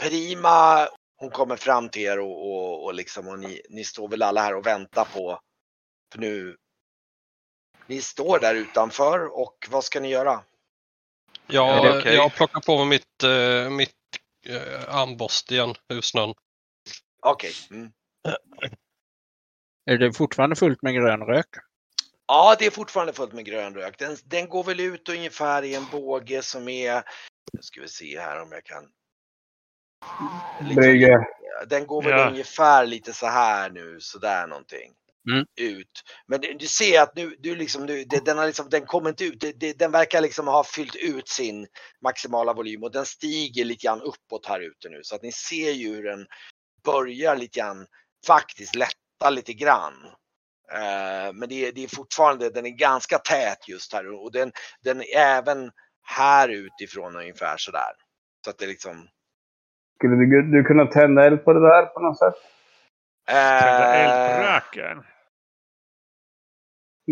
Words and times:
Prima, 0.00 0.88
hon 1.16 1.30
kommer 1.30 1.56
fram 1.56 1.88
till 1.88 2.02
er 2.02 2.18
och, 2.18 2.50
och, 2.50 2.84
och 2.84 2.94
liksom 2.94 3.28
och 3.28 3.38
ni, 3.38 3.62
ni 3.68 3.84
står 3.84 4.08
väl 4.08 4.22
alla 4.22 4.40
här 4.40 4.54
och 4.54 4.66
väntar 4.66 5.04
på, 5.04 5.40
för 6.12 6.20
nu, 6.20 6.56
ni 7.86 8.02
står 8.02 8.38
där 8.38 8.54
utanför 8.54 9.38
och 9.40 9.68
vad 9.70 9.84
ska 9.84 10.00
ni 10.00 10.08
göra? 10.08 10.44
Ja, 11.46 11.98
okej? 11.98 12.14
jag 12.14 12.34
plockar 12.34 12.60
på 12.60 12.76
mig 12.76 12.86
mitt, 12.86 13.22
eh, 13.22 13.70
mitt 13.70 13.96
eh, 14.46 14.94
armborst 14.94 15.50
igen 15.50 15.74
ur 15.88 16.00
snön. 16.00 16.34
Okej. 17.22 17.52
Mm. 17.70 17.92
Är 19.90 19.98
det 19.98 20.12
fortfarande 20.12 20.56
fullt 20.56 20.82
med 20.82 20.94
grön 20.94 21.20
rök? 21.20 21.48
Ja, 22.26 22.56
det 22.58 22.66
är 22.66 22.70
fortfarande 22.70 23.12
fullt 23.12 23.32
med 23.32 23.44
grön 23.44 23.74
rök. 23.74 23.98
Den, 23.98 24.16
den 24.24 24.48
går 24.48 24.64
väl 24.64 24.80
ut 24.80 25.08
ungefär 25.08 25.62
i 25.62 25.74
en 25.74 25.86
båge 25.92 26.42
som 26.42 26.68
är, 26.68 27.02
nu 27.52 27.62
ska 27.62 27.80
vi 27.80 27.88
se 27.88 28.20
här 28.20 28.42
om 28.42 28.52
jag 28.52 28.64
kan. 28.64 28.84
Brygge. 30.74 31.26
Den 31.66 31.86
går 31.86 32.02
väl 32.02 32.18
Ja. 32.18 32.28
ungefär 32.28 32.86
lite 32.86 33.12
så 33.12 33.26
här 33.26 33.70
nu, 33.70 34.00
så 34.00 34.18
där 34.18 34.46
någonting. 34.46 34.92
Mm. 35.30 35.46
Ut. 35.56 36.02
Men 36.26 36.40
du, 36.40 36.54
du 36.54 36.66
ser 36.66 37.02
att 37.02 37.16
nu, 37.16 37.36
du 37.38 37.54
liksom, 37.54 37.86
nu, 37.86 38.04
det, 38.04 38.24
den, 38.24 38.38
har 38.38 38.46
liksom, 38.46 38.68
den 38.70 38.86
kommer 38.86 39.10
inte 39.10 39.24
ut. 39.24 39.40
Det, 39.40 39.52
det, 39.52 39.78
den 39.78 39.92
verkar 39.92 40.20
liksom 40.20 40.46
ha 40.46 40.64
fyllt 40.64 40.96
ut 40.96 41.28
sin 41.28 41.66
maximala 42.04 42.52
volym 42.52 42.82
och 42.82 42.92
den 42.92 43.06
stiger 43.06 43.64
lite 43.64 43.86
grann 43.86 44.00
uppåt 44.00 44.46
här 44.46 44.60
ute 44.60 44.88
nu. 44.88 45.00
Så 45.02 45.14
att 45.14 45.22
ni 45.22 45.32
ser 45.32 45.70
ju 45.70 45.94
hur 45.94 46.02
den 46.02 46.26
börjar 46.84 47.36
lite 47.36 47.60
grann 47.60 47.86
faktiskt 48.26 48.74
lätta 48.74 49.30
lite 49.30 49.52
grann. 49.52 49.94
Eh, 50.72 51.32
men 51.32 51.48
det 51.48 51.66
är, 51.66 51.72
det 51.72 51.84
är 51.84 51.96
fortfarande, 51.96 52.50
den 52.50 52.66
är 52.66 52.70
ganska 52.70 53.18
tät 53.18 53.68
just 53.68 53.92
här 53.92 54.22
och 54.24 54.32
den, 54.32 54.52
den 54.84 55.02
är 55.02 55.16
även 55.16 55.70
här 56.02 56.48
utifrån 56.48 57.16
ungefär 57.16 57.56
sådär. 57.56 57.92
Så 58.44 58.50
att 58.50 58.58
det 58.58 58.66
liksom. 58.66 59.08
Skulle 60.00 60.16
du, 60.16 60.42
du 60.42 60.64
kunna 60.64 60.86
tända 60.86 61.26
eld 61.26 61.44
på 61.44 61.52
det 61.52 61.60
där 61.60 61.86
på 61.86 62.00
något 62.00 62.18
sätt? 62.18 62.34
Tända 63.26 63.94
eld 63.94 64.10
på 64.10 64.42
Eh, 64.44 64.52
röken. 64.54 65.04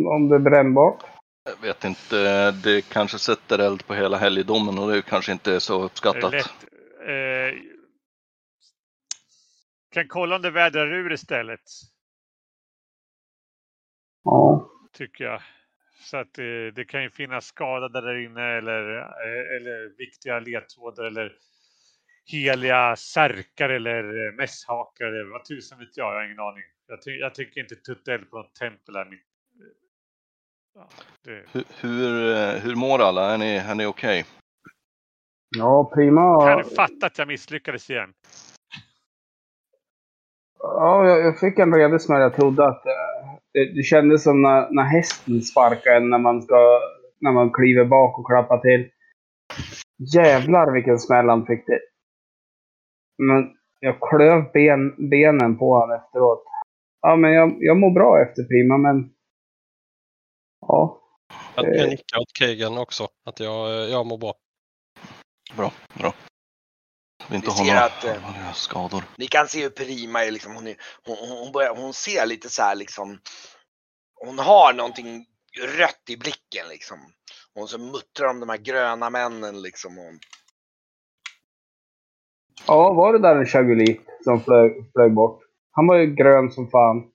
Om 0.06 0.28
det 0.28 0.34
är 0.34 0.38
brännbart? 0.40 1.02
Eh, 1.02 1.08
Jag 1.46 1.56
vet 1.68 1.84
inte, 1.84 2.50
det 2.50 2.88
kanske 2.88 3.18
sätter 3.18 3.58
eld 3.58 3.86
på 3.86 3.94
hela 3.94 4.16
helgdomen 4.16 4.78
och 4.78 4.90
det 4.90 5.02
kanske 5.02 5.32
inte 5.32 5.54
är 5.54 5.58
så 5.58 5.82
uppskattat. 5.82 6.32
lätt. 6.32 6.64
Eh, 7.08 7.58
kan 9.90 10.08
kolla 10.08 10.36
om 10.36 10.42
det 10.42 10.50
vädrar 10.50 10.92
ur 10.92 11.12
istället. 11.12 11.60
Ja. 14.24 14.70
Tycker 14.92 15.24
jag. 15.24 15.42
Så 16.00 16.16
att 16.16 16.38
eh, 16.38 16.44
det 16.74 16.84
kan 16.88 17.02
ju 17.02 17.10
finnas 17.10 17.44
skadade 17.46 18.00
där 18.00 18.24
inne 18.24 18.42
eller, 18.58 18.98
eh, 18.98 19.56
eller 19.56 19.96
viktiga 19.98 20.40
ledtrådar 20.40 21.04
eller 21.04 21.32
heliga 22.28 22.96
särkar 22.96 23.68
eller 23.68 24.26
eh, 24.26 24.34
mässhakar 24.34 25.06
eller 25.06 25.30
vad 25.32 25.44
tusan 25.44 25.78
vet 25.78 25.96
jag. 25.96 26.14
Jag 26.14 26.18
har 26.18 26.24
ingen 26.26 26.40
aning. 26.40 26.62
Jag, 26.86 27.02
ty 27.02 27.10
jag 27.10 27.34
tycker 27.34 27.60
inte 27.60 27.74
tutta 27.74 28.14
eld 28.14 28.30
på 28.30 28.36
något 28.36 28.54
tempel 28.54 28.96
är 28.96 29.04
mitt... 29.04 29.20
eh, 29.20 29.78
Ja, 30.74 30.88
det, 31.24 31.42
Hur, 31.52 31.64
hur, 31.80 32.36
eh, 32.36 32.62
hur 32.62 32.74
mår 32.74 32.98
alla? 32.98 33.34
Är 33.34 33.38
ni, 33.38 33.56
är 33.56 33.74
ni 33.74 33.86
okej? 33.86 34.24
Ja, 35.56 35.90
prima. 35.94 36.46
kan 36.46 36.58
du 36.58 36.74
fatta 36.74 37.06
att 37.06 37.18
jag 37.18 37.28
misslyckades 37.28 37.90
igen? 37.90 38.12
Ja, 40.58 41.06
jag, 41.06 41.20
jag 41.20 41.40
fick 41.40 41.58
en 41.58 41.74
redig 41.74 42.00
smäll. 42.00 42.20
Jag 42.20 42.36
trodde 42.36 42.66
att 42.66 42.82
det, 43.52 43.74
det 43.74 43.82
kändes 43.82 44.22
som 44.22 44.42
när, 44.42 44.70
när 44.70 44.82
hästen 44.82 45.42
sparkar 45.42 45.96
en 45.96 46.10
när 46.10 46.18
man, 46.18 46.42
ska, 46.42 46.80
när 47.20 47.32
man 47.32 47.52
kliver 47.52 47.84
bak 47.84 48.18
och 48.18 48.26
klappar 48.26 48.58
till. 48.58 48.90
Jävlar 50.14 50.72
vilken 50.72 50.98
smäll 50.98 51.28
han 51.28 51.46
fick 51.46 51.66
det. 51.66 51.80
Men 53.18 53.56
jag 53.80 53.96
klöv 54.00 54.52
ben, 54.52 55.10
benen 55.10 55.58
på 55.58 55.74
honom 55.74 55.96
efteråt. 55.96 56.44
Ja, 57.00 57.16
men 57.16 57.32
jag, 57.32 57.56
jag 57.60 57.76
mår 57.76 57.90
bra 57.90 58.22
efter 58.22 58.42
prima, 58.44 58.78
men... 58.78 59.10
Ja. 60.60 61.02
Jag, 61.54 61.66
Eh. 61.66 61.80
jag 61.80 61.88
nickar 61.88 62.18
åt 62.18 62.38
Kegan 62.38 62.78
också, 62.78 63.08
att 63.24 63.40
jag, 63.40 63.90
jag 63.90 64.06
mår 64.06 64.18
bra. 64.18 64.34
Bra, 65.56 65.72
bra. 65.94 66.14
Vi 67.30 67.36
inte 67.36 67.50
har 67.50 67.64
några 67.64 67.84
att, 67.84 68.04
eh, 68.04 68.52
skador. 68.52 69.04
Ni 69.16 69.26
kan 69.26 69.48
se 69.48 69.62
hur 69.62 69.70
Prima 69.70 70.24
är 70.24 70.30
liksom, 70.30 70.54
hon, 70.54 70.66
är, 70.66 70.76
hon, 71.06 71.16
hon, 71.16 71.38
hon, 71.38 71.52
börjar, 71.52 71.76
hon 71.76 71.92
ser 71.92 72.26
lite 72.26 72.48
så 72.48 72.62
här 72.62 72.74
liksom. 72.74 73.18
Hon 74.14 74.38
har 74.38 74.72
någonting 74.72 75.26
rött 75.78 76.02
i 76.08 76.16
blicken 76.16 76.68
liksom. 76.68 76.98
Hon 77.54 77.68
så 77.68 77.78
muttrar 77.78 78.28
om 78.28 78.40
de 78.40 78.48
här 78.48 78.56
gröna 78.56 79.10
männen 79.10 79.62
liksom. 79.62 79.98
Och, 79.98 80.12
Ja, 82.66 82.92
var 82.92 83.12
det 83.12 83.18
där 83.18 83.36
en 83.36 83.46
chagulit 83.46 84.00
som 84.24 84.40
flög, 84.40 84.72
flög 84.92 85.14
bort? 85.14 85.42
Han 85.70 85.86
var 85.86 85.96
ju 85.96 86.14
grön 86.14 86.50
som 86.50 86.70
fan. 86.70 87.10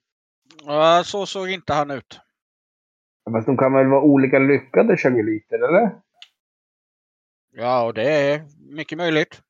Ja, 0.64 1.02
så 1.04 1.26
såg 1.26 1.50
inte 1.50 1.72
han 1.72 1.90
ut. 1.90 2.20
Fast 3.32 3.46
de 3.46 3.56
kan 3.56 3.72
väl 3.72 3.86
vara 3.86 4.02
olika 4.02 4.38
lyckade 4.38 4.96
chaguliter, 4.96 5.68
eller? 5.68 5.90
Ja, 7.56 7.84
och 7.84 7.94
det 7.94 8.10
är 8.10 8.42
mycket 8.76 8.98
möjligt. 8.98 9.42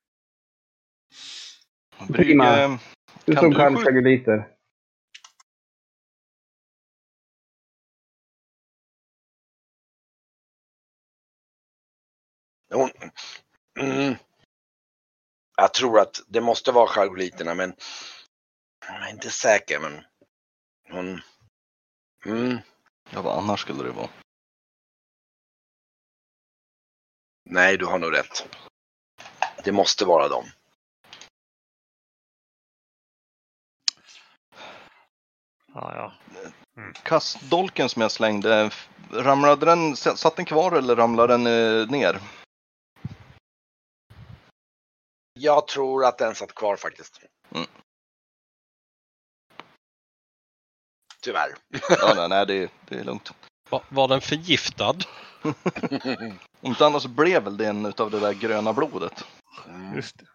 Brygge, 2.08 2.78
Du 3.24 3.32
Kan 3.34 3.42
som 3.42 3.50
du 3.50 3.56
kan 3.56 3.76
chaguliter. 3.76 4.48
mm, 13.80 14.14
jag 15.56 15.74
tror 15.74 16.00
att 16.00 16.20
det 16.26 16.40
måste 16.40 16.72
vara 16.72 16.86
chargoliterna 16.86 17.54
men 17.54 17.74
jag 18.88 19.06
är 19.06 19.10
inte 19.10 19.30
säker 19.30 19.78
men 19.78 20.04
hon, 20.90 21.20
mm, 22.26 22.58
ja 23.10 23.22
vad 23.22 23.38
annars 23.38 23.60
skulle 23.60 23.82
det 23.82 23.90
vara? 23.90 24.08
nej 27.54 27.76
du 27.76 27.86
har 27.86 27.98
nog 27.98 28.12
rätt. 28.12 28.48
Det 29.64 29.72
måste 29.72 30.04
vara 30.04 30.28
dem. 30.28 30.44
Ja, 35.74 35.94
ja. 35.94 36.12
Kastdolken 37.02 37.88
som 37.88 38.02
jag 38.02 38.10
slängde, 38.10 38.70
ramlade 39.10 39.66
den, 39.66 39.96
satt 39.96 40.36
den 40.36 40.44
kvar 40.44 40.72
eller 40.72 40.96
ramlade 40.96 41.32
den 41.32 41.46
eh, 41.46 41.90
ner? 41.90 42.20
Jag 45.40 45.68
tror 45.68 46.04
att 46.04 46.18
den 46.18 46.34
satt 46.34 46.54
kvar 46.54 46.76
faktiskt. 46.76 47.20
Mm. 47.54 47.66
Tyvärr. 51.22 51.54
Ja, 51.88 52.14
nej, 52.16 52.28
nej 52.28 52.46
det, 52.46 52.70
det 52.88 52.98
är 52.98 53.04
lugnt. 53.04 53.30
Var, 53.70 53.82
var 53.88 54.08
den 54.08 54.20
förgiftad? 54.20 54.96
Om 55.42 55.54
inte 56.60 56.86
annars 56.86 57.02
så 57.02 57.08
blev 57.08 57.42
väl 57.42 57.56
det 57.56 57.66
en 57.66 57.86
utav 57.86 58.10
det 58.10 58.20
där 58.20 58.32
gröna 58.32 58.72
blodet. 58.72 59.24
Mm. 59.68 59.94
Just 59.94 60.18
det. 60.18 60.26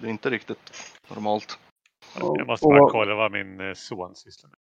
Det 0.00 0.06
är 0.06 0.10
inte 0.10 0.30
riktigt 0.30 0.92
normalt. 1.08 1.58
Jag 2.14 2.46
måste 2.46 2.66
bara 2.66 2.90
kolla 2.90 3.14
vad 3.14 3.32
min 3.32 3.60
eh, 3.60 3.74
son 3.74 4.16
sysslar 4.16 4.50
med. 4.50 4.58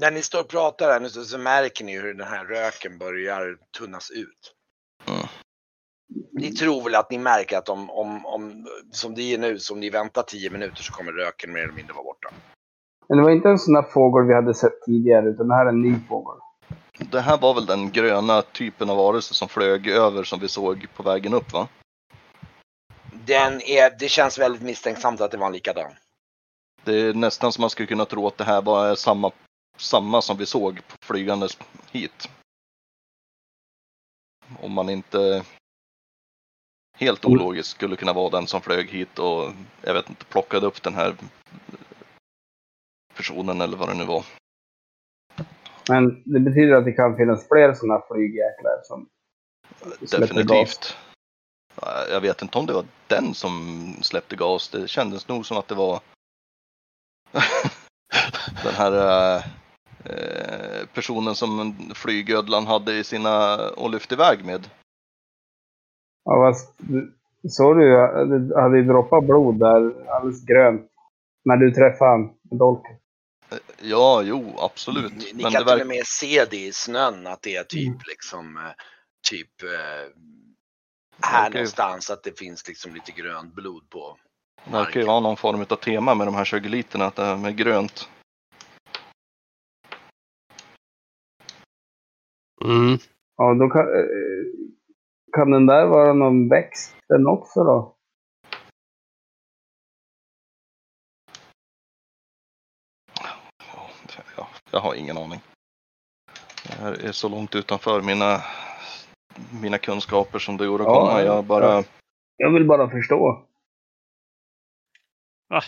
När 0.00 0.10
ni 0.10 0.22
står 0.22 0.40
och 0.40 0.48
pratar 0.48 0.92
här 0.92 1.00
nu 1.00 1.08
så 1.08 1.38
märker 1.38 1.84
ni 1.84 1.98
hur 1.98 2.14
den 2.14 2.26
här 2.26 2.44
röken 2.44 2.98
börjar 2.98 3.58
tunnas 3.78 4.10
ut. 4.10 4.55
Ni 6.32 6.52
tror 6.52 6.84
väl 6.84 6.94
att 6.94 7.10
ni 7.10 7.18
märker 7.18 7.58
att 7.58 7.68
om, 7.68 7.90
om, 7.90 8.26
om, 8.26 8.66
som 8.90 9.14
det 9.14 9.34
är 9.34 9.38
nu, 9.38 9.58
så 9.58 9.74
om 9.74 9.80
ni 9.80 9.90
väntar 9.90 10.22
10 10.22 10.50
minuter 10.50 10.82
så 10.82 10.92
kommer 10.92 11.12
röken 11.12 11.52
mer 11.52 11.60
eller 11.60 11.72
mindre 11.72 11.94
vara 11.94 12.04
borta. 12.04 12.28
Men 13.08 13.18
det 13.18 13.24
var 13.24 13.30
inte 13.30 13.48
en 13.48 13.58
sån 13.58 13.74
där 13.74 13.82
fågel 13.82 14.26
vi 14.26 14.34
hade 14.34 14.54
sett 14.54 14.82
tidigare, 14.86 15.28
utan 15.28 15.48
det 15.48 15.54
här 15.54 15.66
är 15.66 15.70
en 15.70 15.82
ny 15.82 15.94
fågel. 16.08 16.40
Det 17.10 17.20
här 17.20 17.38
var 17.38 17.54
väl 17.54 17.66
den 17.66 17.90
gröna 17.90 18.42
typen 18.42 18.90
av 18.90 18.96
varelse 18.96 19.34
som 19.34 19.48
flög 19.48 19.88
över 19.88 20.24
som 20.24 20.40
vi 20.40 20.48
såg 20.48 20.86
på 20.96 21.02
vägen 21.02 21.34
upp 21.34 21.52
va? 21.52 21.68
Den 23.12 23.60
är, 23.60 23.98
det 23.98 24.08
känns 24.08 24.38
väldigt 24.38 24.62
misstänksamt 24.62 25.20
att 25.20 25.30
det 25.30 25.36
var 25.36 25.46
en 25.46 25.52
likadan. 25.52 25.92
Det 26.84 27.00
är 27.00 27.14
nästan 27.14 27.52
som 27.52 27.62
man 27.62 27.70
skulle 27.70 27.86
kunna 27.86 28.04
tro 28.04 28.26
att 28.26 28.38
det 28.38 28.44
här 28.44 28.62
var 28.62 28.94
samma, 28.94 29.30
samma 29.76 30.22
som 30.22 30.36
vi 30.36 30.46
såg 30.46 30.80
på 30.88 30.96
flygandes 31.00 31.58
hit. 31.90 32.28
Om 34.60 34.72
man 34.72 34.90
inte 34.90 35.44
helt 36.96 37.24
ologiskt 37.24 37.70
skulle 37.70 37.96
kunna 37.96 38.12
vara 38.12 38.30
den 38.30 38.46
som 38.46 38.60
flög 38.60 38.90
hit 38.90 39.18
och 39.18 39.52
jag 39.82 39.94
vet 39.94 40.08
inte, 40.08 40.24
plockade 40.24 40.66
upp 40.66 40.82
den 40.82 40.94
här 40.94 41.14
personen 43.16 43.60
eller 43.60 43.76
vad 43.76 43.88
det 43.88 43.94
nu 43.94 44.04
var. 44.04 44.24
Men 45.88 46.22
det 46.24 46.40
betyder 46.40 46.74
att 46.74 46.84
det 46.84 46.92
kan 46.92 47.16
finnas 47.16 47.48
fler 47.48 47.74
såna 47.74 48.02
flygjäklar 48.10 48.80
som 48.84 49.08
gas. 50.00 50.10
Definitivt. 50.10 50.96
Ja, 51.82 52.06
Jag 52.10 52.20
vet 52.20 52.42
inte 52.42 52.58
om 52.58 52.66
det 52.66 52.72
var 52.72 52.84
den 53.06 53.34
som 53.34 53.86
släppte 54.02 54.36
gas. 54.36 54.68
Det 54.68 54.88
kändes 54.88 55.28
nog 55.28 55.46
som 55.46 55.56
att 55.56 55.68
det 55.68 55.74
var 55.74 56.00
den 58.62 58.74
här 58.74 58.92
eh, 59.36 59.44
eh, 60.04 60.86
personen 60.94 61.34
som 61.34 61.74
flygödlan 61.94 62.66
hade 62.66 62.94
i 62.94 63.04
sina 63.04 63.56
och 63.70 63.90
lyfte 63.90 64.14
iväg 64.14 64.44
med. 64.44 64.68
Ja, 66.26 66.52
fast 66.52 66.74
Såg 67.48 67.76
du, 67.76 67.88
det 68.48 68.60
hade 68.60 68.76
ju 68.76 68.84
droppat 68.84 69.24
blod 69.24 69.58
där, 69.58 70.08
alldeles 70.10 70.44
grönt. 70.44 70.90
När 71.44 71.56
du 71.56 71.70
träffade 71.70 72.10
han 72.10 72.30
dolken. 72.42 72.96
Ja, 73.82 74.22
jo, 74.24 74.54
absolut. 74.58 75.12
Ni, 75.12 75.32
ni 75.34 75.42
Men 75.42 75.52
kan 75.52 75.52
det 75.52 75.58
till 75.58 75.64
verkar... 75.66 75.80
och 75.84 75.88
med 75.88 76.06
se 76.06 76.44
det 76.50 76.56
i 76.66 76.72
snön 76.72 77.26
att 77.26 77.42
det 77.42 77.56
är 77.56 77.64
typ 77.64 77.86
Mm. 77.88 77.98
liksom 78.08 78.56
eh, 78.56 78.62
typ 79.30 79.62
eh, 79.62 80.12
här 81.22 81.48
ju- 81.50 81.54
någonstans 81.54 82.10
att 82.10 82.22
det 82.22 82.38
finns 82.38 82.68
liksom 82.68 82.94
lite 82.94 83.12
grönt 83.12 83.54
blod 83.54 83.90
på. 83.90 84.16
verkar 84.70 85.00
ju 85.00 85.06
vara 85.06 85.20
någon 85.20 85.36
form 85.36 85.60
av 85.70 85.76
tema 85.76 86.14
med 86.14 86.26
de 86.26 86.34
här 86.34 86.44
20 86.44 86.68
literna, 86.68 87.04
att 87.06 87.16
det 87.16 87.24
här 87.24 87.36
med 87.36 87.56
grönt. 87.56 88.08
Mm. 92.64 92.98
Ja, 93.36 93.54
då 93.54 93.68
kan, 93.68 93.80
eh, 93.80 94.65
kan 95.36 95.50
den 95.50 95.66
där 95.66 95.86
vara 95.86 96.12
någon 96.12 96.48
växt 96.48 96.96
den 97.08 97.26
också 97.26 97.64
då? 97.64 97.96
Ja, 103.20 104.20
ja, 104.36 104.48
jag 104.70 104.80
har 104.80 104.94
ingen 104.94 105.16
aning. 105.18 105.40
Det 106.66 106.72
här 106.82 107.04
är 107.04 107.12
så 107.12 107.28
långt 107.28 107.54
utanför 107.54 108.02
mina, 108.02 108.40
mina 109.62 109.78
kunskaper 109.78 110.38
som 110.38 110.56
det 110.56 110.66
går 110.66 110.80
att 110.80 110.86
Ja, 110.86 110.94
komma. 111.06 111.22
Jag 111.22 111.44
bara... 111.44 111.64
ja. 111.72 111.82
Jag 112.36 112.52
vill 112.52 112.66
bara 112.66 112.90
förstå. 112.90 113.46
Ah. 115.48 115.62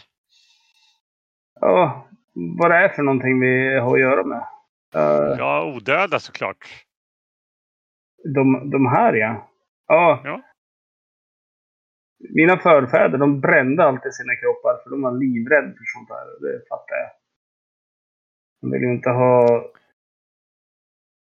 Ja, 1.61 2.09
vad 2.59 2.71
det 2.71 2.77
är 2.77 2.89
för 2.89 3.03
någonting 3.03 3.41
vi 3.41 3.79
har 3.79 3.95
att 3.95 4.01
göra 4.01 4.25
med. 4.25 4.47
Eh, 4.95 5.39
Ja, 5.39 5.65
odöda 5.77 6.21
såklart. 6.21 6.85
de, 8.35 8.71
de 8.71 8.87
här 8.87 9.13
ja. 9.15 9.48
Ja. 9.89 10.21
Ja. 10.25 10.43
Mina 12.19 12.57
förfäder 12.57 13.19
de 13.19 13.41
brände 13.41 13.85
alltid 13.85 14.15
sina 14.15 14.37
kroppar 14.37 14.83
för 14.83 14.91
de 14.91 15.03
var 15.03 15.13
livrädda 15.13 15.69
för 15.69 15.85
sånt 15.95 16.09
här. 16.09 16.27
Det 16.41 16.69
fattar 16.69 16.97
jag. 16.97 17.11
De 18.61 18.71
ville 18.71 18.87
ju 18.87 18.93
inte 18.93 19.11
ha, 19.11 19.65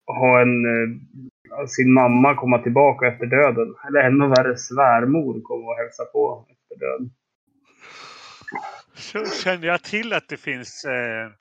ha 0.08 0.42
en, 0.42 0.66
eh, 0.66 1.66
sin 1.68 1.94
mamma 1.94 2.36
komma 2.36 2.60
tillbaka 2.60 3.08
efter 3.08 3.26
döden. 3.26 3.76
Eller 3.88 4.00
ännu 4.00 4.28
värre 4.28 4.58
svärmor 4.58 5.42
komma 5.42 5.72
och 5.72 5.78
hälsa 5.78 6.06
på 6.06 6.46
efter 6.50 6.80
döden. 6.80 7.12
Så 8.94 9.26
känner 9.26 9.68
jag 9.68 9.84
till 9.84 10.14
att 10.14 10.30
det 10.30 10.38
finns 10.38 10.86
eh, 10.86 11.32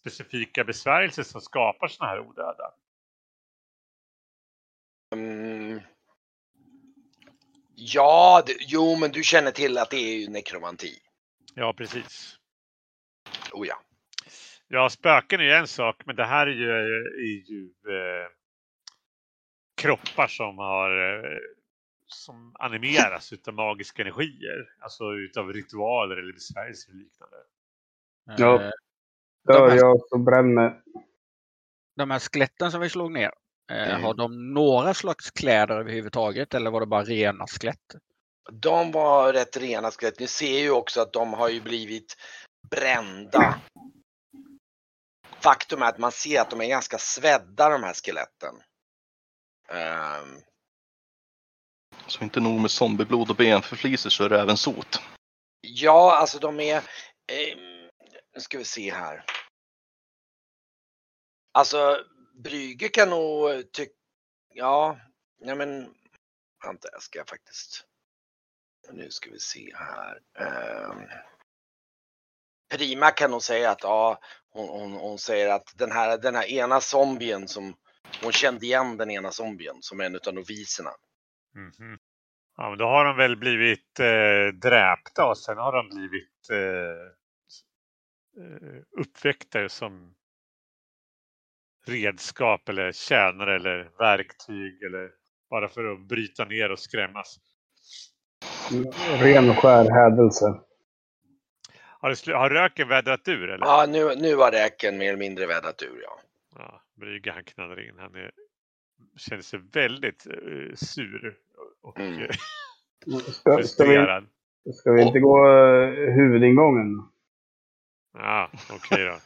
specifika 0.00 0.64
besvärjelser 0.64 1.22
som 1.22 1.40
skapar 1.40 1.88
sådana 1.88 2.12
här 2.12 2.20
odöda. 2.20 2.72
Ja, 7.80 8.42
det, 8.46 8.56
jo 8.60 8.96
men 8.96 9.12
du 9.12 9.22
känner 9.22 9.50
till 9.50 9.78
att 9.78 9.90
det 9.90 9.96
är 9.96 10.18
ju 10.18 10.28
nekromanti. 10.28 10.98
Ja, 11.54 11.74
precis. 11.76 12.36
Oh 13.52 13.66
ja. 13.66 13.80
Ja, 14.68 14.90
spöken 14.90 15.40
är 15.40 15.44
ju 15.44 15.52
en 15.52 15.66
sak, 15.66 16.02
men 16.06 16.16
det 16.16 16.24
här 16.24 16.46
är 16.46 16.50
ju, 16.50 16.70
är 16.70 17.50
ju 17.50 17.64
eh, 17.64 18.28
kroppar 19.76 20.26
som 20.26 20.58
har 20.58 20.90
eh, 20.90 21.38
som 22.06 22.56
animeras 22.58 23.32
utav 23.32 23.54
magiska 23.54 24.02
energier. 24.02 24.74
Alltså 24.78 25.12
utav 25.12 25.52
ritualer 25.52 26.16
eller 26.16 26.32
besvärjelser 26.32 26.92
och 26.92 26.96
liknande. 26.96 27.36
Ja. 28.24 28.62
Eh, 28.62 28.70
Dör 29.44 29.76
jag 29.76 30.00
så 30.08 30.18
bränner. 30.18 30.82
De 31.96 32.10
här 32.10 32.18
skeletten 32.18 32.70
som 32.70 32.80
vi 32.80 32.88
slog 32.88 33.12
ner, 33.12 33.30
Mm. 33.70 34.02
har 34.02 34.14
de 34.14 34.54
några 34.54 34.94
slags 34.94 35.30
kläder 35.30 35.76
överhuvudtaget 35.80 36.54
eller 36.54 36.70
var 36.70 36.80
det 36.80 36.86
bara 36.86 37.04
rena 37.04 37.46
skelett? 37.46 37.94
De 38.52 38.92
var 38.92 39.32
rätt 39.32 39.56
rena 39.56 39.90
skelett. 39.90 40.18
Ni 40.20 40.26
ser 40.26 40.58
ju 40.58 40.70
också 40.70 41.00
att 41.00 41.12
de 41.12 41.32
har 41.32 41.48
ju 41.48 41.60
blivit 41.60 42.16
brända. 42.70 43.60
Faktum 45.40 45.82
är 45.82 45.86
att 45.86 45.98
man 45.98 46.12
ser 46.12 46.40
att 46.40 46.50
de 46.50 46.60
är 46.60 46.66
ganska 46.68 46.98
svedda 46.98 47.68
de 47.68 47.82
här 47.82 47.94
skeletten. 47.94 48.54
Ehm, 49.68 50.42
Så 52.06 52.24
inte 52.24 52.40
nog 52.40 52.60
med 52.60 52.70
zombieblod 52.70 53.30
och 53.30 53.36
benförflisor 53.36 54.10
så 54.10 54.24
är 54.24 54.28
det 54.28 54.40
även 54.40 54.56
sot. 54.56 55.02
ja, 55.60 56.16
alltså 56.16 56.38
de 56.38 56.60
är... 56.60 56.76
ehm, 57.32 57.88
nu 58.34 58.40
ska 58.40 58.58
vi 58.58 58.64
se 58.64 58.92
här. 58.94 59.24
Alltså, 61.52 62.04
Brygge 62.42 62.88
kan 62.88 63.10
nog 63.10 63.50
eh, 63.50 63.60
tycka... 63.60 63.92
Ja, 64.54 64.98
nej 65.40 65.56
men... 65.56 65.94
Vänta, 66.64 66.88
jag 66.92 67.02
ska 67.02 67.24
faktiskt... 67.24 67.84
Nu 68.92 69.10
ska 69.10 69.30
vi 69.30 69.38
se 69.38 69.74
här. 69.74 70.20
Um, 70.90 71.08
Prima 72.70 73.10
kan 73.10 73.30
nog 73.30 73.42
säga 73.42 73.70
att 73.70 73.82
ja, 73.82 74.20
hon, 74.50 74.68
hon, 74.68 74.92
hon 74.92 75.18
säger 75.18 75.48
att 75.48 75.72
den 75.76 75.92
här, 75.92 76.18
den 76.18 76.34
här 76.34 76.50
ena 76.50 76.80
zombien 76.80 77.48
som 77.48 77.74
hon 78.22 78.32
kände 78.32 78.66
igen 78.66 78.96
den 78.96 79.10
ena 79.10 79.30
zombien 79.30 79.76
som 79.80 80.00
en 80.00 80.14
av 80.26 80.34
noviserna. 80.34 80.90
Mhm. 81.54 81.98
Ja, 82.56 82.68
men 82.68 82.78
då 82.78 82.84
har 82.84 83.04
de 83.04 83.16
väl 83.16 83.36
blivit 83.36 84.00
eh, 84.00 84.46
dräpta 84.62 85.26
och 85.26 85.38
sen 85.38 85.58
har 85.58 85.72
de 85.72 85.88
blivit 85.88 86.50
eh, 86.50 86.58
eh 88.44 88.82
uppväckta 89.00 89.68
som 89.68 90.14
redskap 91.88 92.68
eller 92.68 92.92
tjänare 92.92 93.56
eller 93.56 93.90
verktyg 93.98 94.82
eller 94.82 95.10
bara 95.50 95.68
för 95.68 95.92
att 95.92 96.00
bryta 96.00 96.44
ner 96.44 96.70
och 96.72 96.78
skrämmas. 96.78 97.40
Ren 99.20 99.50
och 99.50 99.58
skär 99.58 99.90
hädelse. 99.90 100.60
Har, 102.00 102.32
har 102.32 102.50
röken 102.50 102.88
vädrat 102.88 103.28
ur 103.28 103.50
eller? 103.50 103.66
Ja, 103.66 103.86
nu, 103.88 104.14
nu 104.16 104.36
har 104.36 104.50
räken 104.50 104.98
mer 104.98 105.08
eller 105.08 105.18
mindre 105.18 105.46
vädrat 105.46 105.82
ur 105.82 106.00
ja. 106.02 106.20
Ja, 106.54 106.82
Brygge 106.96 107.32
han 107.32 107.44
knallar 107.44 107.88
in. 107.88 107.98
Han 107.98 108.14
är, 108.14 108.30
känner 109.16 109.42
sig 109.42 109.60
väldigt 109.72 110.26
eh, 110.26 110.74
sur 110.74 111.36
och 111.82 112.00
Mm. 112.00 112.22
eh, 112.22 112.28
Ska, 113.32 113.62
ska, 113.62 113.84
vi, 113.84 114.72
ska 114.72 114.92
vi 114.92 115.02
inte 115.02 115.20
gå 115.20 115.48
uh, 115.48 116.14
huvudingången? 116.14 117.02
Ja, 118.12 118.50
okej 118.70 119.04
då. 119.04 119.18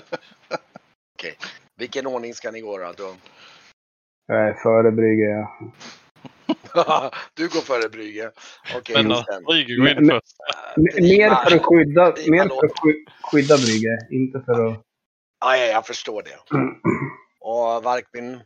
Vilken 1.78 2.06
ordning 2.06 2.34
ska 2.34 2.50
ni 2.50 2.60
gå 2.60 2.78
då? 2.78 2.92
då? 2.96 3.14
Jag 4.26 4.48
är 4.48 4.54
före 4.54 4.90
Brygge. 4.90 5.48
ja. 6.74 7.12
du 7.34 7.48
går 7.48 7.60
före 7.60 7.88
Brygge. 7.88 8.32
Okej, 8.76 9.04
Men 9.04 9.24
sen, 9.24 9.44
Brygge 9.44 9.76
går 9.76 9.88
in 9.88 10.10
först. 10.10 10.36
äh, 10.76 11.02
Mer 11.02 11.34
för 11.34 11.56
att 11.56 11.64
skydda, 11.64 12.14
mer 12.30 12.48
för 12.48 12.66
att 12.66 12.72
skydda 13.22 13.56
Brygge, 13.56 13.98
inte 14.10 14.40
för 14.40 14.66
att... 14.66 14.82
Ja, 15.40 15.56
ja, 15.56 15.64
jag 15.64 15.86
förstår 15.86 16.22
det. 16.22 16.38
Och 17.40 17.82
Varkmin? 17.84 18.40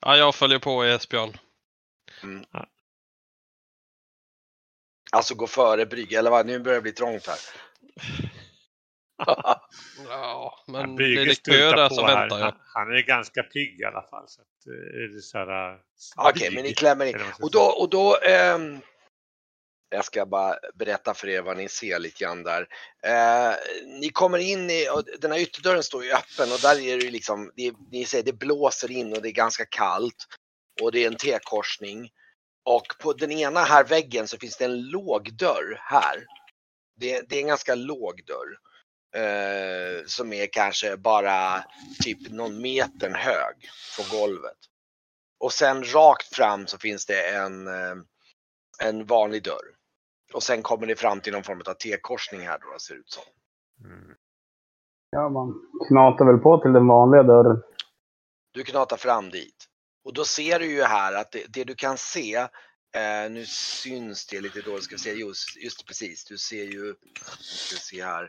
Ja, 0.00 0.16
jag 0.16 0.34
följer 0.34 0.58
på 0.58 0.84
Esbjörn. 0.84 1.32
Alltså 5.12 5.34
gå 5.34 5.46
före 5.46 5.86
Brygge, 5.86 6.18
eller 6.18 6.30
vad? 6.30 6.46
Nu 6.46 6.58
börjar 6.58 6.76
det 6.78 6.82
bli 6.82 6.92
trångt 6.92 7.26
här. 7.26 7.38
Ja, 10.08 10.64
men 10.66 10.96
det 10.96 11.04
är 11.04 11.26
lite 11.26 11.50
på 11.88 11.94
så 11.94 12.06
här. 12.06 12.20
väntar. 12.20 12.40
Han, 12.40 12.54
han 12.74 12.96
är 12.96 13.02
ganska 13.02 13.42
pigg 13.42 13.80
i 13.80 13.84
alla 13.84 14.02
fall. 14.02 14.24
Så 14.28 14.40
att, 14.40 14.66
eh, 14.66 15.02
är 15.02 15.14
det 15.14 15.22
så 15.22 15.38
här, 15.38 15.72
eh, 15.72 15.78
Okej, 16.16 16.50
men 16.54 16.62
ni 16.64 16.74
klämmer 16.74 17.06
in. 17.06 17.16
Och 17.42 17.50
då, 17.50 17.60
och 17.60 17.90
då 17.90 18.16
ehm, 18.16 18.80
jag 19.92 20.04
ska 20.04 20.26
bara 20.26 20.54
berätta 20.74 21.14
för 21.14 21.28
er 21.28 21.42
vad 21.42 21.56
ni 21.56 21.68
ser 21.68 21.98
lite 21.98 22.24
grann 22.24 22.42
där. 22.42 22.68
Eh, 23.02 23.54
ni 24.00 24.08
kommer 24.08 24.38
in 24.38 24.70
i, 24.70 24.88
och 24.92 25.04
den 25.20 25.32
här 25.32 25.38
ytterdörren 25.38 25.82
står 25.82 26.04
ju 26.04 26.12
öppen 26.12 26.52
och 26.52 26.60
där 26.62 26.80
är 26.80 26.98
det 26.98 27.10
liksom, 27.10 27.50
det, 27.56 27.72
ni 27.90 28.04
ser 28.04 28.22
det 28.22 28.32
blåser 28.32 28.90
in 28.90 29.12
och 29.12 29.22
det 29.22 29.28
är 29.28 29.32
ganska 29.32 29.64
kallt. 29.64 30.26
Och 30.80 30.92
det 30.92 31.04
är 31.04 31.06
en 31.06 31.16
T-korsning. 31.16 32.10
Och 32.64 32.86
på 33.00 33.12
den 33.12 33.32
ena 33.32 33.60
här 33.60 33.84
väggen 33.84 34.28
så 34.28 34.38
finns 34.38 34.56
det 34.56 34.64
en 34.64 34.82
låg 34.82 35.32
dörr 35.32 35.80
här. 35.80 36.26
Det, 37.00 37.28
det 37.28 37.36
är 37.36 37.40
en 37.40 37.46
ganska 37.46 37.74
låg 37.74 38.24
dörr. 38.26 38.58
Eh, 39.14 40.04
som 40.06 40.32
är 40.32 40.46
kanske 40.52 40.96
bara 40.96 41.64
typ 42.02 42.30
någon 42.30 42.62
meter 42.62 43.10
hög 43.10 43.70
från 43.96 44.20
golvet. 44.20 44.58
Och 45.40 45.52
sen 45.52 45.84
rakt 45.84 46.34
fram 46.34 46.66
så 46.66 46.78
finns 46.78 47.06
det 47.06 47.28
en, 47.28 47.66
eh, 47.66 47.96
en 48.82 49.06
vanlig 49.06 49.42
dörr. 49.44 49.76
Och 50.32 50.42
sen 50.42 50.62
kommer 50.62 50.86
ni 50.86 50.94
fram 50.94 51.20
till 51.20 51.32
någon 51.32 51.44
form 51.44 51.62
av 51.66 51.74
T-korsning 51.74 52.40
här 52.40 52.58
då, 52.58 52.78
ser 52.78 52.94
det 52.94 53.00
ut 53.00 53.10
som. 53.10 53.22
Mm. 53.84 54.14
Ja, 55.10 55.28
man 55.28 55.54
knatar 55.88 56.24
väl 56.24 56.38
på 56.38 56.58
till 56.58 56.72
den 56.72 56.86
vanliga 56.86 57.22
dörren. 57.22 57.62
Du 58.52 58.62
knatar 58.62 58.96
fram 58.96 59.30
dit. 59.30 59.68
Och 60.04 60.14
då 60.14 60.24
ser 60.24 60.58
du 60.58 60.66
ju 60.66 60.82
här 60.82 61.12
att 61.12 61.32
det, 61.32 61.44
det 61.48 61.64
du 61.64 61.74
kan 61.74 61.98
se, 61.98 62.36
eh, 62.96 63.30
nu 63.30 63.46
syns 63.46 64.26
det 64.26 64.40
lite 64.40 64.60
dåligt, 64.60 64.84
ska 64.84 64.94
vi 64.94 64.98
se, 64.98 65.12
just, 65.12 65.56
just 65.56 65.86
precis, 65.86 66.24
du 66.24 66.38
ser 66.38 66.64
ju, 66.64 66.94
ska 67.40 67.74
vi 67.74 67.80
se 67.80 68.04
här, 68.04 68.22
eh, 68.24 68.28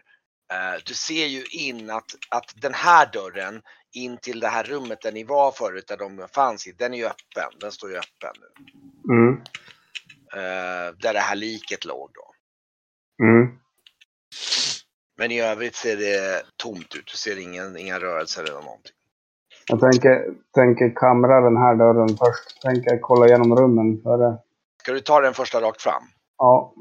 du 0.85 0.93
ser 0.93 1.25
ju 1.25 1.43
in 1.43 1.89
att, 1.89 2.15
att 2.29 2.53
den 2.55 2.73
här 2.73 3.09
dörren 3.13 3.61
in 3.93 4.17
till 4.17 4.39
det 4.39 4.47
här 4.47 4.63
rummet 4.63 5.01
där 5.01 5.11
ni 5.11 5.23
var 5.23 5.51
förut, 5.51 5.87
där 5.87 5.97
de 5.97 6.27
fanns 6.31 6.67
i, 6.67 6.71
den 6.71 6.93
är 6.93 6.97
ju 6.97 7.05
öppen, 7.05 7.59
den 7.59 7.71
står 7.71 7.89
ju 7.89 7.97
öppen 7.97 8.33
nu. 8.39 9.13
Mm. 9.13 9.41
Eh, 10.33 10.95
där 10.97 11.13
det 11.13 11.19
här 11.19 11.35
liket 11.35 11.85
låg 11.85 12.09
då. 12.13 12.33
Mm. 13.25 13.59
Men 15.17 15.31
i 15.31 15.41
övrigt 15.41 15.75
ser 15.75 15.97
det 15.97 16.43
tomt 16.57 16.95
ut. 16.95 17.05
Du 17.11 17.17
ser 17.17 17.39
ingen, 17.39 17.77
inga 17.77 17.99
rörelser 17.99 18.43
eller 18.43 18.61
någonting. 18.61 18.95
Jag 19.67 19.79
tänker, 19.79 20.33
tänker 20.53 20.95
kamra 20.95 21.41
den 21.41 21.57
här 21.57 21.75
dörren 21.75 22.07
först. 22.07 22.61
Tänker 22.61 22.99
kolla 23.01 23.27
igenom 23.27 23.55
rummen 23.55 24.01
före. 24.03 24.37
Ska 24.81 24.93
du 24.93 24.99
ta 24.99 25.21
den 25.21 25.33
första 25.33 25.61
rakt 25.61 25.81
fram? 25.81 26.03
Ja. 26.37 26.73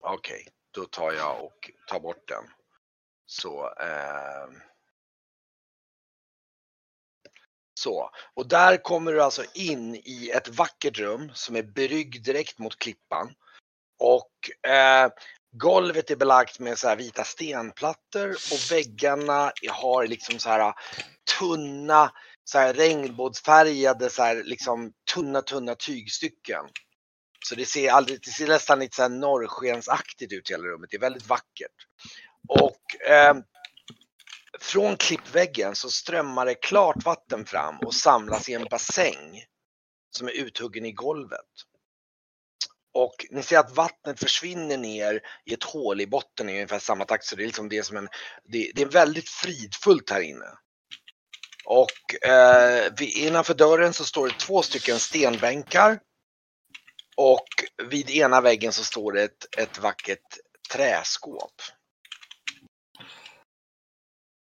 Okej, 0.00 0.46
då 0.78 0.84
tar 0.84 1.12
jag 1.12 1.44
och 1.44 1.70
tar 1.86 2.00
bort 2.00 2.28
den. 2.28 2.44
Så. 3.26 3.66
Eh... 3.66 4.48
Så, 7.74 8.10
och 8.34 8.48
där 8.48 8.76
kommer 8.76 9.12
du 9.12 9.22
alltså 9.22 9.44
in 9.54 9.94
i 9.94 10.30
ett 10.34 10.48
vackert 10.48 10.98
rum 10.98 11.30
som 11.34 11.56
är 11.56 11.62
brygg 11.62 12.24
direkt 12.24 12.58
mot 12.58 12.78
klippan. 12.78 13.34
Och 13.98 14.70
eh, 14.70 15.10
golvet 15.52 16.10
är 16.10 16.16
belagt 16.16 16.58
med 16.58 16.78
så 16.78 16.88
här 16.88 16.96
vita 16.96 17.24
stenplattor 17.24 18.30
och 18.30 18.72
väggarna 18.72 19.52
har 19.70 20.06
liksom 20.06 20.38
så 20.38 20.48
här 20.48 20.74
tunna, 21.38 22.12
så 22.44 22.58
här 22.58 22.74
regnbågsfärgade, 22.74 24.10
så 24.10 24.22
här 24.22 24.42
liksom 24.44 24.92
tunna, 25.14 25.42
tunna 25.42 25.74
tygstycken. 25.74 26.64
Så 27.48 27.54
det 27.54 27.66
ser, 27.66 27.90
aldrig, 27.90 28.20
det 28.24 28.30
ser 28.30 28.46
nästan 28.46 28.78
lite 28.78 28.96
så 28.96 29.02
här 29.02 29.08
norrskensaktigt 29.08 30.32
ut 30.32 30.50
i 30.50 30.52
hela 30.52 30.64
rummet. 30.64 30.90
Det 30.90 30.96
är 30.96 31.00
väldigt 31.00 31.26
vackert. 31.26 31.86
Och 32.48 33.10
eh, 33.10 33.36
från 34.60 34.96
klippväggen 34.96 35.74
så 35.74 35.90
strömmar 35.90 36.46
det 36.46 36.54
klart 36.54 37.04
vatten 37.04 37.44
fram 37.44 37.78
och 37.78 37.94
samlas 37.94 38.48
i 38.48 38.54
en 38.54 38.66
bassäng 38.70 39.44
som 40.10 40.28
är 40.28 40.32
uthuggen 40.32 40.86
i 40.86 40.92
golvet. 40.92 41.46
Och 42.94 43.26
ni 43.30 43.42
ser 43.42 43.58
att 43.58 43.76
vattnet 43.76 44.20
försvinner 44.20 44.76
ner 44.76 45.20
i 45.44 45.54
ett 45.54 45.64
hål 45.64 46.00
i 46.00 46.06
botten 46.06 46.48
i 46.48 46.52
ungefär 46.52 46.78
samma 46.78 47.04
takt. 47.04 47.24
Så 47.24 47.36
det 47.36 47.42
är 47.42 47.46
liksom 47.46 47.68
det 47.68 47.82
som 47.82 47.96
en, 47.96 48.08
det, 48.44 48.72
det 48.74 48.82
är 48.82 48.86
väldigt 48.86 49.28
fridfullt 49.28 50.10
här 50.10 50.20
inne. 50.20 50.48
Och 51.64 52.28
eh, 52.28 52.92
vid, 52.98 53.08
innanför 53.08 53.54
dörren 53.54 53.92
så 53.92 54.04
står 54.04 54.28
det 54.28 54.38
två 54.38 54.62
stycken 54.62 54.98
stenbänkar. 54.98 56.00
Och 57.20 57.48
vid 57.90 58.10
ena 58.10 58.40
väggen 58.40 58.72
så 58.72 58.84
står 58.84 59.12
det 59.12 59.22
ett, 59.22 59.58
ett 59.58 59.82
vackert 59.82 60.38
träskåp. 60.72 61.52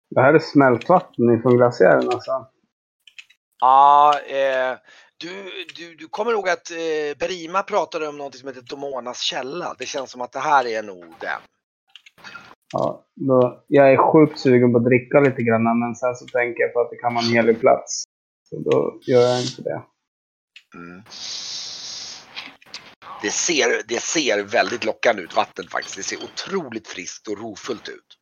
Det 0.10 0.22
här 0.22 0.34
är 0.34 0.40
smältvatten 0.40 1.40
ifrån 1.40 1.58
glaciären 1.58 2.10
alltså. 2.10 2.48
Ja, 3.60 4.20
eh, 4.28 4.78
du, 5.18 5.52
du, 5.76 5.96
du 5.96 6.08
kommer 6.08 6.32
ihåg 6.32 6.50
att 6.50 6.72
eh, 6.72 7.18
Berima 7.20 7.64
pratade 7.64 8.08
om 8.08 8.18
något 8.18 8.36
som 8.36 8.48
heter 8.48 8.62
Domonas 8.62 9.22
källa. 9.22 9.76
Det 9.80 9.86
känns 9.86 10.12
som 10.12 10.22
att 10.22 10.32
det 10.32 10.40
här 10.40 10.68
är 10.68 10.84
nog 10.84 11.06
den. 11.20 11.42
Ja, 12.74 13.06
då, 13.16 13.64
jag 13.68 13.94
är 13.94 14.12
sjukt 14.12 14.40
sugen 14.40 14.72
på 14.72 14.78
att 14.78 14.86
dricka 14.86 15.20
lite 15.20 15.44
grann, 15.44 15.80
men 15.80 15.96
sen 15.96 16.16
så 16.16 16.26
tänker 16.26 16.64
jag 16.64 16.74
på 16.74 16.80
att 16.80 16.90
det 16.90 16.98
kan 16.98 17.14
vara 17.14 17.26
en 17.26 17.32
helig 17.32 17.60
plats. 17.60 18.04
Så 18.50 18.60
då 18.60 19.00
gör 19.02 19.22
jag 19.22 19.42
inte 19.42 19.62
det. 19.62 19.82
Mm. 20.76 21.04
Det, 23.22 23.32
ser, 23.32 23.84
det 23.88 24.00
ser 24.00 24.44
väldigt 24.44 24.84
lockande 24.84 25.22
ut, 25.22 25.36
vattnet 25.36 25.72
faktiskt. 25.72 25.98
Det 25.98 26.04
ser 26.04 26.24
otroligt 26.24 26.88
friskt 26.88 27.28
och 27.28 27.38
rofullt 27.38 27.90
ut. 27.90 28.18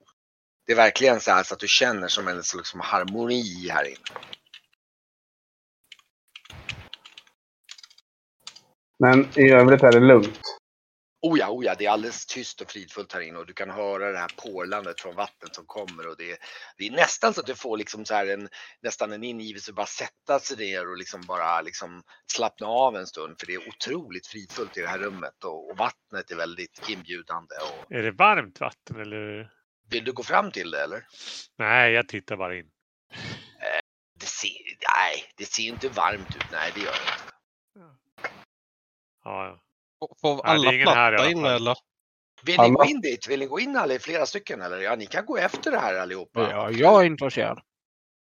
Det 0.66 0.72
är 0.72 0.76
verkligen 0.76 1.20
så 1.20 1.32
här 1.32 1.44
så 1.44 1.54
att 1.54 1.60
du 1.60 1.68
känner 1.68 2.08
som 2.08 2.28
en 2.28 2.36
liksom 2.36 2.80
harmoni 2.80 3.70
här 3.70 3.86
inne. 3.86 3.98
Men 9.00 9.28
i 9.36 9.52
övrigt 9.52 9.84
är 9.84 9.92
det 9.92 10.00
lugnt. 10.00 10.40
Oh 11.28 11.40
ja, 11.40 11.50
oh 11.50 11.66
ja, 11.66 11.76
det 11.76 11.86
är 11.86 11.90
alldeles 11.90 12.26
tyst 12.26 12.62
och 12.62 12.72
fridfullt 12.72 13.14
här 13.14 13.22
inne 13.22 13.38
och 13.38 13.46
du 13.46 13.54
kan 13.54 13.70
höra 13.70 14.12
det 14.12 14.18
här 14.18 14.32
porlandet 14.38 15.02
från 15.02 15.16
vattnet 15.16 15.56
som 15.56 15.66
kommer 15.66 16.08
och 16.08 16.18
det 16.18 16.32
är, 16.32 16.38
det 16.78 16.88
är 16.88 16.92
nästan 16.92 17.34
så 17.34 17.42
att 17.42 17.48
du 17.48 17.56
får 17.56 17.78
liksom 17.78 18.06
så 18.06 18.14
här 18.14 18.28
en, 18.28 18.50
nästan 18.82 19.12
en 19.12 19.24
ingivelse 19.24 19.72
att 19.72 19.76
bara 19.76 19.86
sätta 19.86 20.40
sig 20.40 20.58
ner 20.58 20.90
och 20.90 20.98
liksom 20.98 21.22
bara 21.22 21.62
liksom 21.62 22.04
slappna 22.34 22.68
av 22.68 22.96
en 22.96 23.08
stund 23.08 23.36
för 23.40 23.48
det 23.48 23.54
är 23.54 23.68
otroligt 23.68 24.28
fridfullt 24.28 24.78
i 24.78 24.82
det 24.82 24.88
här 24.88 25.00
rummet 25.00 25.44
och, 25.44 25.70
och 25.70 25.78
vattnet 25.78 26.32
är 26.32 26.36
väldigt 26.36 26.90
inbjudande. 26.90 27.56
Och, 27.56 27.92
Är 27.92 28.04
det 28.04 28.12
varmt 28.12 28.60
vatten 28.60 29.00
eller? 29.02 29.52
vill 29.90 30.04
du 30.04 30.14
gå 30.14 30.24
fram 30.24 30.52
till 30.52 30.72
det 30.72 30.84
eller? 30.84 31.08
Nej, 31.58 31.94
jag 31.94 32.08
tittar 32.08 32.38
bara 32.38 32.58
in. 32.58 32.72
Det 34.20 34.26
ser, 34.26 34.50
nej, 34.96 35.34
det 35.38 35.46
ser 35.46 35.64
inte 35.64 35.90
varmt 35.90 36.36
ut. 36.36 36.52
Nej, 36.52 36.72
det 36.76 36.80
gör 36.80 36.92
det 36.92 37.00
inte. 37.00 37.34
Ja, 39.24 39.46
ja. 39.46 39.65
Får 40.22 40.46
alla 40.46 40.72
här 40.72 40.80
i 40.80 40.84
platta 40.84 41.30
inne 41.30 41.42
fall. 41.42 41.52
eller? 41.56 41.76
Vill 42.44 42.60
ni 42.62 42.70
gå 42.70 42.86
in 42.86 43.02
dit? 43.02 43.28
Vill 43.28 43.40
ni 43.40 43.46
gå 43.46 43.60
in 43.60 43.78
alla, 43.78 44.00
flera 44.00 44.26
stycken 44.26 44.62
eller? 44.62 44.78
Ja, 44.78 44.96
ni 44.96 45.06
kan 45.06 45.26
gå 45.26 45.38
efter 45.38 45.72
det 45.72 45.80
här 45.80 45.96
allihopa. 45.96 46.52
Ja, 46.52 46.72
jag 46.72 47.02
är 47.02 47.06
intresserad. 47.06 47.60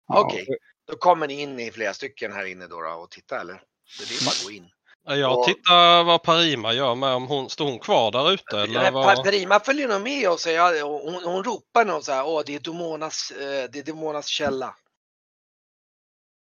Ja, 0.07 0.19
Okej, 0.19 0.47
då 0.87 0.97
kommer 0.97 1.27
ni 1.27 1.41
in 1.41 1.59
i 1.59 1.71
flera 1.71 1.93
stycken 1.93 2.33
här 2.33 2.45
inne 2.45 2.67
då, 2.67 2.81
då 2.81 2.89
och 2.89 3.11
titta 3.11 3.41
eller? 3.41 3.61
Så 3.85 4.03
det 4.03 4.13
är 4.15 4.25
bara 4.25 4.29
att 4.31 4.43
gå 4.45 4.51
in. 4.51 4.69
Jag 5.05 5.39
Och- 5.39 5.45
tittar 5.45 6.03
vad 6.03 6.23
Parima 6.23 6.73
gör 6.73 6.95
med 6.95 7.09
om 7.13 7.27
hon, 7.27 7.49
står 7.49 7.65
hon 7.65 7.79
kvar 7.79 8.11
där 8.11 8.31
ute 8.31 8.59
eller 8.59 8.81
Nej, 8.81 8.91
vad? 8.91 9.23
Perima 9.23 9.59
följer 9.59 9.87
nog 9.87 10.01
med 10.01 10.29
och 10.29 10.39
säger, 10.39 10.81
hon, 10.83 11.23
hon 11.23 11.43
ropar 11.43 11.85
nog 11.85 12.03
så 12.03 12.11
här, 12.11 12.25
åh 12.27 12.41
det 12.45 12.55
är 12.55 12.59
Domonas, 12.59 13.31
eh, 13.31 13.69
det 13.71 13.79
är 13.79 13.83
Domonas 13.83 14.27
källa. 14.27 14.75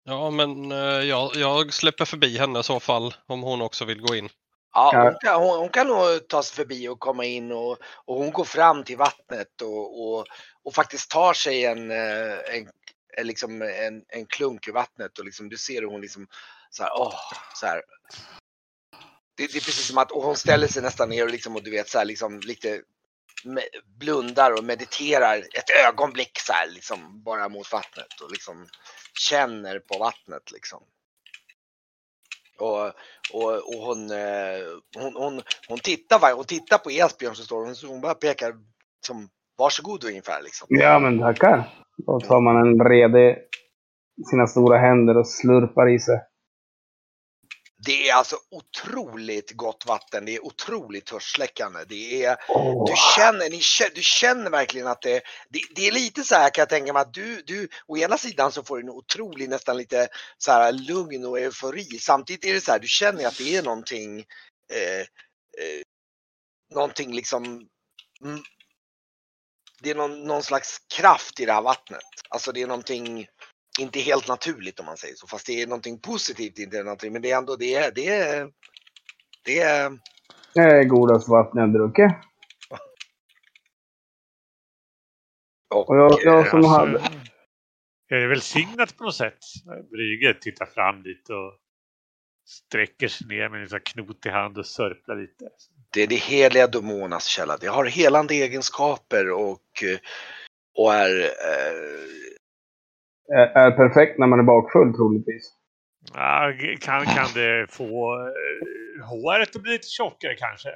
Ja 0.05 0.31
men 0.31 0.73
eh, 0.73 0.79
jag, 0.79 1.37
jag 1.37 1.73
släpper 1.73 2.05
förbi 2.05 2.39
henne 2.39 2.61
i 2.61 2.63
så 2.63 2.81
fall 2.81 3.15
om 3.27 3.43
hon 3.43 3.63
också 3.63 3.85
vill 3.85 4.01
gå 4.01 4.15
in. 4.15 4.29
Ja, 4.77 5.03
hon 5.03 5.19
kan, 5.21 5.43
hon, 5.43 5.59
hon 5.59 5.69
kan 5.69 5.87
nog 5.87 6.29
ta 6.29 6.43
sig 6.43 6.57
förbi 6.57 6.89
och 6.89 7.01
komma 7.01 7.25
in 7.25 7.53
och, 7.53 7.79
och 8.05 8.17
hon 8.17 8.31
går 8.31 8.45
fram 8.45 8.85
till 8.85 8.97
vattnet 8.97 9.63
och, 9.63 10.09
och, 10.09 10.27
och 10.65 10.75
faktiskt 10.75 11.11
tar 11.11 11.33
sig 11.33 11.65
en, 11.65 11.91
eh, 11.91 12.39
en, 12.55 12.69
en, 13.17 13.27
liksom 13.27 13.63
en, 13.63 14.05
en 14.09 14.27
klunk 14.27 14.69
ur 14.69 14.73
vattnet 14.73 15.19
och 15.19 15.25
liksom, 15.25 15.49
du 15.49 15.57
ser 15.57 15.81
hur 15.81 15.89
hon 15.89 16.01
liksom 16.01 16.27
så 16.71 16.83
här, 16.83 16.93
åh, 16.95 17.21
så 17.55 17.67
här. 17.67 17.83
Det, 19.37 19.53
det 19.53 19.59
är 19.59 19.65
precis 19.65 19.87
som 19.87 19.99
att 19.99 20.13
och 20.13 20.23
hon 20.23 20.37
ställer 20.37 20.69
sig 20.69 20.83
nästan 20.83 21.09
ner 21.09 21.25
och, 21.25 21.31
liksom, 21.31 21.57
och 21.57 21.63
du 21.63 21.71
vet 21.71 21.89
så 21.89 21.99
här, 21.99 22.05
liksom 22.05 22.41
lite 22.41 22.83
blundar 23.85 24.59
och 24.59 24.65
mediterar 24.65 25.39
ett 25.39 25.71
ögonblick 25.87 26.39
så 26.39 26.53
här 26.53 26.67
liksom 26.67 27.23
bara 27.23 27.49
mot 27.49 27.73
vattnet 27.73 28.21
och 28.21 28.31
liksom 28.31 28.69
känner 29.19 29.79
på 29.79 29.99
vattnet 29.99 30.51
liksom. 30.53 30.83
Och, 32.61 32.87
och, 33.33 33.53
och 33.55 33.81
hon, 33.87 34.11
eh, 34.11 34.63
hon, 34.99 35.13
hon, 35.17 35.43
hon 35.69 35.79
tittar, 35.79 36.19
va- 36.19 36.35
hon 36.37 36.45
tittar 36.45 36.79
på 36.79 36.91
Esbjörn 36.91 37.35
som 37.35 37.45
står 37.45 37.65
hon, 37.65 37.75
så 37.75 37.87
hon 37.87 38.01
bara 38.01 38.15
pekar 38.15 38.55
som 39.07 39.29
varsågod 39.59 40.05
ungefär 40.05 40.43
liksom. 40.43 40.67
Ja, 40.71 40.99
men 40.99 41.19
tackar. 41.19 41.69
Då 42.07 42.21
tar 42.21 42.41
man 42.41 42.57
en 42.57 42.81
redig 42.91 43.39
sina 44.31 44.47
stora 44.47 44.79
händer 44.79 45.17
och 45.17 45.29
slurpar 45.29 45.89
i 45.95 45.99
sig. 45.99 46.21
Det 47.79 48.09
är 48.09 48.15
alltså 48.15 48.37
otroligt 48.51 49.53
gott 49.53 49.87
vatten. 49.87 50.25
Det 50.25 50.35
är 50.35 50.45
otroligt 50.45 51.07
törstsläckande. 51.07 51.85
Det 51.85 52.25
är, 52.25 52.37
Åh. 52.49 52.85
du, 52.87 52.95
känner, 53.17 53.51
ni, 53.51 53.61
du 53.95 54.03
känner 54.03 54.51
verkligen 54.51 54.87
att 54.87 55.03
det, 55.03 55.23
det, 55.49 55.61
det 55.75 55.89
är 55.89 55.93
lite 55.93 56.23
så 56.23 56.35
här 56.35 56.51
kan 56.51 56.63
jag 56.63 56.69
tänka 56.69 56.93
mig 56.93 57.03
att 57.03 57.15
du, 57.15 57.43
du, 57.43 57.69
å 57.87 57.97
ena 57.97 58.19
sidan 58.19 58.53
så 58.53 58.63
får 58.63 58.77
du 58.77 58.83
en 58.83 58.91
otrolig 58.91 59.49
nästan 59.49 59.77
lite 59.77 60.09
så 60.39 60.53
här 60.53 60.73
lugn 60.73 61.25
och 61.25 61.39
eufori. 61.39 61.99
Samtidigt 61.99 62.45
är 62.45 62.55
det 62.55 62.61
så 62.61 62.73
här, 62.73 62.79
du 62.79 62.89
känner 62.89 63.27
att 63.27 63.39
det 63.39 63.57
är 63.57 63.63
någonting, 63.63 64.19
eh, 64.73 65.01
eh, 65.01 65.83
någonting 66.75 67.15
liksom, 67.15 67.45
mm, 68.25 68.43
det 69.83 69.91
är 69.91 69.95
någon, 69.95 70.25
någon 70.25 70.43
slags 70.43 70.79
kraft 70.95 71.41
i 71.41 71.47
det 71.47 71.53
här 71.53 71.63
vattnet. 71.63 72.03
Alltså 72.29 72.53
det 72.53 72.63
är 72.63 72.67
någonting 72.67 73.29
inte 73.81 74.01
helt 74.01 74.29
naturligt 74.29 74.81
om 74.81 74.87
man 74.87 74.97
säger 74.97 75.15
så, 75.15 75.27
fast 75.27 75.47
det 75.47 75.63
är 75.63 75.67
någonting 75.67 75.99
positivt, 75.99 76.59
inte 76.59 76.83
naturligt, 76.83 77.13
men 77.13 77.23
det 77.23 77.31
är 77.31 77.39
ändå, 77.39 77.57
det 77.57 77.75
är, 77.75 77.93
det 77.95 78.09
är, 78.09 78.51
det 79.45 79.61
är, 79.61 79.99
Det 80.55 80.61
är 80.61 80.85
godaste 80.85 81.31
vatten 81.31 81.61
jag 81.61 81.73
druckit. 81.73 82.13
och, 85.75 85.91
Och 85.91 85.97
jag, 85.97 86.19
jag 86.23 86.51
som 86.51 86.59
Alltså, 86.59 86.71
hade... 86.71 87.03
Är 88.09 88.17
det 88.17 88.27
välsignat 88.29 88.97
på 88.97 89.05
något 89.05 89.15
sätt? 89.15 89.39
Brygge 89.91 90.35
tittar 90.41 90.67
fram 90.67 91.03
dit 91.03 91.29
och 91.29 91.59
sträcker 92.49 93.09
sig 93.09 93.27
ner 93.27 93.49
med 93.49 93.63
en 93.63 93.69
sån 93.69 93.77
här 93.77 93.85
knotig 93.85 94.31
hand 94.31 94.59
och 94.59 94.67
sörplar 94.67 95.17
lite. 95.17 95.49
Det 95.93 96.03
är 96.03 96.07
det 96.07 96.17
heliga 96.17 96.67
Domonas 96.67 97.27
källa. 97.27 97.57
Det 97.57 97.67
har 97.67 97.85
helande 97.85 98.35
egenskaper 98.35 99.31
och, 99.31 99.85
och 100.79 100.95
är... 100.95 101.21
Eh, 101.21 102.36
är 103.35 103.71
perfekt 103.71 104.19
när 104.19 104.27
man 104.27 104.39
är 104.39 104.43
bakfull 104.43 104.95
troligtvis. 104.95 105.53
Ja, 106.15 106.53
kan, 106.81 107.07
kan 107.07 107.29
det 107.35 107.67
få 107.71 108.15
eh, 108.27 109.07
håret 109.09 109.57
att 109.57 109.63
bli 109.63 109.73
lite 109.73 109.89
tjockare 109.89 110.35
kanske? 110.35 110.69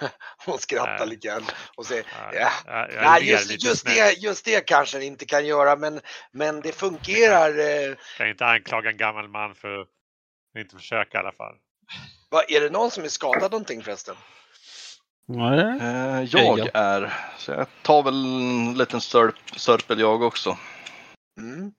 hon 0.46 0.58
skrattar 0.58 0.98
Nej. 0.98 1.08
lite 1.08 1.28
grann 1.28 1.42
och 1.76 1.86
säger 1.86 2.04
Ja, 2.32 2.58
Ja. 2.94 3.18
ler 3.18 3.26
just, 3.26 3.64
just, 3.64 3.86
det, 3.86 4.12
just 4.18 4.44
det 4.44 4.66
kanske 4.66 4.98
det 4.98 5.04
inte 5.04 5.26
kan 5.26 5.46
göra, 5.46 5.76
men, 5.76 6.00
men 6.32 6.60
det 6.60 6.72
fungerar. 6.72 7.58
Eh, 7.58 7.64
Jag 7.66 7.96
kan 8.16 8.28
inte 8.28 8.46
anklaga 8.46 8.90
en 8.90 8.96
gammal 8.96 9.28
man 9.28 9.54
för 9.54 9.80
att 9.80 9.88
Inte 10.58 10.76
försöka 10.76 11.18
i 11.18 11.20
alla 11.20 11.32
fall. 11.32 11.54
Va, 12.30 12.42
är 12.48 12.60
det 12.60 12.70
någon 12.70 12.90
som 12.90 13.04
är 13.04 13.08
skadad 13.08 13.50
någonting 13.50 13.82
förresten? 13.82 14.14
Nej. 15.32 15.78
Eh, 15.80 16.22
jag 16.22 16.70
är, 16.74 17.14
så 17.38 17.50
jag 17.50 17.66
tar 17.82 18.02
väl 18.02 18.24
en 18.24 18.74
liten 18.74 19.00
sörp, 19.00 19.34
sörpel 19.56 20.00
jag 20.00 20.22
också. 20.22 20.58
Mm. 21.38 21.72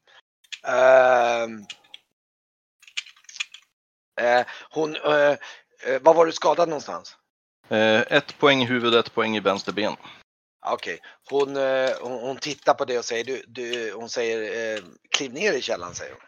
Eh, 4.21 4.45
hon, 4.69 4.95
eh, 4.95 5.37
eh, 5.85 6.01
var 6.01 6.13
var 6.13 6.25
du 6.25 6.31
skadad 6.31 6.69
någonstans? 6.69 7.17
Eh, 7.69 7.99
ett 8.01 8.37
poäng 8.37 8.61
i 8.61 8.65
huvudet, 8.65 9.05
ett 9.05 9.13
poäng 9.13 9.37
i 9.37 9.39
vänster 9.39 9.71
ben. 9.71 9.95
Ah, 10.61 10.73
Okej, 10.73 10.99
hon, 11.29 11.57
eh, 11.57 11.89
hon, 12.01 12.21
hon 12.21 12.37
tittar 12.37 12.73
på 12.73 12.85
det 12.85 12.97
och 12.97 13.05
säger, 13.05 13.23
du, 13.23 13.43
du, 13.47 13.93
hon 13.93 14.09
säger 14.09 14.75
eh, 14.75 14.83
kliv 15.09 15.33
ner 15.33 15.53
i 15.53 15.61
källan 15.61 15.95
säger 15.95 16.13
hon. 16.13 16.21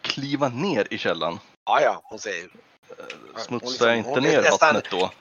Kliva 0.00 0.48
ner 0.48 0.86
i 0.90 0.98
källan. 0.98 1.38
Ja, 1.64 1.80
ja, 1.82 2.00
hon 2.04 2.18
säger. 2.18 2.50
Smutsar 3.36 3.68
liksom- 3.70 3.86
jag 3.88 3.96
inte 3.96 4.10
hon 4.10 4.24
är 4.24 4.30
ner 4.30 4.42
nästan- 4.42 4.74
vattnet 4.74 4.90
då? 4.90 5.12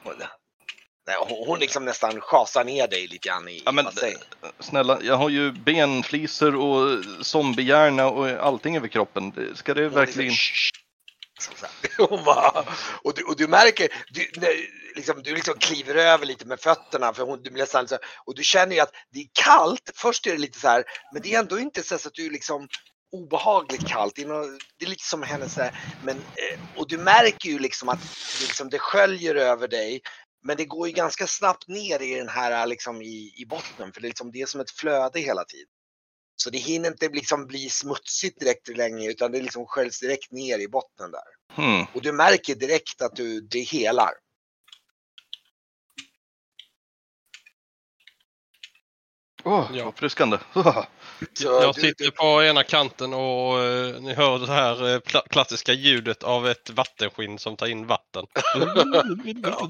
Nej, 1.07 1.17
hon, 1.19 1.59
liksom 1.59 1.85
nästan 1.85 2.21
schasar 2.21 2.63
ner 2.63 2.88
dig 2.88 3.07
lite 3.07 3.27
grann 3.27 3.47
i, 3.47 3.61
Ja, 3.65 3.71
men- 3.71 3.85
bassängen. 3.85 4.19
Snälla, 4.59 4.99
jag 5.01 5.15
har 5.15 5.29
ju 5.29 5.51
benflisor 5.51 6.55
och 6.55 7.03
zombiehjärna 7.25 8.07
och 8.07 8.29
allting 8.29 8.77
över 8.77 8.88
kroppen. 8.88 9.53
Ska 9.55 9.73
det 9.73 9.83
Hon 9.83 9.93
verkligen... 9.93 10.29
Liksom. 10.29 11.67
Hon 12.09 12.23
bara, 12.23 12.63
och, 13.03 13.13
du, 13.15 13.23
och 13.23 13.35
du 13.38 13.47
märker, 13.47 13.88
du, 14.09 14.31
när, 14.35 14.49
liksom, 14.95 15.23
du 15.23 15.35
liksom 15.35 15.53
kliver 15.59 15.95
över 15.95 16.25
lite 16.25 16.45
med 16.45 16.59
fötterna 16.59 17.13
för 17.13 17.23
hon, 17.23 17.41
du 17.43 17.49
blir 17.51 17.63
nästan 17.63 17.88
och 18.25 18.35
du 18.35 18.43
känner 18.43 18.75
ju 18.75 18.81
att 18.81 18.91
det 19.13 19.19
är 19.19 19.27
kallt. 19.43 19.91
Först 19.95 20.27
är 20.27 20.31
det 20.31 20.38
lite 20.38 20.59
så 20.59 20.67
här, 20.67 20.83
men 21.13 21.21
det 21.21 21.33
är 21.33 21.39
ändå 21.39 21.59
inte 21.59 21.83
så 21.83 21.95
att 21.95 22.13
du 22.13 22.29
liksom 22.29 22.67
obehagligt 23.11 23.87
kallt. 23.87 24.15
Det 24.15 24.21
är, 24.21 24.85
lite 24.89 25.03
som 25.03 25.23
hennes, 25.23 25.57
här, 25.57 25.99
men, 26.03 26.17
eh, 26.17 26.59
och 26.75 26.87
du 26.87 26.97
märker 26.97 27.49
ju 27.49 27.59
liksom 27.59 27.89
att 27.89 28.01
det, 28.01 28.45
liksom, 28.45 28.69
det 28.69 28.79
sköljer 28.79 29.35
över 29.35 29.67
dig. 29.67 30.01
Men 30.43 30.57
det 30.57 30.65
går 30.65 30.87
ju 30.87 30.93
ganska 30.93 31.27
snabbt 31.27 31.67
ner 31.67 32.01
i 32.01 32.15
den 32.15 32.29
här 32.29 32.67
liksom 32.67 33.01
i, 33.01 33.33
i 33.37 33.45
botten 33.45 33.93
för 33.93 34.01
det 34.01 34.07
är, 34.07 34.09
liksom, 34.09 34.31
det 34.31 34.41
är 34.41 34.45
som 34.45 34.61
ett 34.61 34.71
flöde 34.71 35.19
hela 35.19 35.43
tiden. 35.43 35.67
Så 36.35 36.49
det 36.49 36.57
hinner 36.57 36.89
inte 36.89 37.09
liksom 37.09 37.45
bli 37.45 37.69
smutsigt 37.69 38.39
direkt 38.39 38.67
längre 38.67 39.11
utan 39.11 39.31
det 39.31 39.41
liksom 39.41 39.65
sköljs 39.65 39.99
direkt 39.99 40.31
ner 40.31 40.59
i 40.59 40.67
botten 40.67 41.11
där. 41.11 41.55
Hmm. 41.55 41.85
Och 41.93 42.01
du 42.01 42.11
märker 42.11 42.55
direkt 42.55 43.01
att 43.01 43.15
du, 43.15 43.41
det 43.41 43.59
helar. 43.59 44.11
Åh, 49.43 49.71
Ja. 49.73 49.85
uppfriskande. 49.85 50.37
Jag 51.39 51.75
du, 51.75 51.81
sitter 51.81 52.11
på 52.11 52.43
ena 52.43 52.63
kanten 52.63 53.13
och 53.13 53.59
eh, 53.59 54.01
ni 54.01 54.13
hör 54.13 54.39
det 54.39 54.53
här 54.53 54.93
eh, 54.93 54.99
kla- 54.99 55.27
klassiska 55.29 55.73
ljudet 55.73 56.23
av 56.23 56.47
ett 56.47 56.69
vattenskinn 56.69 57.39
som 57.39 57.55
tar 57.55 57.67
in 57.67 57.88
vatten. 57.88 58.25
ja, 59.43 59.69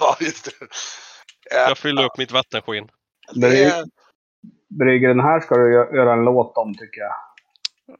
ja, 0.00 0.16
just 0.20 0.44
det. 0.44 0.66
Jag 1.50 1.78
fyller 1.78 2.04
upp 2.04 2.18
mitt 2.18 2.32
vattenskinn. 2.32 2.88
Brygger, 4.78 5.08
den 5.08 5.20
här 5.20 5.40
ska 5.40 5.54
du 5.54 5.62
gö- 5.62 5.94
göra 5.94 6.12
en 6.12 6.24
låt 6.24 6.56
om 6.56 6.74
tycker 6.74 7.00
jag. 7.00 7.14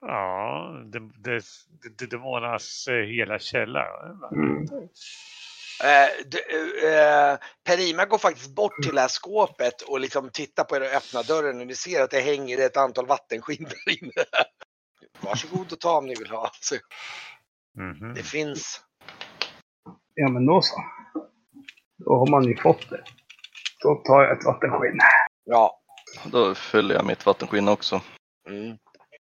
Ja, 0.01 0.71
det, 0.93 0.99
det, 0.99 1.43
det, 1.99 2.07
det 2.07 2.19
målas 2.19 2.87
eh, 2.89 2.95
hela 2.95 3.39
källaren. 3.39 4.17
Mm. 4.33 4.67
Eh, 5.85 6.05
eh, 6.93 7.39
Perima 7.65 8.05
går 8.05 8.19
faktiskt 8.19 8.55
bort 8.55 8.83
till 8.83 8.95
det 8.95 9.01
här 9.01 9.09
skåpet 9.09 9.83
och 9.83 10.01
liksom 10.01 10.31
tittar 10.31 10.65
på 10.65 10.77
er 10.77 10.81
och 10.81 10.87
öppnar 10.87 11.23
dörren 11.25 11.61
och 11.61 11.67
ni 11.67 11.75
ser 11.75 12.03
att 12.03 12.11
det 12.11 12.21
hänger 12.21 12.59
ett 12.59 12.77
antal 12.77 13.07
vattenskinn 13.07 13.65
där 13.65 14.03
inne. 14.03 14.13
Varsågod 15.21 15.73
och 15.73 15.81
ta 15.81 15.99
om 15.99 16.07
ni 16.07 16.15
vill 16.15 16.31
ha. 16.31 16.51
Så 16.61 16.77
Mhm. 17.79 18.15
det 18.15 18.23
finns. 18.23 18.81
Ja, 20.15 20.29
men 20.29 20.47
då 20.47 20.63
så. 20.63 20.85
Då 21.99 22.17
har 22.19 22.27
man 22.31 22.45
ju 22.45 22.57
fått 22.57 22.91
det. 22.91 23.05
Då 23.83 23.95
tar 23.95 24.23
jag 24.23 24.39
ett 24.39 24.45
vattenskinn. 24.45 24.99
Ja. 25.45 25.81
Då 26.25 26.55
fyller 26.55 26.95
jag 26.95 27.07
mitt 27.07 27.27
vattenskinn 27.27 27.69
också. 27.69 28.01
Mm. 28.49 28.79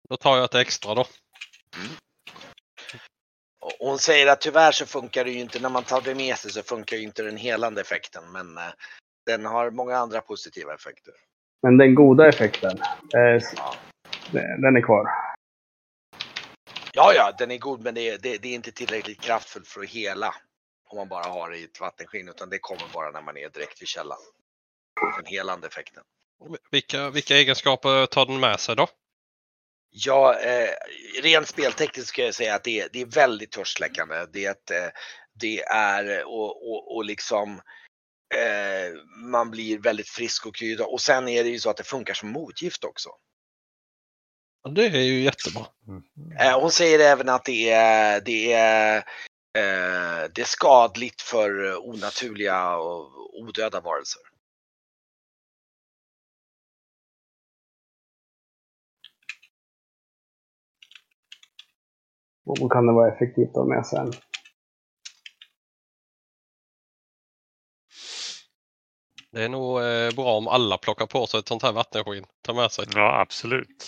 Då 0.08 0.16
tar 0.16 0.36
jag 0.36 0.44
ett 0.44 0.54
extra 0.54 0.94
då. 0.94 1.00
Och 1.00 1.08
hon 3.78 3.98
säger 3.98 4.26
att 4.26 4.40
tyvärr 4.40 4.72
så 4.72 4.86
funkar 4.86 5.24
det 5.24 5.30
ju 5.30 5.40
inte 5.40 5.60
när 5.60 5.68
man 5.68 5.82
tar 5.82 6.00
det 6.00 6.14
med 6.14 6.36
sig 6.36 6.50
så 6.50 6.62
funkar 6.62 6.96
ju 6.96 7.02
inte 7.02 7.22
den 7.22 7.36
helande 7.36 7.80
effekten 7.80 8.32
men 8.32 8.58
eh, 8.58 8.72
den 9.26 9.44
har 9.44 9.70
många 9.70 9.96
andra 9.96 10.20
positiva 10.20 10.74
effekter. 10.74 11.14
Men 11.62 11.76
den 11.76 11.94
goda 11.94 12.28
effekten, 12.28 12.78
eh, 13.14 13.42
den 14.32 14.60
den 14.60 14.76
är 14.76 14.80
kvar. 14.80 15.06
Ja, 16.92 17.12
ja, 17.14 17.32
den 17.38 17.50
är 17.50 17.58
god 17.58 17.84
men 17.84 17.94
det 17.94 18.08
är, 18.08 18.18
det, 18.18 18.42
det 18.42 18.48
är 18.48 18.54
inte 18.54 18.72
tillräckligt 18.72 19.20
kraftfullt 19.20 19.68
för 19.68 19.80
att 19.80 19.88
hela 19.88 20.34
om 20.94 20.96
man 20.96 21.08
bara 21.08 21.24
har 21.24 21.50
det 21.50 21.58
i 21.58 21.64
ett 21.64 21.80
vattenskinn 21.80 22.28
utan 22.28 22.50
det 22.50 22.58
kommer 22.58 22.92
bara 22.92 23.10
när 23.10 23.22
man 23.22 23.36
är 23.36 23.48
direkt 23.48 23.82
vid 23.82 23.88
källan. 23.88 24.18
Den 25.16 25.26
helande 25.26 25.66
effekten. 25.66 26.02
Vilka, 26.70 27.10
vilka 27.10 27.36
egenskaper 27.36 28.06
tar 28.06 28.26
den 28.26 28.40
med 28.40 28.60
sig 28.60 28.76
då? 28.76 28.88
Ja, 29.96 30.38
eh, 30.38 30.70
rent 31.22 31.48
speltekniskt 31.48 32.08
ska 32.08 32.24
jag 32.24 32.34
säga 32.34 32.54
att 32.54 32.64
det 32.64 32.80
är, 32.80 32.88
det 32.92 33.00
är 33.00 33.06
väldigt 33.06 33.52
törstsläckande. 33.52 34.26
Det 34.32 34.44
är, 34.44 34.50
ett, 34.50 34.70
eh, 34.70 34.88
det 35.32 35.62
är 35.62 36.24
och, 36.24 36.70
och, 36.70 36.96
och 36.96 37.04
liksom 37.04 37.60
eh, 38.34 39.00
man 39.16 39.50
blir 39.50 39.78
väldigt 39.78 40.08
frisk 40.08 40.46
och 40.46 40.54
krydda 40.54 40.84
och 40.84 41.00
sen 41.00 41.28
är 41.28 41.44
det 41.44 41.50
ju 41.50 41.58
så 41.58 41.70
att 41.70 41.76
det 41.76 41.84
funkar 41.84 42.14
som 42.14 42.28
motgift 42.28 42.84
också. 42.84 43.10
Ja, 44.62 44.70
Det 44.70 44.86
är 44.86 45.02
ju 45.02 45.20
jättebra. 45.20 45.66
Mhm. 45.86 46.36
Eh, 46.40 46.60
hon 46.60 46.70
säger 46.70 46.98
även 46.98 47.28
att 47.28 47.44
det 47.44 47.70
är, 47.70 48.20
det 48.20 48.52
är, 48.52 48.96
eh, 49.58 50.30
det 50.34 50.40
är 50.40 50.46
skadligt 50.46 51.22
för 51.22 51.76
onaturliga 51.88 52.76
och 52.76 53.38
odöda 53.40 53.80
varelser. 53.80 54.22
Och 62.44 62.58
då 62.58 62.68
kan 62.68 62.86
det 62.86 62.92
vara 62.92 63.14
effektivt 63.14 63.48
att 63.48 63.54
ha 63.54 63.64
med 63.64 63.86
sen. 63.86 64.12
Det 69.30 69.44
är 69.44 69.48
nog 69.48 69.82
eh, 69.82 70.14
bra 70.14 70.36
om 70.36 70.48
alla 70.48 70.78
plockar 70.78 71.06
på 71.06 71.26
sig 71.26 71.40
ett 71.40 71.48
sånt 71.48 71.62
här 71.62 71.72
vattenskinn. 71.72 72.24
Ta 72.42 72.54
med 72.54 72.72
sig. 72.72 72.86
Ja, 72.94 73.20
absolut. 73.20 73.84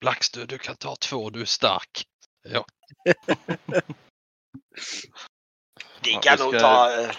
Blackstu, 0.00 0.46
du 0.46 0.58
kan 0.58 0.76
ta 0.76 0.96
två, 0.96 1.30
du 1.30 1.40
är 1.40 1.44
stark. 1.44 2.04
Ja. 2.48 2.64
Ja, 6.02 6.20
kan 6.20 6.36
vi 6.38 6.44
nog 6.44 6.54
ska- 6.54 6.60
ta, 6.60 7.00
eh, 7.02 7.10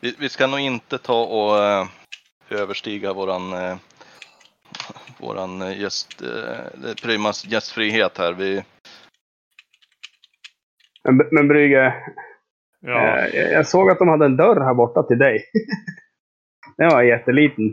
Vi, 0.00 0.14
vi 0.18 0.28
ska 0.28 0.46
nog 0.46 0.60
inte 0.60 0.98
ta 0.98 1.24
och 1.24 1.64
eh, 1.64 1.86
överstiga 2.50 3.12
våran, 3.12 3.52
eh, 3.52 3.76
våran 5.18 5.62
eh, 5.62 5.80
gäst, 5.80 6.22
eh, 6.22 6.94
Primas 7.02 7.44
gästfrihet 7.46 8.18
här. 8.18 8.32
Vi, 8.32 8.64
Men, 11.04 11.28
men 11.32 11.48
Brygge, 11.48 11.94
Ja, 12.80 13.18
eh, 13.18 13.52
jag- 13.52 13.66
såg 13.66 13.90
att 13.90 13.98
de 13.98 14.08
hade 14.08 14.24
en 14.24 14.36
dörr 14.36 14.60
här 14.60 14.74
borta 14.74 15.02
till 15.02 15.18
dig. 15.18 15.44
Den 16.76 16.88
var 16.88 17.02
jätteliten. 17.02 17.64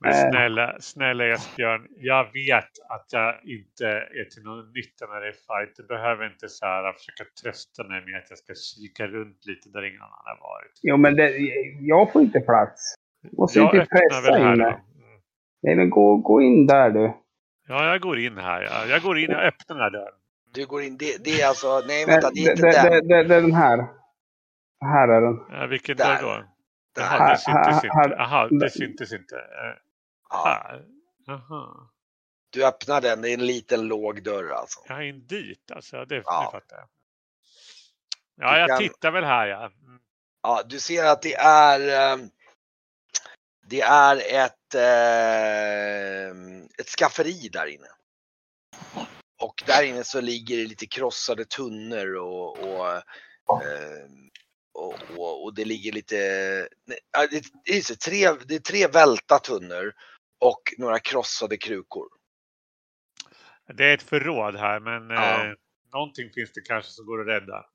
men 0.00 0.12
eh. 0.12 0.30
snälla, 0.30 0.76
snälla 0.80 1.24
Esbjörn. 1.26 1.86
Jag 1.96 2.24
vet 2.24 2.70
att 2.88 3.06
jag 3.12 3.34
inte 3.44 3.86
är 4.20 4.24
till 4.24 4.42
någon 4.42 4.72
nytta 4.72 5.06
när 5.06 5.20
det 5.20 5.28
är 5.28 5.32
fight. 5.32 5.76
Du 5.76 5.82
behöver 5.86 6.26
inte 6.32 6.48
så 6.48 6.66
här 6.66 6.92
försöka 6.92 7.24
trösta 7.42 7.84
mig 7.84 8.04
med 8.06 8.18
att 8.18 8.30
jag 8.30 8.38
ska 8.38 8.52
kika 8.54 9.06
runt 9.06 9.46
lite 9.46 9.68
där 9.68 9.82
ingen 9.88 10.00
annan 10.02 10.24
har 10.26 10.38
varit. 10.40 10.72
Jo, 10.82 10.96
men 10.96 11.16
det, 11.16 11.36
jag 11.80 12.12
får 12.12 12.22
inte 12.22 12.40
plats. 12.40 12.94
Måste 13.38 13.58
Jag 13.58 13.74
inte 13.74 13.86
pressa 13.90 14.38
in 14.38 14.58
mig. 14.58 14.74
Nej, 15.62 15.76
men 15.76 15.90
gå, 15.90 16.16
gå 16.16 16.40
in 16.42 16.66
där 16.66 16.90
du. 16.90 17.12
Ja, 17.68 17.86
jag 17.86 18.00
går 18.00 18.18
in 18.18 18.38
här. 18.38 18.62
Jag, 18.62 18.88
jag 18.88 19.02
går 19.02 19.18
in 19.18 19.34
och 19.34 19.40
öppnar 19.42 19.76
den 19.76 19.82
här 19.82 19.90
dörren. 19.90 20.14
du 20.52 20.66
går 20.66 20.82
in, 20.82 20.96
det, 20.96 21.24
det 21.24 21.40
är 21.40 21.48
alltså, 21.48 21.82
nej 21.86 22.06
vänta, 22.06 22.30
det 22.30 22.40
är 22.40 22.50
inte 22.50 22.62
det, 22.62 22.72
den. 22.82 23.08
det, 23.08 23.14
det, 23.16 23.28
det 23.28 23.34
är 23.34 23.40
den 23.42 23.52
här. 23.52 23.78
Här 24.80 25.08
är 25.08 25.20
den. 25.20 25.60
Ja, 25.60 25.66
vilken 25.66 25.96
Där. 25.96 26.04
dörr 26.04 26.22
då? 26.22 26.28
Där. 26.94 27.02
Jaha, 27.02 27.18
Här, 27.18 27.30
det 27.30 27.38
syntes 27.38 27.82
här, 27.82 27.90
här. 27.94 28.04
inte. 28.04 28.16
Jaha, 28.18 28.48
det 28.48 28.70
syntes 28.70 29.12
inte. 29.12 29.36
Eh, 29.36 29.82
Ja, 30.30 30.44
Här. 30.68 30.84
Jaha. 31.26 31.66
du 32.50 32.66
öppnar 32.66 33.00
den, 33.00 33.22
det 33.22 33.30
är 33.30 33.34
en 33.34 33.46
liten 33.46 33.86
låg 33.88 34.22
dörr 34.22 34.50
alltså. 34.50 34.80
Ja, 34.88 35.02
in 35.02 35.26
dit 35.26 35.70
alltså. 35.74 36.04
Det, 36.04 36.22
Ja. 36.24 36.50
det 36.52 36.58
fattar 36.60 36.76
jag. 36.76 36.88
Ja, 38.36 38.52
Du 38.54 38.58
jag 38.60 38.68
kan- 38.68 38.78
tittar 38.78 39.10
väl 39.10 39.24
här 39.24 39.46
ja. 39.46 39.56
Mm. 39.58 39.98
Ja, 40.42 40.62
du 40.68 40.78
ser 40.78 41.04
att 41.04 41.22
det 41.22 41.34
är 41.34 41.80
eh, 41.80 42.16
det 43.68 43.80
är 43.80 44.16
ett, 44.16 44.74
eh, 44.74 46.30
ett 46.78 46.88
skafferi 46.98 47.48
där 47.52 47.66
inne. 47.66 47.88
Och 49.42 49.62
där 49.66 49.82
inne 49.82 50.04
så 50.04 50.20
ligger 50.20 50.56
det 50.56 50.66
lite 50.66 50.86
krossade 50.86 51.44
tunnor 51.44 52.14
och, 52.14 52.58
och, 52.58 52.86
eh, 53.64 54.06
och, 54.74 54.94
och, 55.16 55.44
och 55.44 55.54
det 55.54 55.64
ligger 55.64 55.92
lite, 55.92 56.16
nej, 56.86 57.28
det, 57.30 57.44
det, 57.64 57.76
är 57.76 57.94
tre, 57.94 58.44
det 58.48 58.54
är 58.54 58.58
tre 58.58 58.86
välta 58.86 59.38
tunnor 59.38 59.92
och 60.40 60.62
några 60.78 60.98
krossade 60.98 61.56
krukor. 61.56 62.08
Det 63.76 63.84
är 63.84 63.94
ett 63.94 64.02
förråd 64.02 64.56
här, 64.56 64.80
men 64.80 65.10
Ja. 65.10 65.46
eh, 65.46 65.52
någonting 65.92 66.30
finns 66.34 66.52
det 66.52 66.60
kanske 66.60 66.90
som 66.90 67.06
går 67.06 67.20
att 67.20 67.26
rädda. 67.26 67.66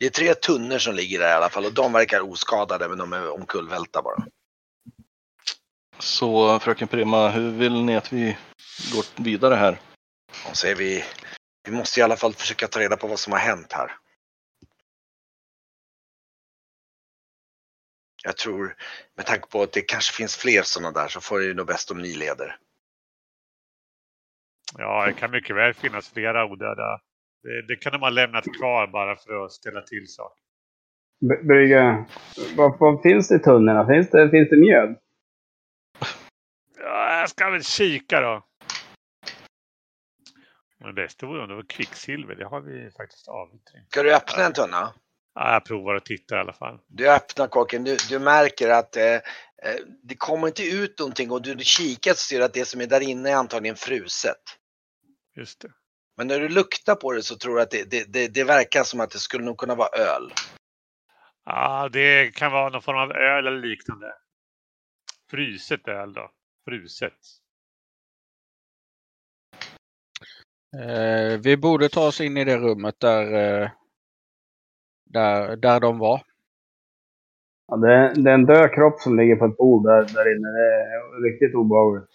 Det 0.00 0.06
är 0.06 0.10
tre 0.10 0.34
tunnor 0.34 0.78
som 0.78 0.94
ligger 0.94 1.18
där 1.18 1.28
i 1.28 1.32
alla 1.32 1.48
fall 1.48 1.64
och 1.64 1.74
de 1.74 1.92
verkar 1.92 2.20
oskadade 2.20 2.88
men 2.88 2.98
de 2.98 3.12
är 3.12 3.30
omkullvälta 3.30 4.02
bara. 4.02 4.26
Så 6.00 6.58
fröken 6.58 6.88
Prima, 6.88 7.28
hur 7.28 7.50
vill 7.50 7.84
ni 7.84 7.96
att 7.96 8.12
vi 8.12 8.36
går 8.94 9.22
vidare 9.22 9.54
här? 9.54 9.78
Är 10.66 10.74
vi, 10.74 11.04
vi 11.68 11.72
måste 11.72 12.00
i 12.00 12.02
alla 12.02 12.16
fall 12.16 12.32
försöka 12.32 12.66
ta 12.68 12.80
reda 12.80 12.96
på 12.96 13.06
vad 13.06 13.18
som 13.18 13.32
har 13.32 13.40
hänt 13.40 13.72
här. 13.72 13.90
Jag 18.24 18.36
tror, 18.36 18.76
med 19.16 19.26
tanke 19.26 19.48
på 19.48 19.62
att 19.62 19.72
det 19.72 19.80
kanske 19.80 20.16
finns 20.16 20.36
fler 20.36 20.62
sådana 20.62 21.00
där 21.00 21.08
så 21.08 21.20
får 21.20 21.38
det 21.38 21.44
ju 21.44 21.54
nog 21.54 21.66
bäst 21.66 21.90
om 21.90 21.98
ni 21.98 22.14
leder. 22.14 22.56
Ja, 24.78 25.06
det 25.06 25.12
kan 25.12 25.30
mycket 25.30 25.56
väl 25.56 25.74
finnas 25.74 26.10
flera 26.10 26.44
odöda. 26.44 27.00
Det, 27.42 27.66
det 27.68 27.76
kan 27.76 27.92
de 27.92 28.02
ha 28.02 28.10
lämnat 28.10 28.44
kvar 28.58 28.86
bara 28.86 29.16
för 29.16 29.44
att 29.44 29.52
ställa 29.52 29.82
till 29.82 30.08
saker. 30.08 30.42
Brygge, 31.46 32.04
vad, 32.56 32.78
vad 32.78 33.02
finns 33.02 33.28
det 33.28 33.34
i 33.34 33.38
tunnorna? 33.38 33.86
Finns 33.86 34.10
det, 34.10 34.30
finns 34.30 34.48
det 34.50 34.56
mjöd? 34.56 34.96
Ja, 37.20 37.22
jag 37.22 37.30
ska 37.30 37.50
väl 37.50 37.64
kika 37.64 38.20
då. 38.20 38.46
Men 40.78 40.88
det 40.88 41.02
bästa 41.02 41.26
vore 41.26 41.42
om 41.42 41.48
det 41.48 41.54
var 41.54 41.62
kvicksilver. 41.68 42.34
Det 42.34 42.44
har 42.44 42.60
vi 42.60 42.90
faktiskt 42.90 43.28
avyttring. 43.28 43.84
Ska 43.88 44.02
du 44.02 44.14
öppna 44.14 44.44
en 44.44 44.52
tunna? 44.52 44.94
Ja, 45.34 45.52
jag 45.52 45.64
provar 45.64 45.94
att 45.94 46.04
titta 46.04 46.36
i 46.36 46.38
alla 46.38 46.52
fall. 46.52 46.78
Du 46.86 47.10
öppnar 47.10 47.46
korken, 47.46 47.84
du, 47.84 47.96
du 48.08 48.18
märker 48.18 48.68
att 48.68 48.96
eh, 48.96 49.04
eh, 49.04 49.20
det 50.02 50.16
kommer 50.16 50.46
inte 50.46 50.62
ut 50.62 50.98
någonting 50.98 51.30
och 51.30 51.42
du 51.42 51.58
kikar 51.58 52.12
så 52.12 52.18
ser 52.18 52.38
du 52.38 52.44
att 52.44 52.54
det 52.54 52.64
som 52.64 52.80
är 52.80 52.86
där 52.86 53.00
inne 53.00 53.30
är 53.30 53.36
antagligen 53.36 53.76
fruset. 53.76 54.42
Just 55.36 55.60
det. 55.60 55.72
Men 56.16 56.26
när 56.26 56.40
du 56.40 56.48
luktar 56.48 56.94
på 56.94 57.12
det 57.12 57.22
så 57.22 57.36
tror 57.36 57.56
du 57.56 57.62
att 57.62 57.70
det, 57.70 57.90
det, 57.90 58.12
det, 58.12 58.28
det 58.28 58.44
verkar 58.44 58.84
som 58.84 59.00
att 59.00 59.10
det 59.10 59.18
skulle 59.18 59.44
nog 59.44 59.58
kunna 59.58 59.74
vara 59.74 59.88
öl. 59.88 60.32
Ja, 61.44 61.88
det 61.92 62.34
kan 62.34 62.52
vara 62.52 62.68
någon 62.68 62.82
form 62.82 62.98
av 62.98 63.12
öl 63.12 63.46
eller 63.46 63.68
liknande. 63.68 64.12
Fruset 65.30 65.88
öl 65.88 66.12
då. 66.12 66.30
Fruset. 66.64 67.12
Eh, 70.76 71.38
vi 71.44 71.56
borde 71.56 71.88
ta 71.88 72.06
oss 72.08 72.20
in 72.20 72.36
i 72.36 72.44
det 72.44 72.58
rummet 72.58 73.00
där, 73.00 73.24
eh, 73.62 73.70
där, 75.04 75.56
där 75.56 75.80
de 75.80 75.98
var. 75.98 76.22
Ja, 77.66 77.76
det, 77.76 77.92
är- 77.94 78.14
det 78.14 78.30
är 78.30 78.34
en 78.34 78.46
död 78.46 78.74
kropp 78.74 79.00
som 79.00 79.16
ligger 79.18 79.36
på 79.36 79.44
ett 79.44 79.56
bord 79.56 79.86
där, 79.86 80.02
där 80.02 80.36
inne. 80.36 80.48
Det 80.48 80.66
är 80.74 81.22
riktigt 81.32 81.54
obehagligt. 81.54 82.10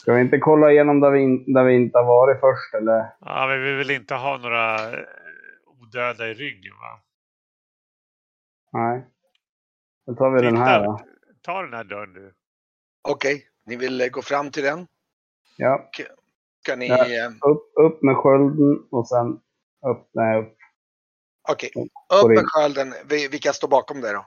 Ska 0.00 0.14
vi 0.14 0.20
inte 0.20 0.38
kolla 0.38 0.72
igenom 0.72 1.00
där 1.00 1.10
vi, 1.10 1.20
in, 1.20 1.52
där 1.54 1.64
vi 1.64 1.74
inte 1.74 1.98
har 1.98 2.04
varit 2.06 2.40
först 2.40 2.74
eller? 2.74 3.12
Ja, 3.20 3.46
men 3.48 3.62
vi 3.62 3.72
vill 3.74 3.90
inte 3.90 4.14
ha 4.14 4.38
några 4.38 4.92
eh, 4.92 5.04
odöda 5.66 6.28
i 6.28 6.34
ryggen 6.34 6.72
va? 6.74 7.00
Nej. 8.72 9.11
Då 10.06 10.14
tar 10.14 10.30
vi 10.30 10.42
den 10.42 10.56
här 10.56 10.84
då. 10.84 11.00
Ta 11.42 11.62
den 11.62 11.74
här 11.74 11.84
dörren 11.84 12.12
du. 12.12 12.34
Okej, 13.08 13.46
ni 13.66 13.76
vill 13.76 14.00
eh, 14.00 14.06
gå 14.08 14.22
fram 14.22 14.50
till 14.50 14.62
den? 14.62 14.86
Ja, 15.56 15.90
Ska 16.62 16.76
ni... 16.76 16.88
Ja. 16.88 16.96
eh, 17.24 17.30
upp, 17.50 17.72
upp 17.80 18.02
med 18.02 18.16
skölden 18.16 18.86
och 18.90 19.08
sen 19.08 19.40
öppnar 19.90 20.24
jag 20.24 20.44
upp. 20.44 20.56
Okej, 21.48 21.70
Går 21.74 21.82
upp 22.24 22.28
med 22.30 22.44
skölden. 22.46 22.94
Vi- 23.08 23.28
Vilka 23.28 23.52
står 23.52 23.68
bakom 23.68 24.00
dig 24.00 24.12
då? 24.12 24.26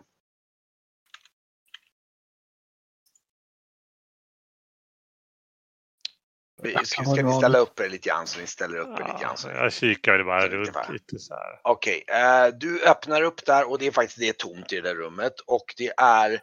Ska, 6.71 7.03
ska 7.03 7.23
ni 7.23 7.33
ställa 7.33 7.57
upp 7.57 7.79
er 7.79 7.89
lite 7.89 8.09
grann 8.09 8.27
så 8.27 8.39
ni 8.39 8.47
ställer 8.47 8.77
upp 8.77 8.99
er 8.99 9.03
lite 9.03 9.21
grann? 9.21 9.37
Så. 9.37 9.49
jag 9.49 9.73
kikar 9.73 10.11
väl 10.11 10.25
bara 10.25 10.47
runt 10.47 10.89
lite 10.89 11.19
så 11.19 11.33
här. 11.33 11.59
Okej, 11.63 12.03
eh, 12.07 12.47
du 12.47 12.83
öppnar 12.83 13.21
upp 13.21 13.45
där 13.45 13.69
och 13.69 13.79
det 13.79 13.87
är 13.87 13.91
faktiskt 13.91 14.19
det 14.19 14.29
är 14.29 14.33
tomt 14.33 14.73
i 14.73 14.75
det 14.75 14.81
där 14.81 14.95
rummet 14.95 15.33
och 15.47 15.73
det 15.77 15.93
är 15.97 16.41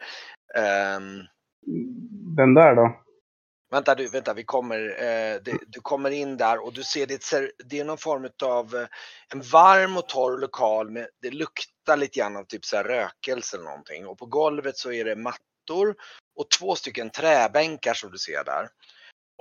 ehm, 0.57 1.23
Den 2.37 2.55
där 2.55 2.75
då? 2.75 3.03
Vänta 3.73 3.95
du, 3.95 4.09
vänta, 4.09 4.35
vi 4.35 4.45
kommer, 4.45 4.81
eh, 4.99 5.41
det, 5.45 5.59
du 5.67 5.81
kommer 5.81 6.11
in 6.11 6.37
där 6.37 6.65
och 6.65 6.73
du 6.73 6.83
ser 6.83 7.07
det, 7.07 7.23
ser, 7.23 7.53
det 7.65 7.81
är 7.81 7.85
någon 7.85 7.99
form 7.99 8.29
av 8.43 8.75
eh, 8.75 8.87
en 9.33 9.41
varm 9.41 9.97
och 9.97 10.09
torr 10.09 10.39
lokal 10.39 10.91
med, 10.91 11.09
det 11.23 11.31
luktar 11.31 11.97
lite 11.97 12.19
grann 12.19 12.37
av 12.37 12.45
typ 12.45 12.65
så 12.65 12.77
här 12.77 12.85
rökelse 12.85 13.57
eller 13.57 13.65
någonting 13.65 14.07
och 14.07 14.19
på 14.19 14.27
golvet 14.27 14.77
så 14.77 14.93
är 14.93 15.05
det 15.05 15.17
mattor 15.17 15.95
och 16.37 16.51
två 16.59 16.75
stycken 16.75 17.11
träbänkar 17.11 17.95
som 17.95 18.11
du 18.11 18.19
ser 18.19 18.45
där. 18.45 18.69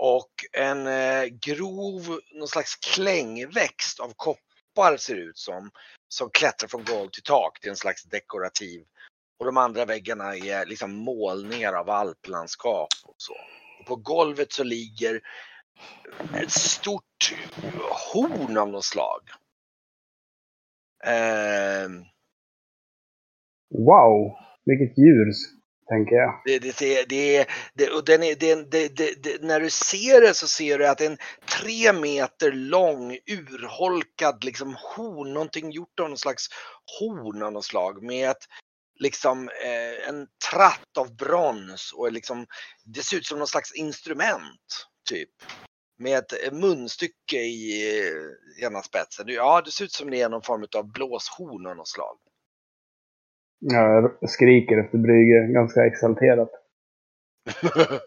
Och 0.03 0.31
en 0.51 0.87
eh, 0.87 1.25
grov, 1.25 2.19
någon 2.33 2.47
slags 2.47 2.75
klängväxt 2.75 3.99
av 3.99 4.13
koppar 4.15 4.97
ser 4.97 5.15
det 5.15 5.21
ut 5.21 5.37
som, 5.37 5.71
som 6.09 6.29
klättrar 6.29 6.67
från 6.67 6.83
golv 6.83 7.09
till 7.09 7.23
tak. 7.23 7.59
Det 7.61 7.67
är 7.67 7.69
en 7.69 7.75
slags 7.75 8.03
dekorativ. 8.03 8.85
Och 9.39 9.45
de 9.45 9.57
andra 9.57 9.85
väggarna 9.85 10.37
är 10.37 10.65
liksom 10.65 10.91
målningar 10.91 11.73
av 11.73 11.89
alplandskap 11.89 12.87
och 13.03 13.15
så. 13.17 13.33
Och 13.79 13.85
på 13.85 13.95
golvet 13.95 14.51
så 14.51 14.63
ligger 14.63 15.21
ett 16.35 16.51
stort 16.51 17.35
horn 18.13 18.57
av 18.57 18.69
något 18.69 18.85
slag. 18.85 19.21
Eh... 21.05 21.89
Wow! 23.69 24.37
Vilket 24.65 24.97
djur, 24.97 25.31
tänker 25.91 26.15
jag. 26.15 26.41
Det, 26.45 26.59
det, 26.59 26.79
det, 26.79 27.05
det, 27.09 27.47
det, 27.73 27.89
och 27.89 28.05
den 28.05 28.23
är, 28.23 28.35
det, 28.35 28.71
det, 28.71 28.97
det, 28.97 29.23
det, 29.23 29.41
när 29.41 29.59
du 29.59 29.69
ser 29.69 30.21
det 30.21 30.33
så 30.33 30.47
ser 30.47 30.77
du 30.77 30.87
att 30.87 30.97
det 30.97 31.05
är 31.05 31.09
en 31.09 31.17
tre 31.59 31.93
meter 31.93 32.51
lång 32.51 33.17
urholkad 33.27 34.43
liksom 34.43 34.75
horn, 34.95 35.33
någonting 35.33 35.71
gjort 35.71 35.99
av 35.99 36.09
någon 36.09 36.17
slags 36.17 36.47
horn 36.99 37.43
av 37.43 37.51
något 37.51 37.65
slag 37.65 38.03
med 38.03 38.29
ett, 38.29 38.45
liksom 38.99 39.49
eh, 39.49 40.09
en 40.09 40.27
tratt 40.51 40.97
av 40.97 41.15
brons 41.15 41.93
och 41.93 42.11
liksom, 42.11 42.45
det 42.85 43.01
ser 43.01 43.17
ut 43.17 43.25
som 43.25 43.37
någon 43.37 43.47
slags 43.47 43.73
instrument 43.75 44.87
typ. 45.09 45.29
Med 45.99 46.17
ett 46.17 46.45
eh, 46.45 46.53
munstycke 46.53 47.37
i 47.37 47.89
eh, 47.99 48.65
ena 48.65 48.81
spetsen. 48.81 49.25
Ja, 49.27 49.61
det 49.65 49.71
ser 49.71 49.85
ut 49.85 49.91
som 49.91 50.09
det 50.09 50.21
är 50.21 50.29
någon 50.29 50.41
form 50.41 50.65
av 50.75 50.91
blåshorn 50.91 51.67
av 51.67 51.75
något 51.75 51.87
slag. 51.87 52.17
Ja, 53.63 54.11
Jag 54.21 54.29
skriker 54.29 54.77
efter 54.77 54.97
Brygge 54.97 55.53
ganska 55.53 55.85
exalterat. 55.85 56.49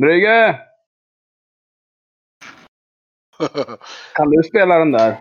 Brygge! 0.00 0.60
Kan 4.14 4.30
du 4.30 4.42
spela 4.42 4.78
den 4.78 4.92
där? 4.92 5.16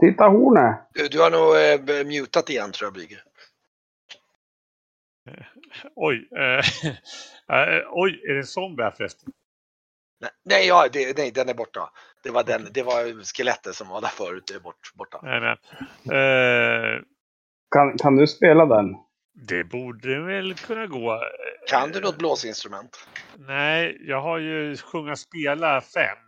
Titta 0.00 0.24
hornet! 0.28 0.88
Du, 0.94 1.08
du 1.08 1.20
har 1.20 1.30
nog 1.30 1.56
eh, 1.98 2.06
mutat 2.06 2.50
igen 2.50 2.72
tror 2.72 2.86
jag 2.86 2.94
Brygge. 2.94 3.22
Oj, 5.94 6.28
eh, 6.36 6.88
eh, 7.58 7.82
oj, 7.90 8.22
är 8.28 8.32
det 8.32 8.38
en 8.40 8.46
zombie 8.46 8.82
här 8.82 8.90
förresten? 8.90 9.32
Nej, 10.24 10.32
nej, 10.44 10.66
ja, 10.66 10.88
det, 10.92 11.18
nej, 11.18 11.30
den 11.30 11.48
är 11.48 11.54
borta. 11.54 11.90
Det 12.22 12.30
var, 12.30 12.44
den, 12.44 12.68
det 12.74 12.82
var 12.82 13.24
skelettet 13.36 13.74
som 13.74 13.88
var 13.88 14.00
där 14.00 14.08
förut, 14.08 14.44
det 14.48 14.54
är 14.54 14.60
bort, 14.60 14.90
borta. 14.94 15.20
Nej, 15.22 15.40
men, 15.40 15.56
eh, 16.16 17.00
Kan, 17.74 17.98
kan 17.98 18.16
du 18.16 18.26
spela 18.26 18.66
den? 18.66 18.86
det 19.48 19.64
borde 19.64 20.20
väl 20.20 20.54
kunna 20.54 20.86
gå. 20.86 21.20
Kan 21.70 21.90
du 21.92 22.00
något 22.00 22.18
blåsinstrument? 22.18 23.06
Nej, 23.38 23.96
jag 24.00 24.20
har 24.20 24.38
ju 24.38 24.76
sjunga 24.76 25.16
spela 25.16 25.80
fem. 25.80 26.18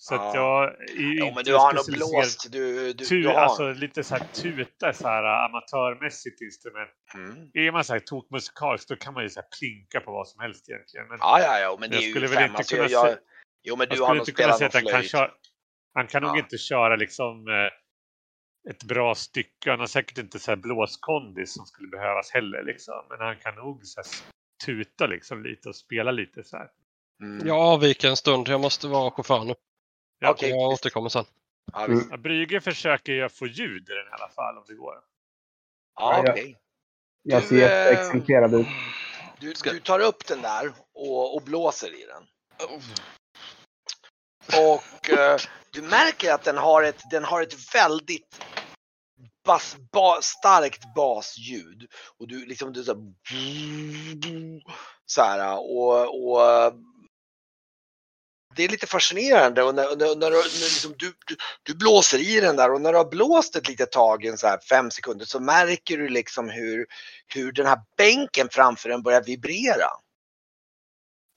Så 0.00 0.14
att 0.14 0.34
Ja. 0.34 0.36
jag 0.36 0.64
är 0.90 1.02
ju 1.02 1.18
inte 1.20 1.34
men 1.34 1.44
du 1.44 1.54
har 1.56 1.72
nog 1.72 1.82
specialiserad- 1.84 2.10
blåst. 2.20 2.52
Du, 2.52 2.92
du, 2.92 3.04
Tu, 3.04 3.22
du 3.22 3.28
har. 3.28 3.34
alltså 3.34 3.72
lite 3.72 4.04
så 4.04 4.14
här 4.16 4.24
tuta, 4.32 4.92
så 4.92 5.08
här 5.08 5.22
amatörmässigt 5.46 6.40
instrument. 6.40 6.90
Mm. 7.14 7.50
Är 7.54 7.72
man 7.72 7.84
så 7.84 7.92
här 7.92 8.00
tokmusikalisk 8.00 8.88
då 8.88 8.96
kan 8.96 9.14
man 9.14 9.22
ju 9.22 9.28
så 9.30 9.40
här 9.40 9.48
plinka 9.58 10.00
på 10.00 10.12
vad 10.12 10.28
som 10.28 10.40
helst 10.40 10.68
egentligen. 10.68 11.08
Men 11.08 11.18
Ja, 11.20 11.40
ja, 11.40 11.58
ja, 11.60 11.76
men 11.80 11.90
det 11.90 11.96
Jag 11.96 12.02
är 12.02 12.06
ju 12.06 12.12
skulle 12.12 12.26
väl 12.26 12.36
fem. 12.36 12.44
inte 12.44 12.56
Alltså, 12.58 12.76
kunna 12.76 12.88
jag, 12.88 13.06
jag, 13.08 13.14
se- 13.14 13.20
jo, 13.68 13.76
men 13.76 13.86
jag 13.90 14.10
du 14.10 14.14
nog 14.18 14.26
spelat 14.26 14.58
säga 14.58 14.66
någon 14.66 14.66
att 14.68 14.74
han 14.74 14.82
kan 14.82 14.90
flöjt. 15.00 15.10
köra. 15.10 15.30
Han 15.94 16.06
kan 16.06 16.22
nog 16.22 16.36
Ja. 16.36 16.38
inte 16.38 16.58
köra 16.58 16.96
liksom 16.96 17.48
eh, 17.48 18.70
ett 18.70 18.84
bra 18.84 19.14
stycke. 19.14 19.70
Han 19.70 19.80
har 19.80 19.86
säkert 19.86 20.18
inte 20.18 20.38
så 20.38 20.50
här 20.50 20.56
blåskondis 20.56 21.54
som 21.54 21.66
skulle 21.66 21.88
behövas 21.88 22.30
heller 22.30 22.62
liksom. 22.62 23.04
Men 23.10 23.20
han 23.20 23.36
kan 23.36 23.54
nog 23.54 23.86
så 23.86 24.00
här 24.00 24.08
tuta 24.66 25.06
liksom 25.06 25.42
lite 25.42 25.68
och 25.68 25.76
spela 25.76 26.10
lite 26.10 26.44
så 26.44 26.56
här. 26.56 26.68
Mm. 27.22 27.46
Jag 27.48 27.58
avviker 27.58 28.08
en 28.08 28.16
stund. 28.16 28.48
Jag 28.48 28.60
måste 28.60 28.88
vara 28.88 29.10
chaufför 29.10 29.44
nu. 29.44 29.54
Ja, 30.18 30.30
Okej. 30.30 30.50
Jag 30.50 30.58
återkommer 30.58 31.08
sen. 31.08 31.24
Ja. 31.72 31.86
Ja, 32.10 32.16
Brygge 32.16 32.60
försöker 32.60 33.12
ju 33.12 33.28
få 33.28 33.46
ljud 33.46 33.82
i 33.90 33.92
den 33.92 34.06
i 34.06 34.10
alla 34.10 34.28
fall 34.28 34.56
om 34.58 34.64
det 34.66 34.74
går. 34.74 34.94
ja 36.00 36.24
okej. 36.28 36.58
Jag 37.22 37.42
Du, 37.42 37.46
ser 37.46 37.54
eh, 37.56 37.60
jätteexalterad 37.60 38.54
ut. 38.54 38.66
Du, 39.40 39.52
du 39.64 39.80
tar 39.80 40.00
upp 40.00 40.26
den 40.26 40.42
där 40.42 40.72
och, 40.94 41.36
och 41.36 41.42
blåser 41.42 41.88
i 42.02 42.04
den. 42.06 42.22
Och 44.56 45.10
eh, 45.10 45.38
du 45.70 45.82
märker 45.82 46.32
att 46.32 46.44
den 46.44 46.58
har 46.58 46.82
ett, 46.82 47.02
den 47.10 47.24
har 47.24 47.42
ett 47.42 47.74
väldigt 47.74 48.44
bas, 49.44 49.76
ba, 49.92 50.18
starkt 50.22 50.94
basljud. 50.94 51.86
Och 52.18 52.28
du 52.28 52.46
liksom, 52.46 52.72
du 52.72 52.84
så 52.84 52.92
här, 52.92 53.12
så 55.06 55.22
här 55.22 55.58
och, 55.58 56.32
och 56.32 56.72
det 58.56 58.64
är 58.64 58.68
lite 58.68 58.86
fascinerande 58.86 59.62
och 59.62 59.74
när, 59.74 59.96
när, 59.96 60.16
när, 60.16 60.30
du, 60.30 60.36
när 60.36 60.42
liksom 60.42 60.94
du, 60.98 61.14
du, 61.26 61.36
du, 61.62 61.74
blåser 61.74 62.18
i 62.18 62.40
den 62.40 62.56
där 62.56 62.72
och 62.72 62.80
när 62.80 62.92
du 62.92 62.98
har 62.98 63.10
blåst 63.10 63.56
ett 63.56 63.68
litet 63.68 63.92
tag, 63.92 64.24
en 64.24 64.38
så 64.38 64.46
här 64.46 64.58
fem 64.68 64.90
sekunder, 64.90 65.26
så 65.26 65.40
märker 65.40 65.98
du 65.98 66.08
liksom 66.08 66.48
hur, 66.48 66.86
hur 67.34 67.52
den 67.52 67.66
här 67.66 67.80
bänken 67.96 68.48
framför 68.50 68.88
den 68.88 69.02
börjar 69.02 69.22
vibrera. 69.22 69.88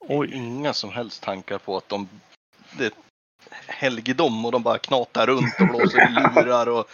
Och 0.08 0.26
inga 0.26 0.72
som 0.72 0.90
helst 0.90 1.22
tankar 1.22 1.58
på 1.58 1.76
att 1.76 1.88
de, 1.88 2.08
det 2.78 2.84
är 2.86 2.92
helgedom 3.66 4.44
och 4.44 4.52
de 4.52 4.62
bara 4.62 4.78
knatar 4.78 5.26
runt 5.26 5.54
och 5.60 5.66
blåser 5.68 5.98
i 6.08 6.12
lurar 6.12 6.68
och 6.68 6.90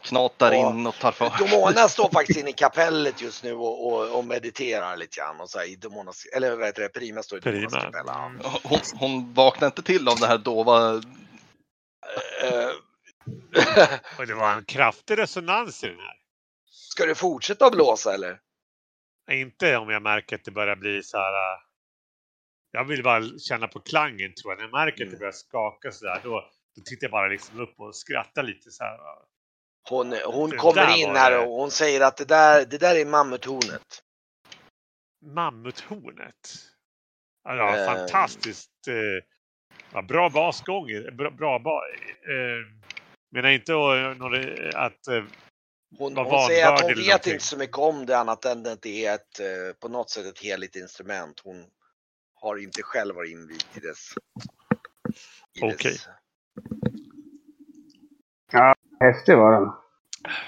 knatar 0.00 0.52
Ja. 0.52 0.70
in 0.70 0.86
och 0.86 0.94
tar 0.94 1.12
för 1.12 1.32
Domona 1.38 1.88
står 1.88 2.10
faktiskt 2.10 2.38
inne 2.38 2.50
i 2.50 2.52
kapellet 2.52 3.22
just 3.22 3.44
nu 3.44 3.52
och, 3.52 3.86
och, 3.86 4.18
och 4.18 4.24
mediterar 4.24 4.96
lite 4.96 5.16
grann. 5.16 5.40
Och 5.40 5.50
så 5.50 5.58
här, 5.58 5.66
i 5.66 5.76
Domonas, 5.76 6.26
eller 6.36 6.56
vad 6.56 6.66
heter 6.66 6.82
det, 6.82 6.88
Prima 6.88 7.22
står 7.22 7.38
i 7.38 7.40
Domonas 7.40 7.72
kapell. 7.72 8.08
Mm. 8.08 8.40
Hon, 8.62 8.78
hon 8.94 9.34
vaknar 9.34 9.66
inte 9.68 9.82
till 9.82 10.08
av 10.08 10.18
det 10.18 10.26
här 10.26 10.38
dova... 10.38 10.94
Eh, 12.44 12.70
Och 14.18 14.26
det 14.26 14.34
var 14.34 14.52
en 14.52 14.64
kraftig 14.64 15.18
resonans 15.18 15.84
i 15.84 15.86
den 15.88 15.98
här. 15.98 16.16
Ska 16.70 17.06
du 17.06 17.14
fortsätta 17.14 17.66
att 17.66 17.72
blåsa 17.72 18.14
eller? 18.14 18.38
Inte 19.30 19.76
om 19.76 19.90
jag 19.90 20.02
märker 20.02 20.36
att 20.36 20.44
det 20.44 20.50
börjar 20.50 20.76
bli 20.76 21.02
så 21.02 21.16
här. 21.16 21.34
Jag 22.74 22.84
vill 22.84 23.02
bara 23.02 23.22
känna 23.38 23.68
på 23.68 23.80
klangen 23.80 24.34
tror 24.34 24.52
jag. 24.52 24.56
När 24.58 24.64
jag 24.64 24.72
märker 24.72 25.04
att 25.04 25.10
det 25.10 25.16
börjar 25.18 25.32
skaka 25.32 25.92
så 25.92 26.04
där, 26.04 26.20
då, 26.24 26.50
då 26.76 26.82
tittar 26.82 27.04
jag 27.04 27.10
bara 27.10 27.28
liksom 27.28 27.60
upp 27.60 27.80
och 27.80 27.96
skrattar 27.96 28.42
lite 28.42 28.70
så 28.70 28.84
här. 28.84 28.98
Hon, 29.88 30.14
hon 30.26 30.50
Det 30.50 30.56
kommer 30.56 30.96
in 30.98 31.10
här 31.16 31.46
och 31.46 31.52
hon 31.52 31.70
säger 31.70 32.00
att 32.00 32.16
det 32.16 32.24
där, 32.24 32.64
det 32.66 32.78
där 32.78 32.96
är 32.96 33.04
mammuthornet. 33.06 34.02
Mammuthornet. 35.26 36.54
Ja, 37.44 37.76
Eh. 37.76 37.86
fantastiskt. 37.86 38.88
Eh, 38.88 39.24
ja, 39.92 40.02
bra 40.02 40.30
basgång. 40.30 40.86
Bra, 41.16 41.30
bra 41.30 41.58
ba, 41.58 41.80
eh, 42.28 42.82
menar 43.30 43.48
inte 43.50 43.72
att, 43.72 44.18
några- 44.18 44.78
att 44.86 45.08
eh, 45.08 45.24
Hon, 45.98 46.16
hon 46.16 46.46
säger 46.46 46.72
att 46.72 46.80
hon 46.80 46.88
vet 46.94 47.06
någonting. 47.06 47.32
inte 47.32 47.44
så 47.44 47.56
mycket 47.58 47.78
om 47.78 48.06
det 48.06 48.18
annat 48.18 48.44
än 48.44 48.66
att 48.66 48.82
det 48.82 49.06
är 49.06 49.14
ett, 49.14 49.40
eh, 49.40 49.76
på 49.80 49.88
något 49.88 50.10
sätt 50.10 50.26
ett 50.26 50.38
heligt 50.38 50.76
instrument. 50.76 51.40
Hon 51.44 51.64
har 52.42 52.56
inte 52.62 52.82
själv 52.82 53.14
varit 53.14 53.30
invigd 53.32 53.62
i 53.74 53.80
dess. 53.80 54.12
i 55.54 55.60
dess- 55.60 55.74
Okej. 55.74 55.96
Häftig 59.00 59.36
var 59.36 59.52
den. 59.52 59.72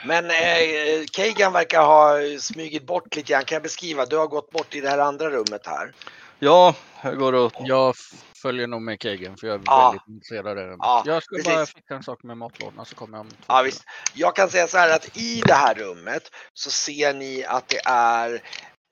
Men 0.06 0.24
eh, 0.24 1.04
Kagan 1.12 1.52
verkar 1.52 1.82
ha 1.82 2.16
smugit 2.40 2.86
bort 2.86 3.16
lite 3.16 3.32
grann. 3.32 3.44
Kan 3.44 3.56
jag 3.56 3.62
beskriva? 3.62 4.06
Du 4.06 4.16
har 4.16 4.26
gått 4.26 4.50
bort 4.50 4.74
i 4.74 4.80
det 4.80 4.88
här 4.88 4.98
andra 4.98 5.30
rummet 5.30 5.66
här. 5.66 5.92
Ja, 6.38 6.74
jag 7.02 7.18
går 7.18 7.32
och... 7.32 7.52
Jag 7.58 7.94
följer 8.42 8.66
nog 8.66 8.82
med 8.82 9.02
Keggen 9.02 9.36
för 9.36 9.46
jag 9.46 9.56
är 9.56 9.62
Ja. 9.66 9.90
väldigt 9.90 10.08
intresserad 10.08 10.46
av 10.46 10.56
det. 10.56 10.76
Ja, 10.78 11.02
jag 11.06 11.22
ska 11.22 11.36
precis. 11.36 11.52
bara 11.54 11.66
fixa 11.66 11.94
en 11.94 12.02
sak 12.02 12.22
med 12.22 12.36
matlådorna 12.38 12.84
så 12.84 12.94
kommer 12.94 13.18
jag 13.18 13.20
om 13.26 13.30
Ja, 13.46 13.62
visst. 13.62 13.84
Jag 14.14 14.36
kan 14.36 14.50
säga 14.50 14.66
så 14.66 14.78
här 14.78 14.94
att 14.96 15.16
i 15.16 15.40
det 15.46 15.54
här 15.54 15.74
rummet 15.74 16.22
så 16.54 16.70
ser 16.70 17.14
ni 17.14 17.44
att 17.44 17.68
det 17.68 17.80
är 17.86 18.34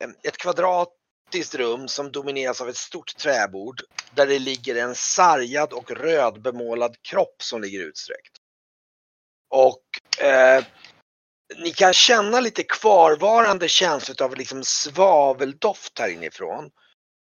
eh, 0.04 0.10
ett 0.22 0.36
kvadratiskt 1.32 1.54
rum 1.54 1.88
som 1.88 2.12
domineras 2.12 2.60
av 2.60 2.68
ett 2.68 2.76
stort 2.76 3.16
träbord 3.16 3.82
där 4.14 4.26
det 4.26 4.38
ligger 4.38 4.76
en 4.76 4.94
sargad 4.94 5.72
och 5.72 5.90
rödbemålad 5.90 6.96
kropp 7.02 7.42
som 7.42 7.62
ligger 7.62 7.80
utsträckt. 7.80 8.36
Och 9.50 9.82
eh, 10.24 10.64
ni 11.56 11.72
kan 11.72 11.92
känna 11.92 12.40
lite 12.40 12.62
kvarvarande 12.62 13.68
känsla 13.68 14.24
av 14.24 14.36
liksom 14.36 14.64
svaveldoft 14.64 15.98
här 15.98 16.08
inifrån. 16.08 16.70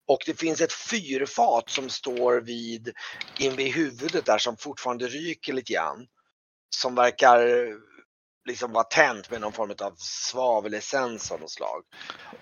Och 0.07 0.23
det 0.27 0.39
finns 0.39 0.61
ett 0.61 0.73
fyrfat 0.73 1.71
som 1.71 1.89
står 1.89 2.41
vid, 2.41 2.93
invid 3.39 3.75
huvudet 3.75 4.27
där 4.27 4.39
som 4.39 4.57
fortfarande 4.57 5.07
ryker 5.07 5.53
lite 5.53 5.73
grann 5.73 6.07
som 6.77 6.95
verkar 6.95 7.41
liksom 8.45 8.73
vara 8.73 8.85
tänt 8.85 9.31
med 9.31 9.41
någon 9.41 9.53
form 9.53 9.75
av 9.83 9.95
svavelessens 9.99 11.33
av 11.33 11.41
något 11.41 11.51
slag. 11.51 11.83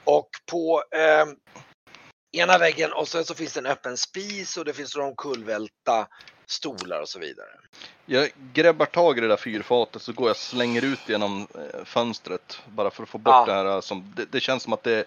Och 0.05 0.29
på 0.51 0.83
eh, 0.97 1.27
ena 2.43 2.59
väggen 2.59 2.93
och 2.93 3.09
sen 3.09 3.25
så 3.25 3.35
finns 3.35 3.53
det 3.53 3.61
en 3.61 3.67
öppen 3.67 3.97
spis 3.97 4.57
och 4.57 4.65
det 4.65 4.73
finns 4.73 4.97
några 4.97 5.09
omkullvälta 5.09 6.07
stolar 6.47 7.01
och 7.01 7.09
så 7.09 7.19
vidare. 7.19 7.49
Jag 8.07 8.31
grabbar 8.53 8.87
tag 8.87 9.19
i 9.19 9.21
det 9.21 9.29
där 9.29 9.37
fyrfatet 9.37 10.03
så 10.03 10.13
går 10.13 10.27
jag 10.27 10.31
och 10.35 10.37
slänger 10.37 10.85
ut 10.85 11.09
genom 11.09 11.47
eh, 11.55 11.85
fönstret. 11.85 12.61
Bara 12.69 12.91
för 12.91 13.03
att 13.03 13.09
få 13.09 13.19
bort 13.19 13.35
Ja. 13.35 13.47
det 13.47 13.53
här 13.53 13.81
som... 13.81 14.13
Det, 14.17 14.25
det 14.25 14.41
känns 14.41 14.63
som 14.63 14.73
att 14.73 14.83
det... 14.83 15.05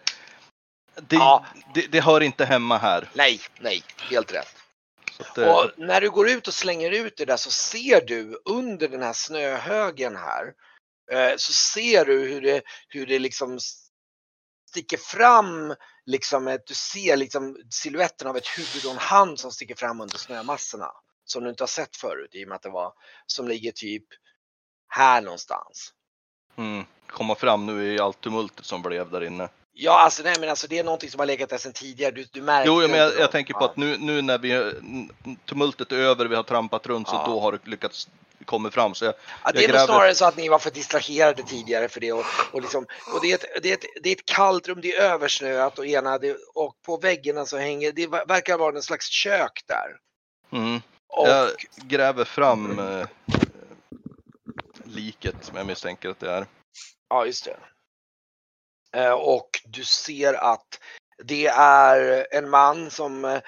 Det, 1.01 1.15
Ja. 1.15 1.45
det, 1.73 1.87
det 1.91 2.01
hör 2.01 2.21
inte 2.21 2.45
hemma 2.45 2.77
här. 2.77 3.09
Nej, 3.13 3.39
nej, 3.59 3.83
helt 4.09 4.33
rätt. 4.33 4.55
Att, 5.19 5.37
eh, 5.37 5.49
Och 5.49 5.71
när 5.77 6.01
du 6.01 6.09
går 6.09 6.29
ut 6.29 6.47
och 6.47 6.53
slänger 6.53 6.91
ut 6.91 7.17
det 7.17 7.25
där 7.25 7.37
så 7.37 7.51
ser 7.51 8.05
du 8.05 8.41
under 8.45 8.87
den 8.87 9.01
här 9.03 9.13
snöhögen 9.13 10.15
här 10.15 10.45
eh, 10.47 10.51
Eh, 11.11 11.33
så 11.37 11.53
ser 11.53 12.05
du 12.05 12.27
hur 12.27 12.41
det, 12.41 12.61
hur 12.87 13.05
det 13.05 13.19
liksom 13.19 13.59
sticker 14.69 14.97
fram 14.97 15.75
liksom 16.05 16.47
ett, 16.47 16.67
du 16.67 16.73
ser 16.73 17.17
liksom 17.17 17.57
siluetten 17.69 18.27
av 18.27 18.37
ett 18.37 18.47
huvud 18.47 18.85
och 18.85 18.91
en 18.91 18.97
hand 18.97 19.39
som 19.39 19.51
sticker 19.51 19.75
fram 19.75 20.01
under 20.01 20.17
snömassorna. 20.17 20.91
Som 21.25 21.43
du 21.43 21.49
inte 21.49 21.63
har 21.63 21.67
sett 21.67 21.95
förut 21.95 22.35
i 22.35 22.43
och 22.43 22.47
med 22.47 22.55
att 22.55 22.61
det 22.61 22.69
var, 22.69 22.93
som 23.25 23.47
ligger 23.47 23.71
typ 23.71 24.05
här 24.87 25.21
någonstans. 25.21 25.93
mm, 26.57 26.85
komma 27.07 27.35
fram 27.35 27.65
nu 27.65 27.93
i 27.93 27.99
allt 27.99 28.21
tumultet 28.21 28.65
som 28.65 28.81
blev 28.81 29.11
där 29.11 29.23
inne. 29.23 29.49
Ja, 29.77 29.99
alltså 30.03 30.23
nej 30.23 30.35
men 30.39 30.49
alltså 30.49 30.67
det 30.67 30.79
är 30.79 30.83
någonting 30.83 31.09
som 31.11 31.19
har 31.19 31.25
legat 31.25 31.49
där 31.49 31.57
sedan 31.57 31.73
tidigare. 31.73 32.11
Du, 32.11 32.25
du 32.31 32.41
märker 32.41 32.67
Jo, 32.71 32.79
men 32.81 32.99
jag, 32.99 33.19
jag 33.19 33.31
tänker 33.31 33.53
på 33.53 33.65
att 33.65 33.77
nu, 33.77 33.97
nu 33.97 34.21
när 34.21 34.37
vi, 34.37 34.73
tumultet 35.45 35.91
är 35.91 35.95
över, 35.97 36.25
vi 36.25 36.35
har 36.35 36.43
trampat 36.43 36.87
runt, 36.87 37.07
så 37.07 37.15
Ja. 37.15 37.25
då 37.27 37.39
har 37.39 37.51
det 37.51 37.59
lyckats 37.69 38.07
komma 38.45 38.71
fram. 38.71 38.95
Så 38.95 39.05
jag, 39.05 39.13
Ja, 39.43 39.51
det 39.51 39.61
Jag 39.61 39.63
är 39.63 39.67
nog 39.67 39.75
gräver- 39.75 39.85
snarare 39.85 40.15
så 40.15 40.25
att 40.25 40.37
ni 40.37 40.49
var 40.49 40.59
för 40.59 40.71
distraherade 40.71 41.43
tidigare 41.43 41.89
för 41.89 41.99
det. 41.99 42.11
Och, 42.13 42.25
och, 42.51 42.61
liksom, 42.61 42.83
och 43.13 43.21
det, 43.21 43.31
är 43.31 43.35
ett, 43.35 43.63
det, 43.63 43.69
är 43.69 43.73
ett, 43.73 43.85
det 44.03 44.09
är 44.09 44.15
ett 44.15 44.25
kallt 44.25 44.67
rum, 44.67 44.81
det 44.81 44.95
är 44.95 45.01
översnöat 45.01 45.79
och, 45.79 45.85
ena, 45.85 46.17
det, 46.17 46.37
och 46.53 46.75
på 46.85 46.97
väggarna 46.97 47.45
så 47.45 47.57
hänger, 47.57 47.91
det 47.91 48.07
ver- 48.07 48.27
verkar 48.27 48.57
vara 48.57 48.75
en 48.75 48.81
slags 48.83 49.07
kök 49.09 49.61
där. 49.67 49.97
mm, 50.59 50.81
Och, 51.07 51.27
jag 51.27 51.49
gräver 51.75 52.25
fram 52.25 52.79
eh, 52.79 53.07
liket 54.85 55.35
som 55.41 55.57
jag 55.57 55.65
misstänker 55.65 56.09
att 56.09 56.19
det 56.19 56.31
är. 56.31 56.45
Ja, 57.09 57.25
just 57.25 57.45
det. 57.45 57.55
Eh, 58.95 59.11
Och 59.11 59.49
du 59.65 59.83
ser 59.83 60.33
att 60.33 60.79
det 61.23 61.47
är 61.47 62.27
en 62.31 62.49
man 62.49 62.91
som, 62.91 63.25
eh, 63.25 63.41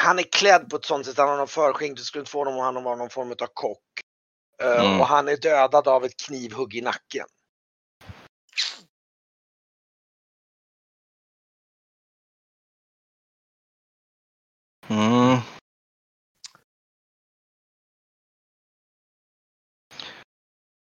han 0.00 0.18
är 0.18 0.22
klädd 0.22 0.70
på 0.70 0.76
ett 0.76 0.84
sånt 0.84 1.06
sätt 1.06 1.18
han 1.18 1.28
har 1.28 1.36
någon 1.36 1.48
förskänk, 1.48 1.96
du 1.96 2.02
skulle 2.02 2.20
inte 2.20 2.30
få 2.30 2.38
honom 2.38 2.54
om 2.54 2.64
han 2.64 2.84
var 2.84 2.96
någon 2.96 3.10
form 3.10 3.30
av 3.30 3.46
kock. 3.52 3.80
Eh, 4.62 4.84
Mm. 4.84 5.00
Och 5.00 5.06
han 5.06 5.28
är 5.28 5.36
dödad 5.36 5.88
av 5.88 6.04
ett 6.04 6.16
knivhugg 6.16 6.74
i 6.74 6.80
nacken. 6.80 7.26
Mm. 14.88 15.38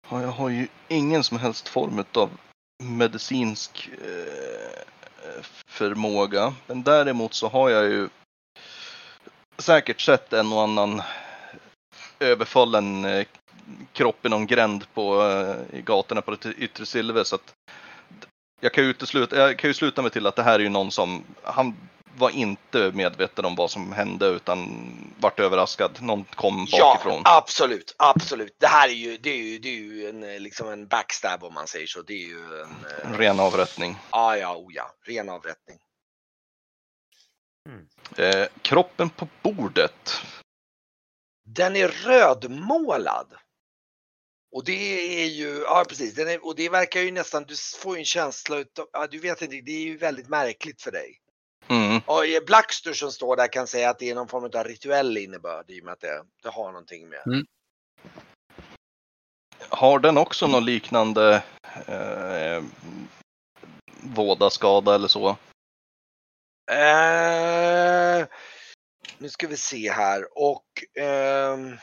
Ja, 0.09 0.21
jag 0.21 0.27
har 0.27 0.49
ju 0.49 0.67
ingen 0.87 1.23
som 1.23 1.37
helst 1.37 1.67
form 1.67 2.05
av 2.13 2.29
medicinsk 2.83 3.89
eh, 4.01 5.43
förmåga. 5.67 6.53
Men 6.67 6.83
däremot 6.83 7.33
så 7.33 7.47
har 7.47 7.69
jag 7.69 7.83
ju 7.83 8.09
säkert 9.57 10.01
sett 10.01 10.33
en 10.33 10.53
och 10.53 10.61
annan 10.61 11.01
överfallen 12.19 13.05
eh, 13.05 13.25
kropp 13.93 14.25
i 14.25 14.29
någon 14.29 14.47
gränd 14.47 14.85
på, 14.93 15.21
eh, 15.21 15.79
gatorna 15.79 16.21
på 16.21 16.31
det 16.31 16.53
yttre 16.53 16.85
Silver. 16.85 17.23
Så 17.23 17.35
att 17.35 17.53
jag 18.61 18.73
kan, 18.73 18.83
ju 18.83 18.89
utesluta, 18.89 19.37
jag 19.37 19.57
kan 19.57 19.69
ju 19.69 19.73
sluta 19.73 20.01
mig 20.01 20.11
till 20.11 20.27
att 20.27 20.35
det 20.35 20.43
här 20.43 20.55
är 20.55 20.63
ju 20.63 20.69
någon 20.69 20.91
som, 20.91 21.23
han 21.43 21.75
var 22.17 22.29
inte 22.29 22.91
medveten 22.93 23.45
om 23.45 23.55
vad 23.55 23.71
som 23.71 23.93
hände 23.93 24.27
utan 24.27 24.69
vart 25.19 25.39
överraskad. 25.39 26.01
Någon 26.01 26.23
kom 26.23 26.67
bakifrån. 26.71 27.21
Ja, 27.25 27.37
absolut, 27.37 27.95
absolut. 27.97 28.55
Det 28.59 28.67
här 28.67 28.89
är 28.89 28.93
ju, 28.93 29.17
det 29.17 29.29
är 29.29 29.37
ju, 29.37 29.59
det 29.59 29.69
är 29.69 29.73
ju 29.73 30.09
en, 30.09 30.23
eh, 30.23 30.39
liksom 30.39 30.69
en 30.69 30.87
backstab 30.87 31.43
om 31.43 31.53
man 31.53 31.67
säger 31.67 31.87
så. 31.87 32.01
Det 32.01 32.13
är 32.13 32.27
ju 32.27 32.61
en, 32.61 32.85
eh, 32.85 33.11
En 33.11 33.17
ren 33.17 33.39
avrättning. 33.39 33.97
ja, 34.11 34.37
ja, 34.37 34.55
oh 34.55 34.73
ja, 34.73 34.91
ren 35.05 35.29
avrättning. 35.29 35.77
Eh, 38.17 38.47
kroppen 38.61 39.09
på 39.09 39.27
bordet. 39.41 40.21
Den 41.45 41.75
är 41.75 41.87
rödmålad. 41.87 43.27
Och 44.55 44.65
det 44.65 45.21
är 45.23 45.27
ju, 45.27 45.61
ja 45.61 45.85
precis, 45.89 46.15
den 46.15 46.27
är, 46.27 46.45
och 46.45 46.55
det 46.55 46.69
verkar 46.69 46.99
ju 46.99 47.11
nästan, 47.11 47.43
du 47.43 47.55
får 47.77 47.95
ju 47.95 47.99
en 47.99 48.05
känsla 48.05 48.57
utav, 48.57 48.87
ja 48.93 49.07
du 49.11 49.19
vet 49.19 49.41
inte, 49.41 49.55
det 49.55 49.71
är 49.71 49.83
ju 49.83 49.97
väldigt 49.97 50.29
märkligt 50.29 50.81
för 50.81 50.91
dig. 50.91 51.22
Mm. 51.67 52.01
Och 52.05 52.25
eh, 52.25 52.43
Blackster 52.45 52.93
som 52.93 53.11
står 53.11 53.35
där 53.35 53.47
kan 53.47 53.67
säga 53.67 53.89
att 53.89 53.99
det 53.99 54.09
är 54.09 54.15
någon 54.15 54.27
form 54.27 54.43
av 54.43 54.63
rituell 54.63 55.17
innebörd 55.17 55.71
i 55.71 55.81
och 55.81 55.85
med 55.85 55.93
att 55.93 55.99
det, 55.99 56.23
det 56.43 56.49
har 56.49 56.71
någonting 56.71 57.09
med. 57.09 57.45
Har 59.69 59.99
den 59.99 60.17
också 60.17 60.47
någon 60.47 60.65
liknande 60.65 61.43
eh, 61.87 62.63
vådaskada 64.01 64.95
eller 64.95 65.07
så? 65.07 65.29
Eh, 66.71 68.27
nu 69.17 69.29
ska 69.29 69.47
vi 69.47 69.57
se 69.57 69.91
här 69.91 70.27
och 70.35 70.65
ehm, 70.99 71.77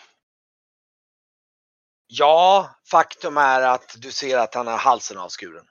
Ja, 2.13 2.71
faktum 2.91 3.37
är 3.37 3.63
att 3.63 3.97
du 3.99 4.13
ser 4.13 4.39
att 4.39 4.55
han 4.55 4.67
har 4.67 4.77
halsen 4.77 5.19
avskuren. 5.19 5.65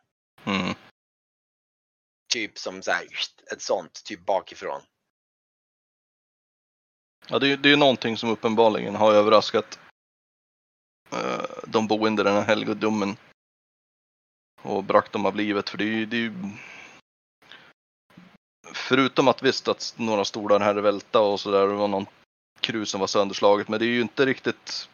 Mm. 0.46 0.76
Typ 2.30 2.58
som 2.58 2.82
så 2.82 2.92
här, 2.92 3.08
ett 3.52 3.62
sånt, 3.62 4.04
typ 4.04 4.26
bakifrån. 4.26 4.82
Ja, 7.28 7.40
det, 7.40 7.48
är- 7.52 7.58
det 7.58 7.72
är 7.72 7.78
någonting 7.78 8.18
som 8.18 8.30
uppenbarligen 8.30 8.96
har 8.96 9.14
överraskat 9.14 9.80
eh, 11.12 11.46
de 11.68 11.88
boende 11.88 12.22
i 12.22 12.26
den 12.26 12.34
här 12.36 12.42
helgodomen. 12.44 13.18
Och 14.62 14.84
bragt 14.84 15.12
dem 15.12 15.26
av 15.26 15.36
livet. 15.36 15.70
För 15.70 15.78
det 15.78 15.84
är 15.84 15.88
ju... 15.88 16.06
Det 16.06 16.16
är 16.18 16.22
ju 16.22 16.34
förutom 18.74 19.28
att 19.28 19.44
visst 19.44 19.68
att 19.68 19.94
några 19.98 20.26
stolar 20.26 20.60
här 20.60 20.76
är 20.76 20.82
välta 20.82 21.20
och 21.20 21.40
sådär. 21.40 21.68
Det 21.68 21.74
var 21.74 21.88
någon 21.88 22.06
krus 22.60 22.90
som 22.90 23.00
var 23.00 23.08
sönderslaget. 23.08 23.68
Men 23.68 23.80
det 23.80 23.86
är 23.86 23.90
ju 23.90 24.02
inte 24.02 24.26
riktigt... 24.26 24.90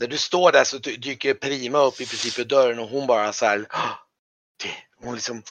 När 0.00 0.06
du 0.06 0.18
står 0.18 0.52
där 0.52 0.64
så 0.64 0.76
dy- 0.78 0.96
dyker 0.96 1.34
Prima 1.34 1.78
upp 1.78 1.94
i 2.00 2.06
princip 2.06 2.38
ur 2.38 2.44
dörren 2.44 2.78
och 2.78 2.88
hon 2.88 3.06
bara 3.06 3.32
så 3.32 3.46
här. 3.46 3.66
"Ah, 3.70 3.98
Det, 4.62 5.04
hon 5.04 5.14
liksom, 5.14 5.42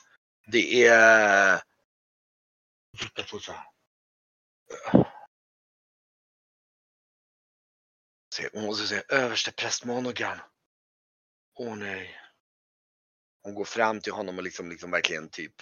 det 0.46 0.88
är... 0.88 1.62
Se, 8.34 8.50
Hon 8.54 8.66
måste 8.66 8.88
säga 8.88 9.04
överste 9.10 9.52
prästmonogram. 9.52 10.40
Åh 11.56 11.76
nej. 11.76 12.22
Hon 13.44 13.54
går 13.54 13.66
fram 13.66 14.02
till 14.02 14.14
honom 14.14 14.38
och 14.38 14.44
liksom, 14.44 14.70
liksom 14.70 14.92
verkligen 14.92 15.30
typ. 15.30 15.62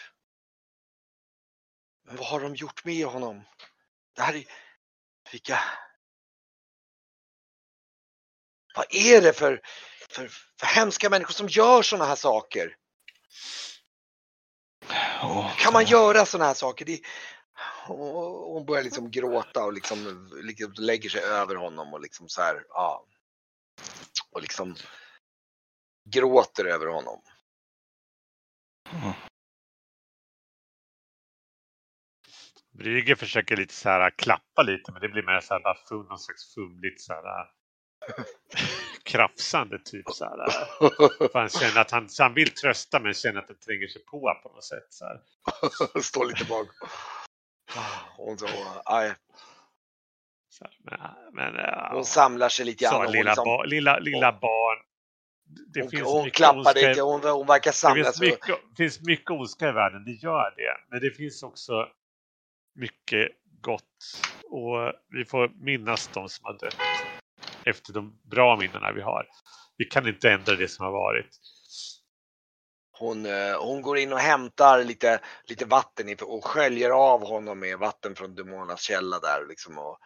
Men 2.06 2.16
vad 2.16 2.28
har 2.28 2.40
de 2.40 2.56
gjort 2.56 2.86
med 2.86 3.06
honom? 3.06 3.44
Det 4.16 4.22
här 4.22 4.36
är... 4.36 4.46
Vilka... 5.32 5.60
Vad 8.76 8.86
är 8.90 9.22
det 9.22 9.34
för, 9.34 9.62
för, 10.10 10.28
för 10.60 10.66
hemska 10.66 11.10
människor 11.10 11.34
som 11.34 11.48
gör 11.48 11.82
sådana 11.82 12.06
här 12.06 12.16
saker? 12.16 12.78
Åh, 15.24 15.56
Kan 15.58 15.74
man 15.74 15.86
göra 15.86 16.26
sådana 16.26 16.48
här 16.48 16.54
saker? 16.54 16.86
Det, 16.86 17.02
och 17.88 18.54
hon 18.54 18.66
börjar 18.66 18.84
liksom 18.84 19.12
gråta 19.12 19.64
och 19.66 19.74
liksom, 19.74 20.30
liksom 20.44 20.74
lägger 20.78 21.10
sig 21.10 21.22
över 21.22 21.56
honom 21.56 21.94
och 21.94 22.02
liksom 22.02 22.30
så 22.30 22.42
här, 22.42 22.66
ja. 22.70 23.06
Och 24.32 24.42
liksom 24.42 24.76
gråter 26.10 26.66
över 26.66 26.88
honom. 26.88 27.22
Brygge 32.72 33.16
försöker 33.16 33.58
lite 33.58 33.74
så 33.74 33.90
här 33.90 34.10
klappa 34.10 34.64
lite, 34.64 34.92
men 34.92 35.02
det 35.02 35.10
blir 35.10 35.24
mer 35.24 35.40
så 35.40 35.54
här 35.54 35.62
bara 35.62 35.78
fum, 35.90 36.06
någon 36.06 36.20
slags 36.20 36.54
fumligt 36.54 37.02
så 37.02 37.14
här 37.14 37.24
krafsande 39.04 39.80
typ 39.80 40.10
så 40.10 40.26
här. 40.26 40.50
För 41.32 41.40
han 41.40 41.50
känner 41.50 41.82
att 41.82 41.92
han, 41.92 42.10
han 42.20 42.34
vill 42.34 42.50
trösta 42.52 43.00
men 43.00 43.14
känner 43.14 43.40
att 43.40 43.48
det 43.48 43.54
tränger 43.56 43.88
sig 43.88 44.06
på 44.06 44.40
på 44.44 44.50
något 44.50 44.64
sätt. 44.64 44.88
Så 44.90 45.06
här. 45.06 45.22
Står 46.02 46.26
lite 46.26 46.46
bak. 46.46 46.68
Hon, 48.18 48.38
så, 48.38 48.48
aj, 48.86 49.14
Så 50.50 50.66
här. 50.66 50.74
Men, 51.32 51.54
men 51.54 51.66
hon 51.92 52.06
samlar 52.06 52.50
sig 52.50 52.66
lite 52.66 52.84
grann. 52.84 52.96
hon 52.96 53.12
lilla, 53.12 53.30
liksom- 53.32 53.46
bar, 53.46 53.66
lilla, 53.66 54.00
lilla 54.00 54.32
barn. 54.32 54.78
Det 55.74 55.82
hon, 55.82 55.90
finns 55.90 56.04
hon 56.04 56.24
mycket 56.24 56.38
klappar 56.38 56.58
ondska 56.58 56.80
i- 56.80 56.88
lite, 56.90 57.02
hon, 57.02 57.24
hon 57.24 57.48
verkar 57.48 57.72
Det 57.72 57.76
samla 57.78 58.04
finns 58.04 58.22
mycket, 58.22 58.56
finns 58.78 59.02
mycket 59.02 59.30
ondska 59.32 59.70
i 59.70 59.72
världen, 59.72 60.04
det 60.06 60.12
gör 60.12 60.54
det. 60.58 60.78
Men 60.90 61.00
det 61.00 61.12
finns 61.12 61.44
också 61.44 61.88
mycket 62.76 63.30
gott. 63.62 64.22
Och 64.44 64.94
vi 65.10 65.26
får 65.26 65.50
minnas 65.50 66.08
de 66.08 66.30
som 66.30 66.46
har 66.46 66.54
dött 66.54 66.78
efter 67.66 67.94
de 67.94 68.20
bra 68.24 68.58
minnena 68.58 68.92
vi 68.92 69.02
har. 69.02 69.28
Vi 69.78 69.86
kan 69.86 70.08
inte 70.08 70.32
ändra 70.32 70.56
det 70.56 70.68
som 70.68 70.86
har 70.86 70.92
varit. 70.92 71.40
Hon, 73.00 73.26
eh, 73.26 73.60
hon 73.60 73.82
går 73.82 73.98
in 73.98 74.14
och 74.14 74.20
hämtar 74.20 74.84
lite, 74.84 75.22
lite 75.44 75.66
vatten 75.66 76.10
i- 76.10 76.18
och 76.22 76.46
sköljer 76.46 76.90
av 76.90 77.28
honom 77.28 77.60
med 77.60 77.78
vatten 77.80 78.16
från 78.16 78.36
demonernas 78.36 78.82
källa 78.82 79.20
där 79.20 79.46
liksom. 79.50 79.78
Och, 79.78 79.98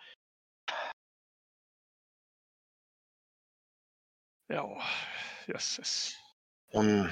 Ja, 4.48 4.82
jösses. 5.48 6.12
hon, 6.74 7.10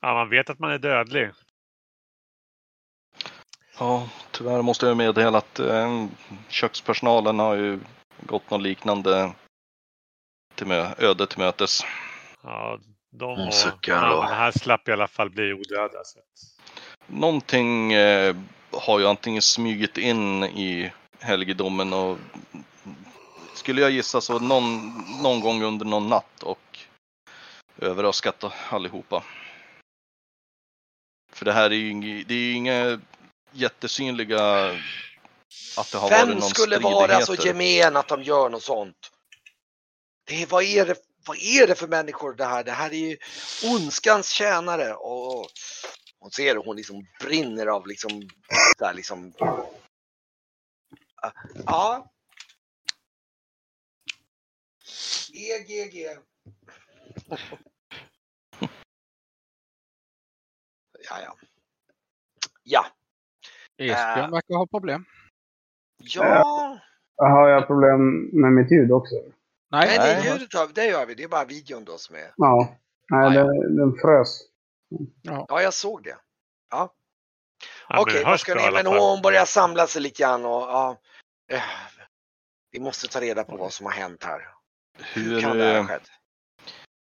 Ja, 0.00 0.14
man 0.14 0.30
vet 0.30 0.50
att 0.50 0.58
man 0.58 0.70
är 0.70 0.78
dödlig. 0.78 1.30
Ja, 3.78 4.08
tyvärr 4.30 4.62
måste 4.62 4.86
jag 4.86 4.96
meddela 4.96 5.38
att 5.38 5.58
eh, 5.58 6.06
kökspersonalen 6.48 7.38
har 7.38 7.54
ju 7.54 7.80
gått 8.20 8.50
något 8.50 8.62
liknande 8.62 9.32
till 10.56 10.66
mö- 10.66 10.94
öde 10.98 11.26
till 11.26 11.38
mötes. 11.38 11.82
Ja, 12.42 12.78
de 13.10 13.38
Hon 13.38 13.48
och, 13.48 13.54
suckar 13.54 13.94
ja, 13.94 14.16
och- 14.16 14.24
här 14.24 14.52
slapp 14.52 14.88
i 14.88 14.92
alla 14.92 15.08
fall 15.08 15.30
bli 15.30 15.52
odöda. 15.52 16.04
Så 16.04 16.18
Någonting 17.06 17.92
eh, 17.92 18.36
har 18.70 18.98
ju 18.98 19.06
antingen 19.06 19.42
smugit 19.42 19.98
in 19.98 20.44
i 20.44 20.92
helgedomen 21.20 21.92
och 21.92 22.18
skulle 23.54 23.80
jag 23.80 23.90
gissa 23.90 24.20
så 24.20 24.38
någon, 24.38 24.92
någon 25.22 25.40
gång 25.40 25.62
under 25.62 25.86
någon 25.86 26.08
natt 26.08 26.42
och 26.42 26.78
överraskat 27.78 28.44
allihopa. 28.70 29.22
För 31.32 31.44
det 31.44 31.52
här 31.52 31.70
är 31.70 31.74
ju 31.74 32.24
det 32.24 32.34
är 32.34 32.38
ju 32.38 32.52
inga 32.52 33.00
jättesynliga 33.52 34.40
att 35.78 35.92
det 35.92 35.98
har 35.98 36.10
varit 36.10 36.28
vem 36.28 36.28
någon 36.28 36.42
skulle 36.42 36.78
vara 36.78 37.20
så 37.20 37.34
gemen 37.34 37.96
att 37.96 38.08
de 38.08 38.22
gör 38.22 38.48
något 38.48 38.62
sånt? 38.62 39.10
Det, 40.26 40.42
är- 40.42 40.46
vad, 40.46 40.62
är 40.64 40.86
det, 40.86 40.94
vad 41.26 41.36
är 41.36 41.66
det 41.66 41.74
för 41.74 41.88
människor 41.88 42.34
det 42.34 42.44
här? 42.44 42.64
Det 42.64 42.72
här 42.72 42.90
är 42.90 43.10
ju 43.10 43.16
ondskans 43.74 44.28
tjänare. 44.28 44.94
Och 44.94 45.46
hon 46.18 46.30
ser 46.30 46.54
hur 46.54 46.62
hon 46.62 46.76
liksom 46.76 47.06
brinner 47.20 47.66
av 47.66 47.86
liksom, 47.86 48.28
där 48.78 48.94
liksom. 48.94 49.32
Ja. 51.66 52.12
EGG. 55.32 56.06
Ja, 61.08 61.20
ja. 61.22 61.36
Ja. 62.62 62.86
Esbjörn 63.78 64.30
verkar 64.30 64.54
ha 64.54 64.66
problem. 64.66 65.04
Ja. 65.98 66.78
Har 67.16 67.48
jag 67.48 67.66
problem 67.66 68.30
med 68.32 68.52
mitt 68.52 68.70
ljud 68.72 68.92
också? 68.92 69.14
Nej, 69.70 69.86
Nej, 69.86 69.98
det, 69.98 70.04
Nej. 70.20 70.32
ljudet 70.32 70.54
har, 70.54 70.68
det 70.74 70.86
gör 70.86 71.06
vi. 71.06 71.14
Det 71.14 71.22
är 71.22 71.28
bara 71.28 71.44
videon 71.44 71.84
då 71.84 71.98
som 71.98 72.16
är. 72.16 72.32
Ja. 72.36 72.78
Nej, 73.10 73.24
Ja, 73.24 73.34
ja. 73.34 73.44
den, 73.44 73.76
den 73.76 73.92
frös. 74.02 74.42
Ja, 75.22 75.62
jag 75.62 75.74
såg 75.74 76.02
det. 76.04 76.16
Ja. 76.70 76.92
ja, 77.88 78.00
Okej, 78.00 78.24
hörs 78.24 78.40
ska 78.40 78.54
ni? 78.54 78.70
Men 78.72 78.86
hon 78.86 79.22
börjar 79.22 79.44
samla 79.44 79.86
sig 79.86 80.02
lite 80.02 80.22
grann 80.22 80.44
och 80.44 80.50
ja. 80.62 80.98
eh, 81.52 81.62
Vi 82.72 82.80
måste 82.80 83.08
ta 83.08 83.20
reda 83.20 83.44
på 83.44 83.56
vad 83.56 83.72
som 83.72 83.86
har 83.86 83.92
hänt 83.92 84.24
här. 84.24 84.40
Hur 85.14 85.22
Hur, 85.30 85.40
kan 85.40 85.58
det 85.58 85.64
ha 85.64 85.72
eh, 85.72 85.86
skett? 85.86 86.08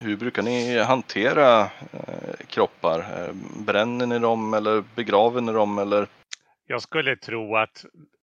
hur 0.05 0.17
brukar 0.17 0.43
ni 0.43 0.79
hantera 0.79 1.61
eh, 1.93 2.37
kroppar? 2.47 2.99
Eh, 2.99 3.33
Bränner 3.67 4.07
ni 4.07 4.19
dem 4.19 4.55
eller 4.55 4.85
begraver 4.95 5.41
ni 5.41 5.53
dem 5.53 5.79
eller? 5.79 6.09
Jag 6.67 6.83
skulle 6.83 7.17
tro 7.17 7.57
att 7.57 7.85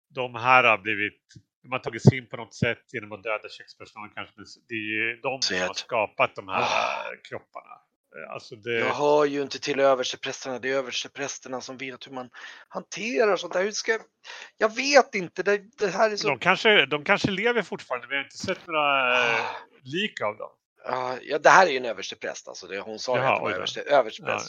de 0.09 0.35
här 0.35 0.63
har 0.63 0.77
blivit 0.77 1.21
de 1.63 1.71
har 1.71 1.79
tagit 1.79 2.03
sig 2.09 2.17
in 2.17 2.29
på 2.29 2.37
något 2.37 2.53
sätt 2.55 2.83
genom 2.93 3.11
att 3.11 3.23
döda 3.23 3.49
kökspersonalen 3.49 4.11
kanske. 4.15 4.35
Det 4.67 4.73
är 4.73 4.77
ju 4.77 5.19
de 5.23 5.41
som 5.41 5.57
har 5.59 5.73
skapat 5.73 6.35
de 6.35 6.47
här 6.47 6.61
Ah. 6.61 7.15
kropparna. 7.29 7.75
Eh, 8.15 8.33
Alltså 8.33 8.55
det, 8.55 8.79
Jag 8.79 8.93
hör 8.93 9.25
ju 9.25 9.41
inte 9.41 9.59
till 9.59 9.79
översteprästerna. 9.79 10.59
Det 10.59 10.69
är 10.71 10.75
översteprästerna 10.75 11.61
som 11.61 11.77
vet 11.77 12.07
hur 12.07 12.11
man 12.11 12.29
hanterar 12.67 13.35
sånt 13.37 13.53
där. 13.53 13.63
Hur 13.63 13.71
ska... 13.71 13.99
Jag 14.57 14.75
vet 14.75 15.15
inte. 15.15 15.43
Det, 15.43 15.57
det 15.77 15.87
här 15.87 16.11
är 16.11 16.15
så... 16.15 16.27
de, 16.27 16.39
kanske, 16.39 16.85
de 16.85 17.03
kanske 17.03 17.31
lever 17.31 17.61
fortfarande. 17.61 18.07
Vi 18.07 18.15
har 18.15 18.23
inte 18.23 18.37
sett 18.37 18.67
några 18.67 19.13
Ah. 19.13 19.45
lik 19.83 20.21
av 20.21 20.37
dem. 20.37 20.49
Ja, 20.85 21.39
det 21.39 21.49
här 21.49 21.67
är 21.67 21.71
ju 21.71 21.77
en 21.77 21.85
överstepräst. 21.85 22.47
Alltså. 22.47 22.67
Det, 22.67 22.79
hon 22.79 22.99
sa 22.99 23.17
Jaha, 23.17 23.33
att 23.33 23.39
det 23.39 23.43
var 23.43 23.51
överste, 23.51 23.83
Ja. 23.89 24.39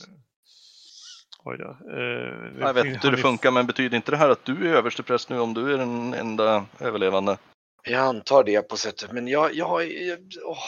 Oj 1.45 1.59
då. 1.59 1.77
Eh, 1.91 2.61
Jag 2.61 2.75
vet 2.75 2.87
inte 2.87 3.07
hur 3.07 3.17
det 3.17 3.23
funkar 3.23 3.51
men 3.51 3.67
betyder 3.67 3.97
inte 3.97 4.11
det 4.11 4.17
här 4.17 4.29
att 4.29 4.45
du 4.45 4.69
är 4.71 4.75
överstepräst 4.75 5.29
nu 5.29 5.41
om 5.41 5.55
du 5.55 5.75
är 5.75 5.79
den 5.79 6.15
enda 6.15 6.67
överlevande? 6.81 7.39
Jag 7.83 8.01
antar 8.01 8.45
det 8.45 8.69
på 8.69 8.77
sättet, 8.77 9.13
men 9.13 9.29
jag, 9.29 9.55
jag, 9.55 9.93
jag 9.93 10.19
åh. 10.45 10.59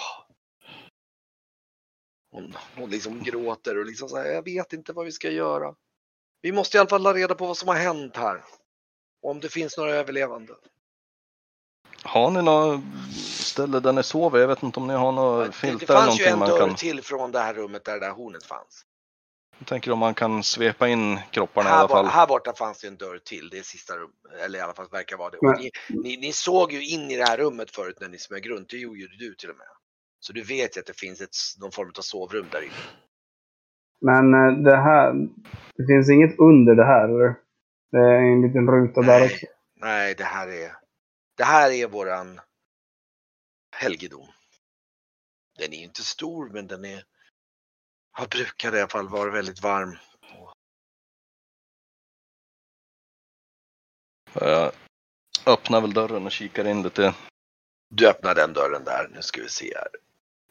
Hon, 2.31 2.57
hon 2.77 2.91
liksom 2.91 3.23
gråter 3.23 3.79
och 3.79 3.87
liksom 3.87 4.09
så 4.09 4.17
här, 4.17 4.27
jag 4.27 4.45
vet 4.45 4.73
inte 4.73 4.93
vad 4.93 5.05
vi 5.05 5.13
ska 5.13 5.31
göra. 5.31 5.75
Vi 6.43 6.53
måste 6.53 6.77
i 6.77 6.81
alla 6.81 6.89
fall 6.89 7.07
ha 7.07 7.15
reda 7.15 7.35
på 7.35 7.47
vad 7.47 7.57
som 7.57 7.69
har 7.69 7.77
hänt 7.77 8.17
här. 8.17 8.45
Och 9.23 9.31
om 9.31 9.41
det 9.41 9.49
finns 9.49 9.77
några 9.77 9.95
överlevande. 9.95 10.53
Har 12.03 12.31
ni 12.31 12.43
några 12.43 12.83
ställe 13.15 13.81
där 13.81 13.93
ni 13.93 14.03
sover. 14.03 14.41
Jag 14.41 14.49
vet 14.49 14.63
inte 14.63 14.81
om 14.81 14.87
ni 14.87 14.95
har 14.95 15.13
några 15.13 15.39
Det, 15.39 15.47
det 15.47 15.53
filtar 15.53 15.95
eller 15.95 16.07
fanns 16.07 16.21
ju 16.21 16.25
någonting 16.25 16.33
en 16.33 16.39
man 16.39 16.49
dörr 16.49 16.67
kan... 16.67 16.77
till 16.77 17.03
från 17.03 17.33
det 17.33 17.39
här 17.39 17.55
rummet 17.55 17.85
där 17.85 17.93
det 17.93 18.07
där 18.07 18.11
hornet 18.11 18.45
fanns. 18.45 18.86
Jag 19.59 19.67
tänker 19.69 19.91
om 19.93 19.99
man 19.99 20.15
kan 20.15 20.43
svepa 20.43 20.89
in 20.89 21.19
kropparna 21.31 21.69
i 21.69 21.73
Här, 21.73 21.79
alla 21.79 21.89
bo- 21.89 21.95
fall. 21.95 22.07
här 22.07 22.27
borta 22.27 22.53
fanns 22.53 22.81
det 22.81 22.89
en 22.89 22.97
dörr 22.97 23.19
till, 23.19 23.49
det 23.51 23.59
är 23.59 23.63
sista 23.63 23.97
rum, 23.97 24.13
eller 24.45 24.59
i 24.59 24.63
alla 24.63 24.75
fall 24.75 24.89
verkar 24.91 25.17
vara 25.17 25.31
det. 25.31 25.39
Ni, 25.59 25.71
ni, 25.89 26.17
ni 26.17 26.33
såg 26.33 26.73
ju 26.73 26.87
in 26.87 27.11
i 27.11 27.17
det 27.17 27.25
här 27.25 27.37
rummet 27.39 27.71
förut 27.71 27.97
när 28.01 28.09
ni 28.09 28.19
smög 28.19 28.51
runt, 28.51 28.69
det 28.71 28.77
gjorde 28.77 28.99
ju 29.01 29.07
du 29.07 29.35
till 29.35 29.51
och 29.51 29.57
med. 29.57 29.67
Så 30.21 30.33
du 30.33 30.43
vet 30.43 30.77
ju 30.77 30.81
att 30.81 30.87
det 30.87 30.99
finns 31.01 31.21
ett, 31.21 31.37
någon 31.61 31.73
form 31.73 31.93
av 31.99 32.03
sovrum 32.03 32.47
där 32.51 32.63
inne. 32.63 32.75
Men 34.01 34.35
eh, 34.35 34.63
det 34.65 34.77
här... 34.77 35.13
Det 35.77 35.87
finns 35.87 36.11
inget 36.11 36.39
under 36.39 36.75
det 36.75 36.85
här, 36.85 37.09
eller? 37.09 37.35
Det 37.91 37.99
är 37.99 38.21
en 38.33 38.43
liten 38.43 38.67
ruta 38.71 39.01
där 39.01 39.19
Nej. 39.21 39.27
också. 39.33 39.47
Nej, 39.77 40.15
det 40.15 40.25
här 40.25 40.49
är, 40.49 40.73
det 41.37 41.45
här 41.45 41.71
är 41.71 41.87
våran 41.87 42.41
helgedom. 43.77 44.27
Den 45.59 45.73
är 45.73 45.77
ju 45.77 45.85
inte 45.85 46.03
stor, 46.03 46.49
men 46.53 46.67
den 46.67 46.85
är, 46.85 47.03
har 48.17 48.27
brukat 48.27 48.75
i 48.75 48.79
alla 48.79 48.89
fall 48.89 49.09
vara 49.09 49.31
väldigt 49.31 49.63
varm. 49.63 49.97
Jag 54.33 54.73
öppnar 55.47 55.81
väl 55.81 55.93
dörren 55.93 56.27
och 56.27 56.33
kikar 56.33 56.65
in 56.65 56.83
lite. 56.83 57.15
Du 57.89 58.09
öppnar 58.09 58.35
den 58.35 58.53
dörren 58.53 58.85
där, 58.85 59.09
nu 59.15 59.23
ska 59.23 59.41
vi 59.43 59.49
se 59.49 59.73
här. 59.75 59.89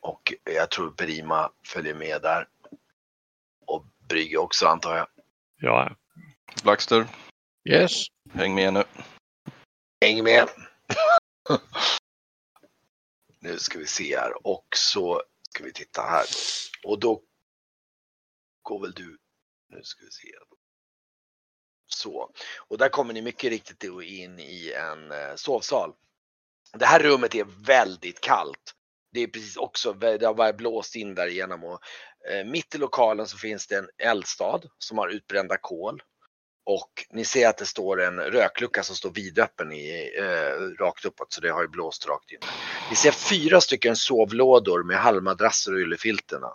Och 0.01 0.33
jag 0.43 0.71
tror 0.71 0.91
Berima 0.91 1.51
följer 1.63 1.95
med 1.95 2.21
där. 2.21 2.47
Och 3.65 3.85
Brygge 4.07 4.37
också 4.37 4.67
antar 4.67 4.95
jag. 4.97 5.07
Ja, 5.57 5.95
Blackster, 6.63 7.07
Yes. 7.69 7.91
häng 8.33 8.55
med 8.55 8.73
nu. 8.73 8.83
Häng 10.01 10.23
med! 10.23 10.49
nu 13.39 13.59
ska 13.59 13.79
vi 13.79 13.87
se 13.87 14.17
här 14.17 14.47
och 14.47 14.65
så 14.75 15.21
ska 15.49 15.63
vi 15.63 15.73
titta 15.73 16.01
här. 16.01 16.25
Och 16.83 16.99
då 16.99 17.21
går 18.65 18.81
väl 18.81 18.91
du, 18.91 19.17
nu 19.69 19.83
ska 19.83 20.05
vi 20.05 20.11
se. 20.11 20.31
Så, 21.87 22.31
och 22.67 22.77
där 22.77 22.89
kommer 22.89 23.13
ni 23.13 23.21
mycket 23.21 23.49
riktigt 23.49 23.83
in 23.83 24.39
i 24.39 24.73
en 24.75 25.11
eh, 25.11 25.35
sovsal. 25.35 25.93
Det 26.73 26.85
här 26.85 26.99
rummet 26.99 27.35
är 27.35 27.45
väldigt 27.65 28.21
kallt. 28.21 28.73
Det 29.11 29.19
är 29.19 29.27
precis 29.27 29.57
också, 29.57 29.93
det 29.93 30.25
har 30.25 30.33
bara 30.33 30.53
blåst 30.53 30.95
in 30.95 31.15
där 31.15 31.27
igenom 31.27 31.63
och 31.63 31.79
eh, 32.29 32.45
mitt 32.45 32.75
i 32.75 32.77
lokalen 32.77 33.27
så 33.27 33.37
finns 33.37 33.67
det 33.67 33.75
en 33.75 33.89
eldstad 33.97 34.61
som 34.77 34.97
har 34.97 35.07
utbrända 35.07 35.57
kol. 35.57 36.01
Och 36.65 37.05
ni 37.09 37.25
ser 37.25 37.47
att 37.47 37.57
det 37.57 37.65
står 37.65 38.01
en 38.01 38.19
röklucka 38.19 38.83
som 38.83 38.95
står 38.95 39.11
vidöppen 39.11 39.71
i, 39.71 40.15
eh, 40.17 40.83
rakt 40.83 41.05
uppåt 41.05 41.33
så 41.33 41.41
det 41.41 41.49
har 41.49 41.61
ju 41.61 41.67
blåst 41.67 42.07
rakt 42.07 42.31
in. 42.31 42.39
Ni 42.89 42.95
ser 42.95 43.11
fyra 43.11 43.61
stycken 43.61 43.95
sovlådor 43.95 44.83
med 44.83 44.97
halmmadrasser 44.97 45.73
och 45.73 45.79
yllefilterna. 45.79 46.47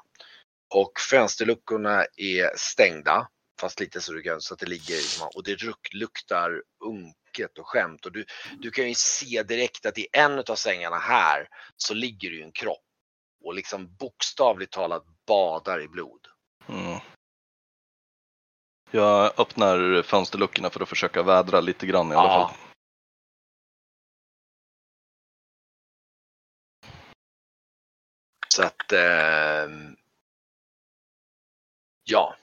Och 0.74 0.92
fönsterluckorna 1.10 2.06
är 2.16 2.56
stängda. 2.56 3.28
Fast 3.60 3.80
lite 3.80 4.00
så, 4.00 4.12
du 4.12 4.22
kan, 4.22 4.40
så 4.40 4.54
att 4.54 4.60
det 4.60 4.66
ligger 4.66 4.94
liksom, 4.96 5.28
och 5.34 5.44
det 5.44 5.62
luk- 5.62 5.92
luktar 5.94 6.62
unket 6.84 7.58
och 7.58 7.66
skämt. 7.68 8.06
Och 8.06 8.12
du, 8.12 8.24
du 8.58 8.70
kan 8.70 8.88
ju 8.88 8.94
se 8.94 9.42
direkt 9.42 9.86
att 9.86 9.98
i 9.98 10.06
en 10.12 10.38
av 10.38 10.54
sängarna 10.54 10.98
här 10.98 11.48
så 11.76 11.94
ligger 11.94 12.30
det 12.30 12.36
ju 12.36 12.42
en 12.42 12.52
kropp. 12.52 12.84
Och 13.44 13.54
liksom 13.54 13.94
bokstavligt 13.96 14.72
talat 14.72 15.04
badar 15.26 15.80
i 15.80 15.88
blod. 15.88 16.26
Mm. 16.68 16.98
Jag 18.90 19.40
öppnar 19.40 20.02
fönsterluckorna 20.02 20.70
för 20.70 20.80
att 20.82 20.88
försöka 20.88 21.22
vädra 21.22 21.60
lite 21.60 21.86
grann 21.86 22.12
i 22.12 22.14
alla 22.14 22.28
Ja. 22.28 22.48
fall. 22.48 22.56
Så 28.48 28.62
att, 28.62 28.92
ehm, 28.92 29.89
ja. 32.10 32.36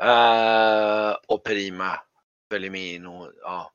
Uh, 0.00 1.16
och 1.26 1.44
Prima 1.44 2.00
följer 2.50 2.70
med 2.70 2.94
in 2.94 3.06
och, 3.06 3.32
ja. 3.40 3.72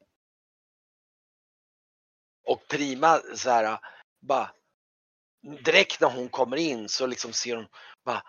Och 2.45 2.68
Prima 2.68 3.22
så 3.36 3.49
här, 3.49 3.80
bara, 4.22 4.51
direkt 5.41 6.01
när 6.01 6.10
hon 6.10 6.30
kommer 6.30 6.57
in 6.57 6.89
så 6.89 7.07
liksom 7.07 7.34
ser 7.34 7.55
hon 7.55 7.68
bara, 8.05 8.24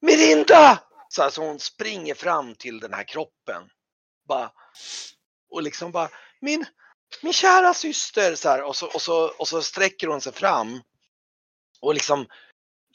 Mirinda! 0.00 0.82
Så 1.08 1.22
här, 1.22 1.30
så 1.30 1.46
hon 1.46 1.58
springer 1.58 2.14
fram 2.14 2.54
till 2.54 2.80
den 2.80 2.94
här 2.94 3.04
kroppen. 3.04 3.70
Bara, 4.28 4.52
och 5.50 5.62
liksom 5.62 5.92
bara, 5.92 6.08
min, 6.40 6.66
min 7.22 7.32
kära 7.32 7.74
syster, 7.74 8.34
så 8.34 8.48
här, 8.48 8.62
och 8.62 8.76
så, 8.76 8.86
och 8.86 9.02
så, 9.02 9.28
och 9.38 9.48
så 9.48 9.62
sträcker 9.62 10.06
hon 10.06 10.20
sig 10.20 10.32
fram 10.32 10.82
och 11.80 11.94
liksom 11.94 12.26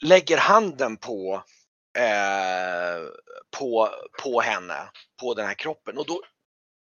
lägger 0.00 0.38
handen 0.38 0.96
på, 0.96 1.44
eh, 1.98 3.08
på, 3.58 3.88
på 4.22 4.40
henne, 4.40 4.90
på 5.20 5.34
den 5.34 5.46
här 5.46 5.54
kroppen. 5.54 5.98
Och 5.98 6.06
då 6.06 6.22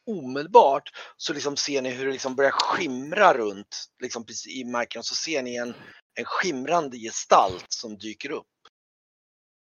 omedelbart 0.08 0.90
så 1.18 1.34
liksom 1.34 1.58
ser 1.58 1.82
ni 1.82 1.90
hur 1.90 2.06
det 2.06 2.12
liksom 2.12 2.36
börjar 2.36 2.52
skimra 2.52 3.34
runt 3.34 3.86
liksom 4.02 4.26
precis 4.26 4.56
i 4.56 4.64
marken. 4.64 5.00
Och 5.00 5.06
Så 5.06 5.16
ser 5.16 5.42
ni 5.42 5.56
en, 5.56 5.76
en 6.16 6.26
skimrande 6.26 6.98
gestalt 6.98 7.66
som 7.70 7.98
dyker 7.98 8.32
upp. 8.32 8.48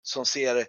Som 0.02 0.26
ser 0.26 0.66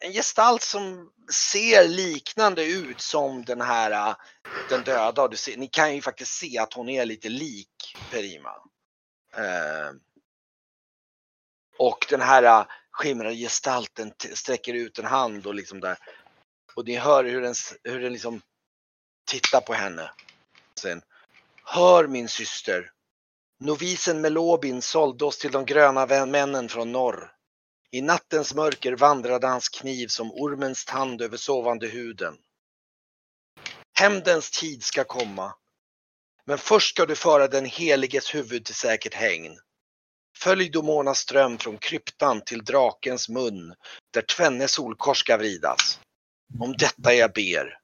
en 0.00 0.12
gestalt 0.12 0.62
som 0.62 1.12
ser 1.32 1.88
liknande 1.88 2.64
ut 2.64 3.00
som 3.00 3.44
den 3.44 3.60
här 3.60 3.90
eh, 3.90 4.16
den 4.68 4.84
döda. 4.84 5.22
Och 5.22 5.30
Du 5.30 5.36
ser, 5.36 5.56
ni 5.56 5.68
kan 5.68 5.94
ju 5.94 6.02
faktiskt 6.02 6.32
se 6.32 6.58
att 6.58 6.74
hon 6.74 6.88
är 6.88 7.04
lite 7.04 7.28
lik 7.28 7.96
Perima. 8.10 8.54
Eh, 9.36 9.92
och 11.78 12.06
den 12.10 12.20
här 12.20 12.42
eh, 12.42 12.66
skimrar 12.98 13.32
gestalten 13.32 14.12
sträcker 14.34 14.74
ut 14.74 14.98
en 14.98 15.04
hand 15.04 15.46
och 15.46 15.54
liksom 15.54 15.80
där. 15.80 15.98
Och 16.74 16.86
ni 16.86 16.96
hör 16.96 17.24
hur 17.24 17.40
den, 17.40 17.54
hur 17.84 18.00
den 18.00 18.12
liksom 18.12 18.40
tittar 19.30 19.60
på 19.60 19.74
henne. 19.74 20.10
Sen, 20.80 21.02
Hör 21.64 22.06
min 22.06 22.28
syster. 22.28 22.90
Novisen 23.60 24.20
Melobin 24.20 24.82
sålde 24.82 25.24
oss 25.24 25.38
till 25.38 25.50
de 25.50 25.64
gröna 25.64 26.26
männen 26.26 26.68
från 26.68 26.92
norr. 26.92 27.32
I 27.90 28.02
nattens 28.02 28.54
mörker 28.54 28.92
vandrade 28.92 29.46
hans 29.46 29.68
kniv 29.68 30.08
som 30.08 30.32
ormens 30.32 30.84
tand 30.84 31.22
över 31.22 31.36
sovande 31.36 31.86
huden. 31.86 32.36
Hämndens 33.98 34.50
tid 34.50 34.82
ska 34.82 35.04
komma. 35.04 35.54
Men 36.44 36.58
först 36.58 36.88
ska 36.88 37.06
du 37.06 37.14
föra 37.14 37.48
den 37.48 37.64
heliges 37.64 38.34
huvud 38.34 38.64
till 38.64 38.74
säkert 38.74 39.14
hägn. 39.14 39.58
Följ 40.38 40.68
då 40.68 40.82
Monas 40.82 41.18
ström 41.18 41.58
från 41.58 41.78
kryptan 41.78 42.40
till 42.44 42.64
drakens 42.64 43.28
mun, 43.28 43.74
där 44.12 44.22
tvenne 44.22 44.68
solkors 44.68 45.18
ska 45.18 45.36
vridas. 45.36 46.00
Om 46.60 46.72
detta 46.72 47.14
jag 47.14 47.32
ber, 47.32 47.78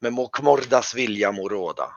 men 0.00 0.12
må 0.14 0.28
Kmordas 0.28 0.94
vilja 0.94 1.32
må 1.32 1.48
råda. 1.48 1.92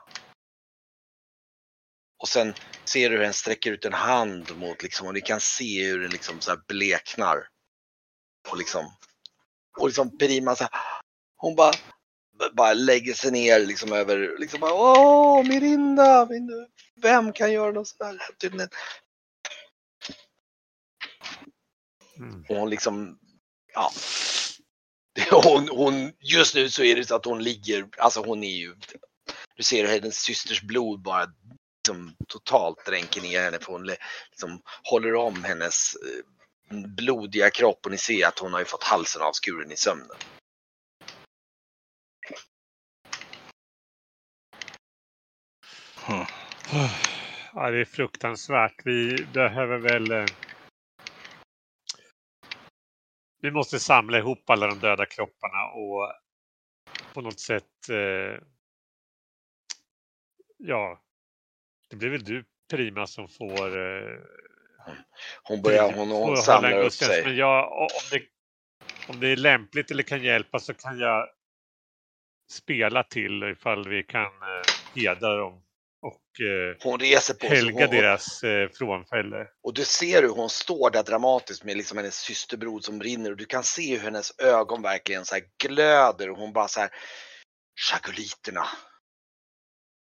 Och 2.22 2.28
sen 2.28 2.54
ser 2.84 3.10
du 3.10 3.16
hur 3.16 3.22
den 3.22 3.34
sträcker 3.34 3.72
ut 3.72 3.84
en 3.84 3.92
hand 3.92 4.56
mot 4.58 4.82
liksom, 4.82 5.06
och 5.06 5.14
ni 5.14 5.20
kan 5.20 5.40
se 5.40 5.86
hur 5.86 6.00
den 6.00 6.10
liksom 6.10 6.40
så 6.40 6.50
här 6.50 6.60
bleknar. 6.68 7.48
Och 8.48 8.56
liksom, 8.58 8.96
och 9.78 9.86
liksom 9.86 10.18
Perima 10.18 10.56
så 10.56 10.64
här, 10.64 10.72
hon 11.36 11.56
bara, 11.56 11.72
bara 12.52 12.72
lägger 12.72 13.14
sig 13.14 13.30
ner 13.30 13.60
liksom 13.60 13.92
över, 13.92 14.38
liksom 14.38 14.60
bara, 14.60 14.74
åh 14.74 15.46
Mirinda, 15.46 16.26
min- 16.30 16.68
vem 17.02 17.32
kan 17.32 17.52
göra 17.52 17.72
något 17.72 17.88
sånt 17.88 18.02
här? 18.02 18.18
Typ, 18.38 18.52
Mm. 22.20 22.44
Och 22.48 22.56
hon 22.56 22.70
liksom, 22.70 23.18
ja. 23.74 23.90
Hon, 25.30 25.68
hon, 25.68 26.12
just 26.20 26.54
nu 26.54 26.68
så 26.68 26.82
är 26.82 26.96
det 26.96 27.04
så 27.04 27.14
att 27.14 27.24
hon 27.24 27.42
ligger, 27.42 27.88
alltså 27.98 28.20
hon 28.20 28.44
är 28.44 28.56
ju, 28.56 28.74
du 29.56 29.62
ser 29.62 29.86
hennes 29.86 30.16
systers 30.16 30.62
blod 30.62 31.02
bara 31.02 31.26
liksom 31.80 32.14
totalt 32.28 32.86
dränker 32.86 33.20
ner 33.22 33.42
henne 33.42 33.58
för 33.58 33.72
hon 33.72 33.86
liksom 34.30 34.62
håller 34.82 35.14
om 35.14 35.44
hennes 35.44 35.94
eh, 35.94 36.76
blodiga 36.96 37.50
kropp 37.50 37.80
och 37.84 37.90
ni 37.90 37.98
ser 37.98 38.26
att 38.26 38.38
hon 38.38 38.52
har 38.52 38.60
ju 38.60 38.64
fått 38.64 38.84
halsen 38.84 39.22
avskuren 39.22 39.72
i 39.72 39.76
sömnen. 39.76 40.16
Hmm. 46.02 46.26
Ja, 47.54 47.70
det 47.70 47.80
är 47.80 47.84
fruktansvärt. 47.84 48.74
Vi 48.84 49.26
behöver 49.32 49.78
väl... 49.78 50.26
Vi 53.40 53.50
måste 53.50 53.80
samla 53.80 54.18
ihop 54.18 54.50
alla 54.50 54.66
de 54.66 54.78
döda 54.78 55.06
kropparna 55.06 55.64
och 55.64 56.12
på 57.14 57.20
något 57.20 57.40
sätt... 57.40 57.88
eh, 57.90 58.42
Ja, 60.62 61.02
det 61.90 61.96
blir 61.96 62.08
väl 62.10 62.24
du 62.24 62.44
Prima 62.70 63.06
som 63.06 63.28
får... 63.28 63.78
eh, 63.78 64.18
Hon 65.42 65.62
börjar, 65.62 65.92
hon, 65.92 66.08
hon 66.10 66.36
samlar 66.36 66.78
upp 66.78 66.92
sig. 66.92 67.24
Men 67.24 67.36
jag, 67.36 67.72
om, 67.72 67.88
det, 68.10 68.22
om 69.14 69.20
det 69.20 69.28
är 69.28 69.36
lämpligt 69.36 69.90
eller 69.90 70.02
kan 70.02 70.22
hjälpa 70.22 70.58
så 70.58 70.74
kan 70.74 70.98
jag 70.98 71.28
spela 72.50 73.02
till 73.02 73.42
ifall 73.42 73.88
vi 73.88 74.02
kan 74.02 74.22
eh, 74.42 74.62
hedra 74.94 75.36
dem 75.36 75.62
Hon 76.82 77.00
reser 77.00 77.34
på 77.34 77.46
helga 77.46 77.86
Hon, 77.86 77.96
deras 77.96 78.42
eh, 78.42 78.68
frånfälle. 78.68 79.46
och 79.62 79.74
du 79.74 79.84
ser 79.84 80.22
hur 80.22 80.28
hon 80.28 80.50
står 80.50 80.90
där 80.90 81.02
dramatiskt 81.02 81.64
med 81.64 81.76
liksom 81.76 81.98
hennes 81.98 82.18
systerbror 82.18 82.80
som 82.80 83.02
rinner 83.02 83.30
och 83.30 83.36
du 83.36 83.44
kan 83.44 83.64
se 83.64 83.96
hur 83.96 84.04
hennes 84.04 84.38
ögon 84.38 84.82
verkligen 84.82 85.24
så 85.24 85.34
här 85.34 85.44
glöder 85.62 86.30
och 86.30 86.36
hon 86.36 86.52
bara 86.52 86.68
så 86.68 86.80
här. 86.80 86.90
Chagoliterna. 87.80 88.66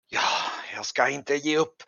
Ja, 0.08 0.20
jag 0.76 0.86
ska 0.86 1.08
inte 1.08 1.34
ge 1.34 1.58
upp 1.58 1.82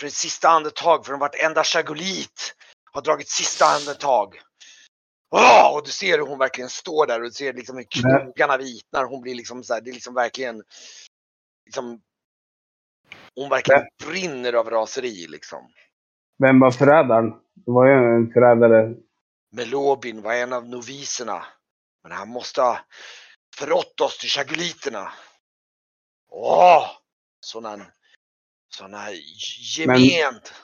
för 0.00 0.06
ett 0.06 0.12
sista 0.12 0.48
andetag 0.48 1.06
förrän 1.06 1.18
vartenda 1.18 1.64
chagolit 1.64 2.54
har 2.92 3.02
dragit 3.02 3.28
sista 3.28 3.64
andetag. 3.64 4.34
Åh, 5.34 5.74
och 5.74 5.84
du 5.84 5.90
ser 5.90 6.18
hur 6.18 6.26
hon 6.26 6.38
verkligen 6.38 6.70
står 6.70 7.06
där 7.06 7.20
och 7.20 7.24
du 7.24 7.30
ser 7.30 7.52
liksom 7.52 7.76
hur 7.76 7.86
knogarna 7.90 8.56
vitnar. 8.56 9.04
Hon 9.04 9.22
blir 9.22 9.34
liksom 9.34 9.64
så 9.64 9.74
här, 9.74 9.80
det 9.80 9.90
är 9.90 9.94
liksom 9.94 10.14
verkligen 10.14 10.62
liksom 11.66 12.00
hon 13.36 13.48
verkligen 13.48 13.82
brinner 14.06 14.52
av 14.52 14.70
raseri 14.70 15.26
liksom. 15.28 15.68
Vem 16.38 16.60
var 16.60 16.70
förrädaren? 16.70 17.30
Det 17.54 17.70
var 17.72 17.86
ju 17.86 17.92
en 17.92 18.32
förrädare. 18.32 18.94
Melobin 19.56 20.22
var 20.22 20.34
en 20.34 20.52
av 20.52 20.68
noviserna. 20.68 21.44
Men 22.02 22.12
han 22.12 22.28
måste 22.28 22.60
ha 22.60 22.78
förrått 23.56 24.00
oss 24.00 24.18
till 24.18 24.28
chagoliterna. 24.28 25.12
Åh! 26.30 26.86
Sådana, 27.40 27.84
sådana 28.76 29.10
gement. 29.76 30.54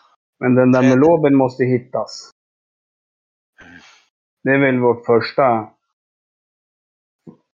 Men 0.41 0.55
den 0.55 0.73
där 0.73 0.97
loben 0.97 1.37
måste 1.37 1.65
hittas. 1.65 2.31
Det 4.43 4.51
är 4.51 4.59
väl 4.59 4.79
vårt 4.79 5.07
första 5.07 5.79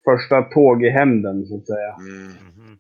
första 0.05 0.43
tåg 0.43 0.85
i 0.85 0.91
hämnden 0.91 1.47
så 1.47 1.57
att 1.57 1.67
säga. 1.67 1.95
Mm. 1.95 2.79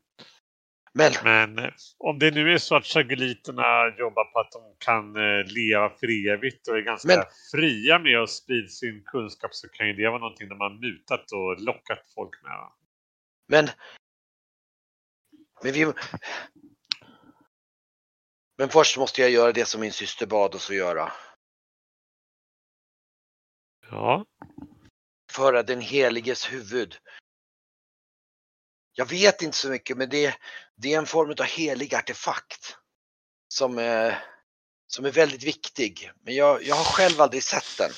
Men 0.93 1.12
Men 1.24 1.59
eh, 1.59 1.70
om 1.99 2.18
det 2.18 2.30
nu 2.30 2.53
är 2.53 2.59
så 2.59 2.76
att 2.76 2.84
chagoliterna 2.86 3.97
jobbar 3.99 4.24
på 4.32 4.41
att 4.41 4.53
de 4.53 4.76
kan 4.78 5.16
eh, 5.16 5.45
leva 5.47 5.91
för 5.91 6.28
evigt 6.32 6.68
och 6.68 6.76
är 6.76 6.80
ganska 6.82 7.09
Men- 7.09 7.24
fria 7.53 7.99
med 7.99 8.18
att 8.22 8.30
sprida 8.30 8.68
sin 8.68 9.03
kunskap 9.05 9.55
så 9.55 9.68
kan 9.68 9.86
ju 9.86 9.93
det 9.93 10.09
vara 10.09 10.18
någonting 10.18 10.49
de 10.49 10.61
har 10.61 10.70
mutat 10.70 11.32
och 11.32 11.61
lockat 11.61 12.12
folk 12.14 12.43
med. 12.43 12.72
Men... 13.49 13.68
Men 15.62 15.72
vi... 15.72 15.93
Men 18.59 18.68
först 18.68 18.99
måste 18.99 19.20
jag 19.20 19.30
göra 19.30 19.53
det 19.53 19.64
som 19.64 19.80
min 19.80 19.93
syster 19.93 20.26
bad 20.26 20.55
oss 20.55 20.70
att 20.70 20.76
göra. 20.76 21.12
Ja, 23.91 24.24
Föra 25.32 25.62
den 25.62 25.80
heliges 25.80 26.53
huvud. 26.53 26.97
Jag 29.01 29.07
vet 29.07 29.42
inte 29.42 29.57
så 29.57 29.68
mycket 29.68 29.96
men 29.96 30.09
det, 30.09 30.36
det 30.76 30.94
är 30.94 30.98
en 30.98 31.07
form 31.07 31.30
av 31.30 31.42
helig 31.44 31.94
artefakt. 31.94 32.76
Som 33.48 33.78
är, 33.78 34.24
som 34.86 35.05
är 35.05 35.11
väldigt 35.11 35.42
viktig. 35.42 36.11
Men 36.22 36.34
jag, 36.34 36.62
jag 36.62 36.74
har 36.74 36.84
själv 36.84 37.20
aldrig 37.20 37.42
sett 37.42 37.78
den. 37.78 37.90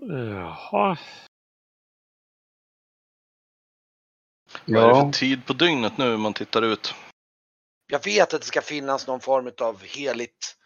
Jaha. 0.00 0.98
Vad 4.66 4.82
är 4.82 4.88
det 4.88 4.98
Ja, 4.98 5.04
för 5.04 5.12
tid 5.12 5.46
på 5.46 5.52
dygnet 5.52 5.98
nu 5.98 6.14
om 6.14 6.20
man 6.20 6.34
tittar 6.34 6.62
ut? 6.62 6.94
Jag 7.86 8.04
vet 8.04 8.34
att 8.34 8.40
det 8.40 8.46
ska 8.46 8.62
finnas 8.62 9.06
någon 9.06 9.20
form 9.20 9.52
av 9.60 9.82
heligt 9.82 10.56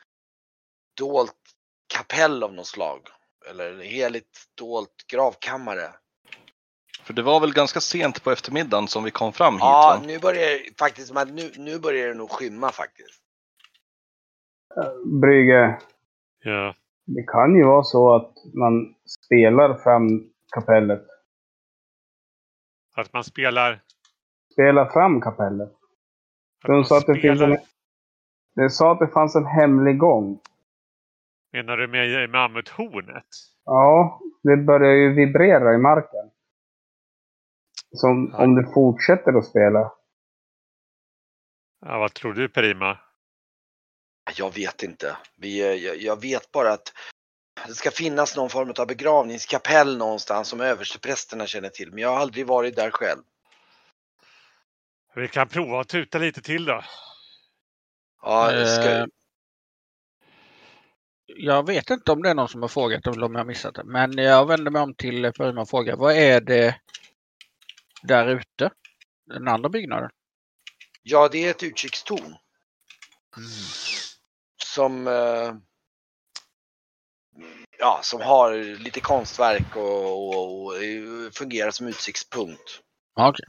dolt 0.97 1.39
kapell 1.95 2.43
av 2.43 2.55
något 2.55 2.67
slag. 2.67 3.09
Eller 3.51 3.83
heligt 3.83 4.49
dolt 4.55 5.05
gravkammare. 5.07 6.02
För 7.03 7.13
det 7.13 7.23
var 7.23 7.41
väl 7.41 7.53
ganska 7.53 7.81
sent 7.81 8.25
på 8.25 8.31
eftermiddagen 8.31 8.89
som 8.89 9.05
vi 9.05 9.11
kom 9.11 9.33
fram 9.33 9.55
hit 9.55 9.61
Ja, 9.61 9.99
va? 10.01 10.07
nu 10.07 10.19
börjar 10.19 10.77
faktiskt, 10.79 11.15
nu, 11.15 11.51
nu 11.57 11.79
börjar 11.79 12.09
det 12.09 12.15
nog 12.15 12.31
skymma 12.31 12.73
faktiskt. 12.73 13.23
Brygge. 15.21 15.79
Ja. 16.45 16.75
Det 17.05 17.23
kan 17.23 17.55
ju 17.55 17.65
vara 17.65 17.83
så 17.83 18.15
att 18.15 18.33
man 18.55 18.95
spelar 19.07 19.75
fram 19.75 20.31
kapellet. 20.55 21.07
Att 22.97 23.13
man 23.13 23.25
spelar... 23.25 23.81
Spelar 24.53 24.87
fram 24.87 25.21
kapellet. 25.21 25.73
Att 26.63 26.69
De 26.69 26.85
sa 26.85 26.99
att 26.99 27.07
det 27.07 27.15
finns 27.15 27.39
spelar 27.39 27.57
en... 27.57 27.63
Det 28.55 28.71
sa 28.71 28.93
att 28.93 28.99
det 28.99 29.09
fanns 29.09 29.37
en 29.37 29.47
hemlig 29.47 29.99
gång. 29.99 30.41
menar 31.53 31.77
du 31.77 31.89
med 31.89 32.31
mammuthornet? 32.31 33.27
Ja, 33.65 34.21
det 34.43 34.57
börjar 34.57 34.93
ju 34.93 35.15
vibrera 35.15 35.75
i 35.75 35.79
marken. 35.79 36.31
Som 37.95 38.31
Ja. 38.33 38.45
om 38.45 38.55
det 38.55 38.73
fortsätter 38.75 39.39
att 39.39 39.47
spela. 39.47 39.93
Ja, 41.87 41.99
vad 41.99 42.15
tror 42.15 42.33
du 42.35 42.49
Perima? 42.49 42.99
Jag 44.37 44.55
vet 44.55 44.83
inte. 44.83 45.17
Vi, 45.37 45.61
eh, 45.61 45.73
jag, 45.73 45.97
jag 45.97 46.21
vet 46.21 46.53
bara 46.53 46.73
att 46.73 46.93
det 47.67 47.75
ska 47.75 47.91
finnas 47.91 48.37
någon 48.37 48.51
form 48.51 48.73
av 48.79 48.87
begravningskapell 48.87 49.99
någonstans 49.99 50.49
som 50.49 50.61
översteprästerna 50.61 51.47
känner 51.47 51.69
till. 51.69 51.91
Men 51.91 51.99
jag 51.99 52.09
har 52.09 52.17
aldrig 52.21 52.47
varit 52.47 52.77
där 52.77 52.91
själv. 52.91 53.21
Vi 55.15 55.29
kan 55.29 55.49
prova 55.49 55.81
att 55.81 55.89
tuta 55.89 56.19
lite 56.19 56.43
till 56.43 56.65
då. 56.65 56.83
Ja, 58.23 58.53
det 58.53 58.67
ska, 58.67 58.91
Eh, 58.91 59.05
Jag 61.27 61.67
vet 61.67 61.91
inte 61.91 62.13
om 62.13 62.23
det 62.23 62.31
är 62.31 62.35
någon 62.35 62.49
som 62.49 62.63
har 62.63 62.69
frågat 62.69 63.07
eller 63.07 63.27
om 63.27 63.33
jag 63.33 63.41
har 63.41 63.45
missat 63.47 63.75
det. 63.75 63.85
Men 63.85 64.13
jag 64.19 64.47
vänder 64.47 64.71
mig 64.71 64.83
om 64.83 64.95
till 64.95 65.33
Perima 65.33 65.61
och 65.61 65.69
frågar. 65.71 65.97
Vad 65.97 66.13
är 66.17 66.41
det 66.41 66.77
där 68.03 68.27
ute? 68.27 68.71
Den 69.27 69.49
andra 69.49 69.69
byggnaden? 69.69 70.11
ja, 71.03 71.29
det 71.29 71.45
är 71.45 71.51
ett 71.51 71.63
utkikstorn. 71.63 72.37
Som 74.65 75.07
eh, 75.07 75.55
ja, 77.79 78.01
som 78.03 78.21
har 78.21 78.55
lite 78.55 79.01
konstverk 79.01 79.77
och, 79.77 80.29
och, 80.29 80.67
och 80.67 80.75
fungerar 81.35 81.71
som 81.71 81.87
utsiktspunkt. 81.87 82.81
Okej. 83.15 83.47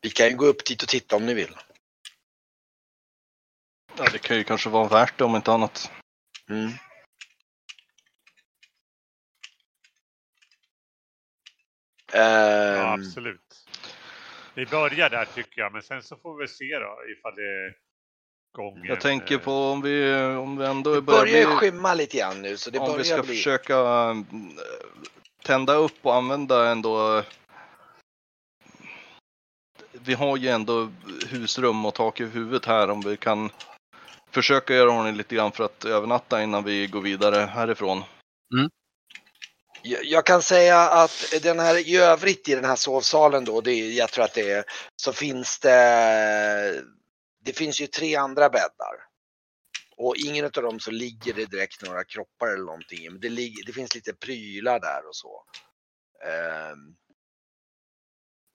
Vi 0.00 0.10
kan 0.10 0.28
ju 0.28 0.36
gå 0.36 0.46
upp 0.46 0.66
dit 0.66 0.82
och 0.82 0.88
titta 0.88 1.16
om 1.16 1.26
ni 1.26 1.34
vill. 1.34 1.56
Ja, 3.98 4.08
det 4.12 4.18
kan 4.18 4.36
ju 4.36 4.44
kanske 4.44 4.70
vara 4.70 4.88
värt 4.88 5.18
det 5.18 5.24
om 5.24 5.36
inte 5.36 5.52
annat. 5.52 5.90
Mm. 6.50 6.72
Ja, 12.16 12.94
Ehm, 12.94 13.00
absolut. 13.00 13.66
Vi 14.54 14.66
börjar 14.66 15.10
där 15.10 15.24
tycker 15.34 15.60
jag, 15.60 15.72
men 15.72 15.82
sen 15.82 16.02
så 16.02 16.16
får 16.16 16.36
vi 16.36 16.48
se 16.48 16.78
då 16.78 16.98
ifall 17.12 17.34
det 17.36 17.42
är 17.42 17.74
gången. 18.56 18.84
Jag 18.84 19.00
tänker 19.00 19.34
eh, 19.34 19.40
på 19.40 19.52
om 19.52 19.82
vi, 19.82 20.14
om 20.14 20.56
vi 20.56 20.66
ändå 20.66 20.94
det 20.94 21.02
börjar 21.02 21.20
börjar 21.20 21.38
ju 21.38 21.46
bli, 21.46 21.56
skymma 21.56 21.94
lite 21.94 22.18
grann 22.18 22.42
nu 22.42 22.56
så 22.56 22.70
det 22.70 22.78
om 22.78 22.86
vi 22.86 22.92
börjar 22.92 23.04
ska 23.04 23.22
bli. 23.22 23.36
försöka 23.36 23.76
mm, 23.76 24.24
tända 25.42 25.74
upp 25.74 25.98
och 26.02 26.14
använda 26.14 26.70
ändå 26.70 27.22
vi 29.92 30.14
har 30.14 30.36
ju 30.36 30.48
ändå 30.48 30.88
husrum 31.30 31.86
och 31.86 31.94
tak 31.94 32.20
över 32.20 32.32
huvudet 32.32 32.64
här 32.64 32.90
om 32.90 33.00
vi 33.00 33.16
kan 33.16 33.50
försöka 34.30 34.74
göra 34.74 34.90
ordning 34.90 35.16
lite 35.16 35.34
grann 35.34 35.52
för 35.52 35.64
att 35.64 35.84
övernatta 35.84 36.42
innan 36.42 36.64
vi 36.64 36.86
går 36.86 37.00
vidare 37.00 37.36
härifrån. 37.40 38.02
Jag 38.48 38.70
jag 39.86 40.26
kan 40.26 40.42
säga 40.42 40.80
att 40.80 41.34
den 41.42 41.58
här 41.58 41.88
i 41.88 41.96
övrigt 41.96 42.48
i 42.48 42.54
den 42.54 42.64
här 42.64 42.76
sovsalen 42.76 43.44
då, 43.44 43.60
det 43.60 43.72
är, 43.72 43.90
jag 43.90 44.10
tror 44.10 44.24
att 44.24 44.34
det 44.34 44.50
är, 44.50 44.64
så 44.96 45.12
finns 45.12 45.58
det, 45.58 46.84
det 47.44 47.52
finns 47.52 47.80
ju 47.80 47.86
tre 47.86 48.16
andra 48.16 48.48
bäddar. 48.48 49.06
Och 49.96 50.16
ingen 50.16 50.44
av 50.44 50.50
dem 50.50 50.80
så 50.80 50.90
ligger 50.90 51.32
det 51.32 51.46
direkt 51.46 51.82
några 51.82 52.04
kroppar 52.04 52.46
eller 52.46 52.64
någonting. 52.64 53.12
Men 53.12 53.20
det, 53.20 53.28
ligger, 53.28 53.66
det 53.66 53.72
finns 53.72 53.94
lite 53.94 54.12
prylar 54.14 54.80
där 54.80 55.08
och 55.08 55.16
så. 55.16 55.44
Eh, 56.24 56.76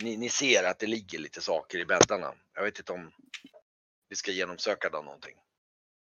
ni, 0.03 0.17
ni 0.17 0.29
ser 0.29 0.63
att 0.63 0.79
det 0.79 0.87
ligger 0.87 1.19
lite 1.19 1.41
saker 1.41 1.79
i 1.79 1.85
bäddarna. 1.85 2.33
Jag 2.53 2.63
vet 2.63 2.79
inte 2.79 2.93
om 2.93 3.11
vi 4.09 4.15
ska 4.15 4.31
genomsöka 4.31 4.89
dem 4.89 5.05
någonting. 5.05 5.35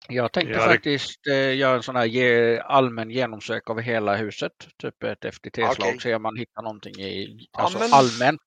Jag 0.08 0.32
tänkte 0.32 0.54
Ja, 0.54 0.60
det- 0.60 0.74
faktiskt 0.74 1.28
eh, 1.28 1.56
göra 1.56 1.76
en 1.76 1.84
sån 1.84 1.96
här 1.96 2.06
ge, 2.06 2.60
allmän 2.60 3.10
genomsök 3.10 3.70
av 3.70 3.80
hela 3.82 4.16
huset. 4.16 4.68
Typ 4.78 5.04
ett 5.04 5.26
FTT-slag. 5.26 5.88
Okej. 5.88 6.00
Se 6.02 6.16
om 6.16 6.22
man 6.22 6.38
hittar 6.38 6.62
någonting 6.62 6.96
i, 6.96 7.48
Ja, 7.52 7.60
alltså 7.62 7.80
men- 7.80 7.94
allmänt. 7.94 8.42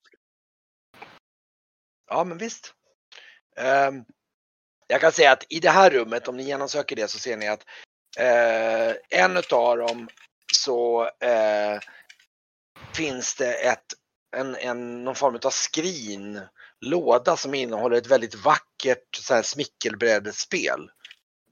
Ja, 2.09 2.23
men 2.23 2.37
visst. 2.37 2.73
Ehm, 3.57 4.03
jag 4.87 5.01
kan 5.01 5.11
säga 5.11 5.31
att 5.31 5.45
i 5.49 5.59
det 5.59 5.69
här 5.69 5.89
rummet, 5.89 6.27
om 6.27 6.37
ni 6.37 6.43
genomsöker 6.43 6.95
det, 6.95 7.07
så 7.07 7.19
ser 7.19 7.37
ni 7.37 7.47
att 7.47 7.65
eh, 8.17 9.19
en 9.21 9.37
utav 9.37 9.77
dem 9.77 10.07
så 10.53 11.03
eh, 11.05 11.79
finns 12.95 13.35
det 13.35 13.53
ett, 13.53 13.85
en, 14.35 14.55
en, 14.55 15.03
någon 15.03 15.15
form 15.15 15.39
av 15.45 15.49
skrin, 15.49 16.41
låda 16.85 17.37
som 17.37 17.53
innehåller 17.53 17.97
ett 17.97 18.07
väldigt 18.11 18.35
vackert 18.35 19.15
så 19.15 19.33
här, 19.33 19.41
smickelbrädespel 19.41 20.89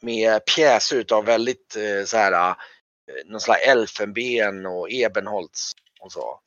med 0.06 0.46
pjäser 0.46 0.96
utav 0.98 1.26
väldigt 1.26 1.76
eh, 1.76 2.06
så 2.06 2.18
här, 2.18 2.50
eh, 2.50 2.56
någon 3.26 3.42
slags 3.42 3.68
elfenben 3.68 4.66
och 4.66 4.88
ebenholts 4.92 5.72
och 6.00 6.12
så. 6.12 6.40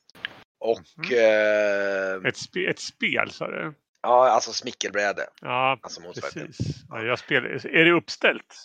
Och 0.60 0.80
Mhm. 0.96 1.18
eh, 1.18 2.28
Ett, 2.28 2.36
spe, 2.36 2.66
ett 2.70 2.78
spel 2.80 3.30
sa 3.30 3.46
du? 3.50 3.74
ja, 4.02 4.28
alltså 4.30 4.52
smickelbräde. 4.52 5.26
Ja, 5.40 5.78
Alltså 5.82 6.00
precis. 6.00 6.58
Ja, 6.88 7.02
jag 7.02 7.18
spelar. 7.18 7.66
Är 7.66 7.84
det 7.84 7.92
uppställt? 7.92 8.56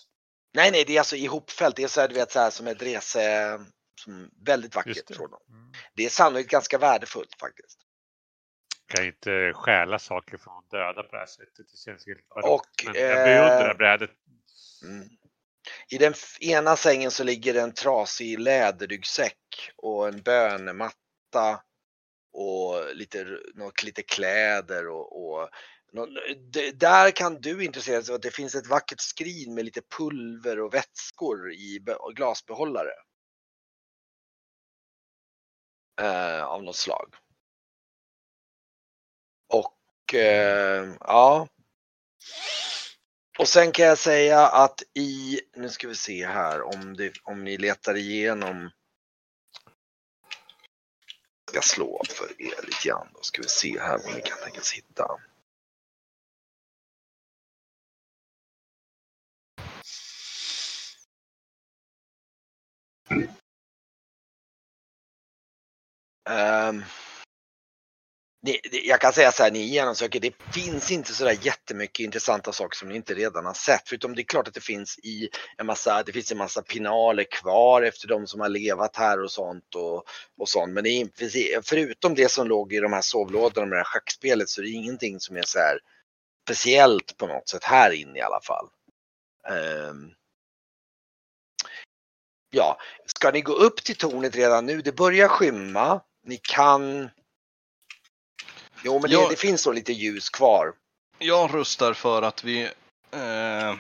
Nej, 0.55 0.71
nej, 0.71 0.83
det 0.87 0.95
är 0.95 0.99
alltså 0.99 1.15
ihopfällt. 1.15 1.75
Det 1.75 1.83
är 1.83 1.87
så 1.87 2.01
här, 2.01 2.07
du 2.07 2.13
vet, 2.15 2.31
så 2.31 2.39
här 2.39 2.49
som 2.49 2.67
ett 2.67 2.81
rese... 2.81 3.59
Som 4.01 4.29
väldigt 4.45 4.75
vackert 4.75 5.07
det. 5.07 5.13
från 5.15 5.31
dem. 5.31 5.39
Mm. 5.49 5.71
Det 5.95 6.05
är 6.05 6.09
sannolikt 6.09 6.49
ganska 6.49 6.77
värdefullt 6.77 7.35
faktiskt. 7.39 7.79
Kan 8.87 9.05
inte 9.05 9.51
stjäla 9.55 9.99
saker 9.99 10.37
från 10.37 10.63
döda 10.71 11.03
på 11.03 11.11
det 11.11 11.17
här 11.17 11.25
sättet. 11.25 11.65
Det 11.71 11.77
känns 11.85 12.07
helt 12.07 12.19
Och, 12.29 12.41
barockt. 12.41 12.83
Men 12.85 12.95
jag 12.95 13.19
eh, 13.19 13.25
beundrar 13.25 13.73
brädet. 13.75 14.09
Mm. 14.83 15.09
I 15.89 15.97
den 15.97 16.13
ena 16.39 16.75
sängen 16.75 17.11
så 17.11 17.23
ligger 17.23 17.53
det 17.53 17.61
en 17.61 17.73
trasig 17.73 18.39
läderryggsäck 18.39 19.71
och 19.77 20.07
en 20.07 20.21
bönematta 20.21 21.63
och 22.33 22.95
lite, 22.95 23.39
något, 23.53 23.83
lite 23.83 24.03
kläder 24.03 24.87
och, 24.87 25.25
och 25.25 25.49
där 26.73 27.11
kan 27.11 27.41
du 27.41 27.65
intressera 27.65 27.95
dig 27.95 28.05
för 28.05 28.13
att 28.13 28.21
det 28.21 28.31
finns 28.31 28.55
ett 28.55 28.67
vackert 28.67 29.01
skrin 29.01 29.53
med 29.53 29.65
lite 29.65 29.81
pulver 29.97 30.59
och 30.59 30.73
vätskor 30.73 31.51
i 31.51 31.85
glasbehållare. 32.15 32.93
Eh, 36.01 36.43
av 36.43 36.63
något 36.63 36.75
slag. 36.75 37.15
Och 39.49 40.13
eh, 40.13 40.93
ja. 40.99 41.47
Och 43.39 43.47
sen 43.47 43.71
kan 43.71 43.85
jag 43.85 43.97
säga 43.97 44.47
att 44.47 44.83
i, 44.93 45.41
nu 45.55 45.69
ska 45.69 45.87
vi 45.87 45.95
se 45.95 46.27
här 46.27 46.61
om, 46.61 46.93
det, 46.93 47.13
om 47.23 47.43
ni 47.43 47.57
letar 47.57 47.97
igenom. 47.97 48.71
Jag 51.53 51.63
slå 51.63 52.01
för 52.09 52.41
er 52.41 52.65
lite 52.65 52.87
grann. 52.87 53.07
Då 53.13 53.21
ska 53.21 53.41
vi 53.41 53.47
se 53.47 53.79
här 53.79 53.97
vad 53.97 54.15
ni 54.15 54.21
kan 54.21 54.37
tänkas 54.43 54.73
hitta. 54.73 55.07
Um 66.29 66.83
det, 68.45 68.59
det, 68.71 68.77
jag 68.77 69.01
kan 69.01 69.13
säga 69.13 69.31
så 69.31 69.43
här, 69.43 69.51
ni 69.51 69.59
genomsöker, 69.59 70.19
det 70.19 70.33
finns 70.53 70.91
inte 70.91 71.13
så 71.13 71.23
där 71.23 71.37
jättemycket 71.41 72.03
intressanta 72.03 72.51
saker 72.51 72.77
som 72.77 72.89
ni 72.89 72.95
inte 72.95 73.13
redan 73.13 73.45
har 73.45 73.53
sett. 73.53 73.81
Förutom 73.85 74.15
det 74.15 74.21
är 74.21 74.23
klart 74.23 74.47
att 74.47 74.53
det 74.53 74.61
finns 74.61 74.99
i 74.99 75.29
en 75.57 75.65
massa, 75.65 76.03
det 76.03 76.11
finns 76.11 76.31
en 76.31 76.37
massa 76.37 76.61
pinaler 76.61 77.23
kvar 77.23 77.81
efter 77.81 78.07
de 78.07 78.27
som 78.27 78.41
har 78.41 78.49
levat 78.49 78.95
här 78.95 79.23
och 79.23 79.31
sånt 79.31 79.75
och, 79.75 80.03
och 80.37 80.49
sånt. 80.49 80.73
Men 80.73 80.83
det 80.83 80.89
är, 80.89 81.61
förutom 81.61 82.15
det 82.15 82.31
som 82.31 82.47
låg 82.47 82.73
i 82.73 82.79
de 82.79 82.93
här 82.93 83.01
sovlådorna 83.01 83.67
med 83.67 83.77
det 83.77 83.83
här 83.83 83.83
schackspelet 83.83 84.49
så 84.49 84.61
är 84.61 84.65
det 84.65 84.71
ingenting 84.71 85.19
som 85.19 85.37
är 85.37 85.43
så 85.45 85.59
här 85.59 85.79
speciellt 86.45 87.17
på 87.17 87.27
något 87.27 87.49
sätt 87.49 87.63
här 87.63 87.91
inne 87.91 88.19
i 88.19 88.21
alla 88.21 88.41
fall. 88.41 88.67
Um 89.89 90.13
ja, 92.49 92.77
ska 93.05 93.31
ni 93.31 93.41
gå 93.41 93.53
upp 93.53 93.83
till 93.83 93.95
tornet 93.95 94.35
redan 94.35 94.65
nu? 94.65 94.81
Det 94.81 94.95
börjar 94.95 95.27
skymma. 95.27 96.01
Ni 96.25 96.37
kan 96.37 97.09
Jo, 98.83 98.99
men 98.99 99.09
det, 99.09 99.15
Ja. 99.15 99.27
det 99.29 99.35
finns 99.39 99.65
nog 99.65 99.75
lite 99.75 99.93
ljus 99.93 100.29
kvar. 100.29 100.73
Jag 101.17 101.53
röstar 101.55 101.93
för 101.93 102.21
att 102.21 102.43
vi, 102.43 102.63
eh, 103.11 103.75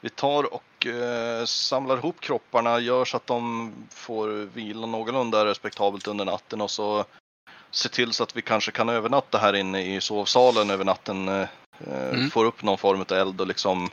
vi 0.00 0.08
tar 0.10 0.54
och 0.54 0.86
eh, 0.86 1.44
samlar 1.44 1.96
ihop 1.96 2.20
kropparna, 2.20 2.78
gör 2.80 3.04
så 3.04 3.16
att 3.16 3.26
de 3.26 3.72
får 3.90 4.28
vila 4.28 4.86
någorlunda 4.86 5.44
respektabelt 5.44 6.06
under 6.06 6.24
natten 6.24 6.60
och 6.60 6.70
så 6.70 7.04
se 7.70 7.88
till 7.88 8.12
så 8.12 8.22
att 8.22 8.36
vi 8.36 8.42
kanske 8.42 8.72
kan 8.72 8.88
övernatta 8.88 9.38
här 9.38 9.52
inne 9.54 9.94
i 9.94 10.00
sovsalen 10.00 10.70
över 10.70 10.84
natten. 10.84 11.28
Eh, 11.28 11.48
Mm. 11.86 12.30
Får 12.30 12.44
upp 12.44 12.62
någon 12.62 12.78
form 12.78 13.00
av 13.00 13.12
eld 13.12 13.40
och 13.40 13.46
liksom 13.46 13.90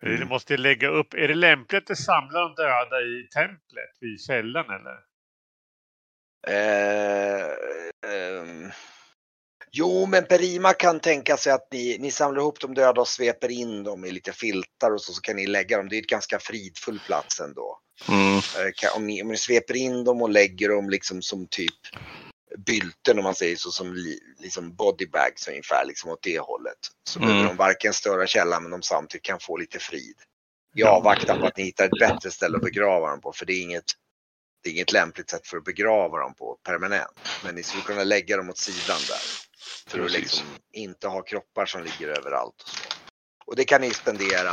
Du 0.00 0.16
Mm. 0.16 0.28
måste 0.28 0.56
lägga 0.56 0.88
upp. 0.88 1.14
Är 1.14 1.28
det 1.28 1.34
lämpligt 1.34 1.90
att 1.90 1.98
samla 1.98 2.40
de 2.40 2.54
döda 2.54 3.00
i 3.00 3.28
templet 3.34 3.90
vid 4.00 4.20
källan 4.20 4.64
eller? 4.70 4.98
Eh, 6.48 7.46
ehm. 8.12 8.70
Jo, 9.72 10.06
men 10.06 10.24
Perima 10.26 10.72
kan 10.72 11.00
tänka 11.00 11.36
sig 11.36 11.52
att 11.52 11.68
ni, 11.72 11.98
ni 12.00 12.10
samlar 12.10 12.40
ihop 12.42 12.60
de 12.60 12.74
döda 12.74 13.00
och 13.00 13.08
sveper 13.08 13.48
in 13.50 13.82
dem 13.84 14.04
i 14.04 14.10
lite 14.10 14.32
filtar 14.32 14.90
och 14.90 15.00
så, 15.02 15.12
så 15.12 15.20
kan 15.20 15.36
ni 15.36 15.46
lägga 15.46 15.76
dem. 15.78 15.88
Det 15.88 15.96
är 15.96 16.02
ett 16.02 16.06
ganska 16.08 16.38
fridfull 16.38 17.00
plats 17.00 17.40
ändå. 17.40 17.80
mm, 18.08 18.36
Eh, 18.38 18.96
Om 18.96 19.06
ni, 19.06 19.22
om 19.22 19.28
ni 19.28 19.36
sveper 19.36 19.76
in 19.76 20.04
dem 20.04 20.22
och 20.22 20.30
lägger 20.30 20.68
dem 20.68 20.90
liksom 20.90 21.22
som 21.22 21.46
typ 21.46 21.74
bylten 22.66 23.18
om 23.18 23.24
man 23.24 23.34
säger 23.34 23.56
så, 23.56 23.70
som 23.70 23.94
li, 23.94 24.20
liksom 24.38 24.74
bodybags 24.76 25.48
ungefär, 25.48 25.84
liksom 25.86 26.10
åt 26.10 26.22
det 26.22 26.38
hållet. 26.40 26.78
Så 27.10 27.20
Mm. 27.20 27.28
behöver 27.28 27.48
de 27.48 27.56
varken 27.56 27.94
störa 27.94 28.26
källan 28.26 28.62
men 28.62 28.70
de 28.72 28.82
samtidigt 28.82 29.24
kan 29.24 29.40
få 29.40 29.56
lite 29.56 29.78
frid. 29.78 30.16
I 30.76 30.82
avvaktan 30.84 31.38
på 31.38 31.46
att 31.46 31.56
ni 31.56 31.64
hittar 31.64 31.86
ett 31.86 31.98
bättre 31.98 32.30
ställe 32.30 32.56
att 32.56 32.62
begrava 32.64 33.10
dem 33.10 33.20
på, 33.20 33.32
för 33.32 33.46
det 33.46 33.52
är 33.52 33.62
inget 33.62 33.84
det 34.62 34.70
är 34.70 34.74
inget 34.74 34.92
lämpligt 34.92 35.30
sätt 35.30 35.46
för 35.46 35.56
att 35.56 35.64
begrava 35.64 36.18
dem 36.18 36.34
på 36.34 36.58
permanent. 36.64 37.36
Men 37.42 37.54
ni 37.54 37.64
skulle 37.64 37.82
kunna 37.82 38.04
lägga 38.04 38.36
dem 38.36 38.50
åt 38.50 38.58
sidan 38.58 39.06
där. 39.08 39.47
För 39.88 40.04
att 40.04 40.12
liksom 40.12 40.46
inte 40.72 41.08
ha 41.08 41.22
kroppar 41.22 41.66
som 41.66 41.82
ligger 41.82 42.08
överallt. 42.18 42.62
Och, 42.62 42.68
så. 42.68 42.88
och 43.46 43.56
det 43.56 43.64
kan 43.64 43.80
ni 43.80 43.90
spendera 43.90 44.52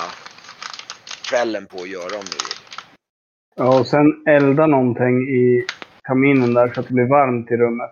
kvällen 1.29 1.65
på 1.65 1.81
att 1.81 1.89
göra 1.89 2.15
om 2.19 2.25
ni 2.25 2.37
vill. 2.47 2.55
Ja, 3.55 3.79
och 3.79 3.87
sen 3.87 4.27
elda 4.27 4.67
någonting 4.67 5.21
i 5.29 5.65
kaminen 6.03 6.53
där 6.53 6.73
så 6.73 6.79
att 6.79 6.87
det 6.87 6.93
blir 6.93 7.09
varmt 7.09 7.51
i 7.51 7.55
rummet. 7.55 7.91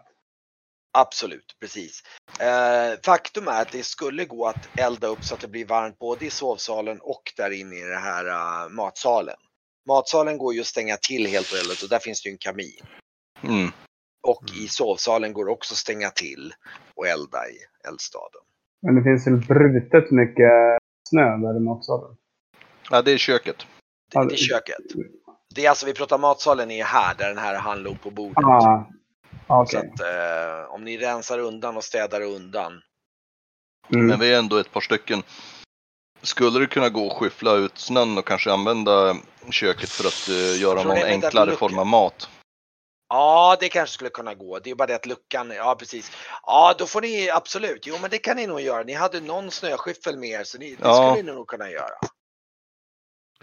Absolut, 0.97 1.55
precis. 1.59 2.03
Eh, 2.39 2.99
faktum 3.05 3.47
är 3.47 3.61
att 3.61 3.71
det 3.71 3.83
skulle 3.83 4.25
gå 4.25 4.47
att 4.47 4.79
elda 4.79 5.07
upp 5.07 5.23
så 5.23 5.33
att 5.33 5.41
det 5.41 5.47
blir 5.47 5.65
varmt 5.65 5.99
både 5.99 6.25
i 6.25 6.29
sovsalen 6.29 6.99
och 7.01 7.33
där 7.37 7.51
inne 7.51 7.75
i 7.75 7.81
den 7.81 8.01
här 8.01 8.25
eh, 8.27 8.69
matsalen. 8.69 9.35
Matsalen 9.87 10.37
går 10.37 10.53
ju 10.53 10.61
att 10.61 10.67
stänga 10.67 10.97
till 10.97 11.27
helt 11.27 11.51
och 11.51 11.57
hållet 11.57 11.83
och 11.83 11.89
där 11.89 11.99
finns 11.99 12.23
det 12.23 12.29
ju 12.29 12.33
en 12.33 12.37
kamin. 12.37 12.81
mm. 13.43 13.71
Och 14.23 14.49
Mm. 14.49 14.63
i 14.63 14.67
sovsalen 14.67 15.33
går 15.33 15.45
det 15.45 15.51
också 15.51 15.73
att 15.73 15.77
stänga 15.77 16.09
till 16.09 16.53
och 16.95 17.07
elda 17.07 17.47
i 17.49 17.87
eldstaden. 17.87 18.41
Men 18.81 18.95
det 18.95 19.03
finns 19.03 19.27
väl 19.27 19.37
brutet 19.57 20.11
mycket 20.11 20.51
snö 21.09 21.37
där 21.37 21.57
i 21.57 21.59
matsalen. 21.59 22.15
Ja, 22.89 23.01
det 23.01 23.11
är 23.11 23.17
köket. 23.17 23.55
Det, 24.11 24.27
det 24.27 24.33
är 24.33 24.37
köket. 24.37 24.75
Det 25.55 25.65
är 25.65 25.69
alltså, 25.69 25.85
vi 25.85 25.93
pratar 25.93 26.17
matsalen 26.17 26.71
är 26.71 26.83
här 26.83 27.15
där 27.15 27.27
den 27.27 27.37
här 27.37 27.55
han 27.55 27.83
låg 27.83 28.01
på 28.01 28.11
bordet. 28.11 28.37
Ah, 28.43 28.85
Så 29.47 29.61
okej. 29.61 29.79
att 29.79 29.99
eh, 30.01 30.73
om 30.73 30.83
ni 30.83 30.97
rensar 30.97 31.39
undan 31.39 31.77
och 31.77 31.83
städar 31.83 32.21
undan. 32.21 32.81
Mm. 33.93 34.07
Men 34.07 34.19
vi 34.19 34.33
är 34.33 34.39
ändå 34.39 34.57
ett 34.57 34.71
par 34.71 34.81
stycken. 34.81 35.23
Skulle 36.21 36.59
det 36.59 36.67
kunna 36.67 36.89
gå 36.89 37.07
att 37.07 37.13
skyffla 37.13 37.53
ut 37.55 37.77
snön 37.77 38.17
och 38.17 38.27
kanske 38.27 38.51
använda 38.51 39.15
köket 39.49 39.89
för 39.89 40.07
att 40.07 40.29
eh, 40.29 40.61
göra 40.61 40.83
någon 40.83 40.97
enklare 40.97 41.51
form 41.51 41.79
av 41.79 41.87
mat? 41.87 42.29
Ja, 43.13 43.57
det 43.59 43.69
kanske 43.69 43.93
skulle 43.93 44.09
kunna 44.09 44.33
gå. 44.33 44.59
Det 44.59 44.69
är 44.69 44.75
bara 44.75 44.85
det 44.85 44.95
att 44.95 45.05
luckan, 45.05 45.51
ja 45.51 45.75
precis. 45.79 46.11
Ja, 46.43 46.75
då 46.77 46.85
får 46.87 47.01
ni 47.01 47.29
absolut. 47.29 47.87
Jo, 47.87 47.97
men 48.01 48.09
det 48.09 48.17
kan 48.17 48.37
ni 48.37 48.47
nog 48.47 48.61
göra. 48.61 48.83
Ni 48.83 48.93
hade 48.93 49.19
någon 49.19 49.51
snöskyffel 49.51 50.17
med 50.17 50.29
er 50.29 50.43
så 50.43 50.57
ni, 50.57 50.75
det 50.75 50.77
Ja. 50.81 50.95
skulle 50.95 51.23
ni 51.23 51.35
nog 51.35 51.47
kunna 51.47 51.69
göra. 51.69 51.95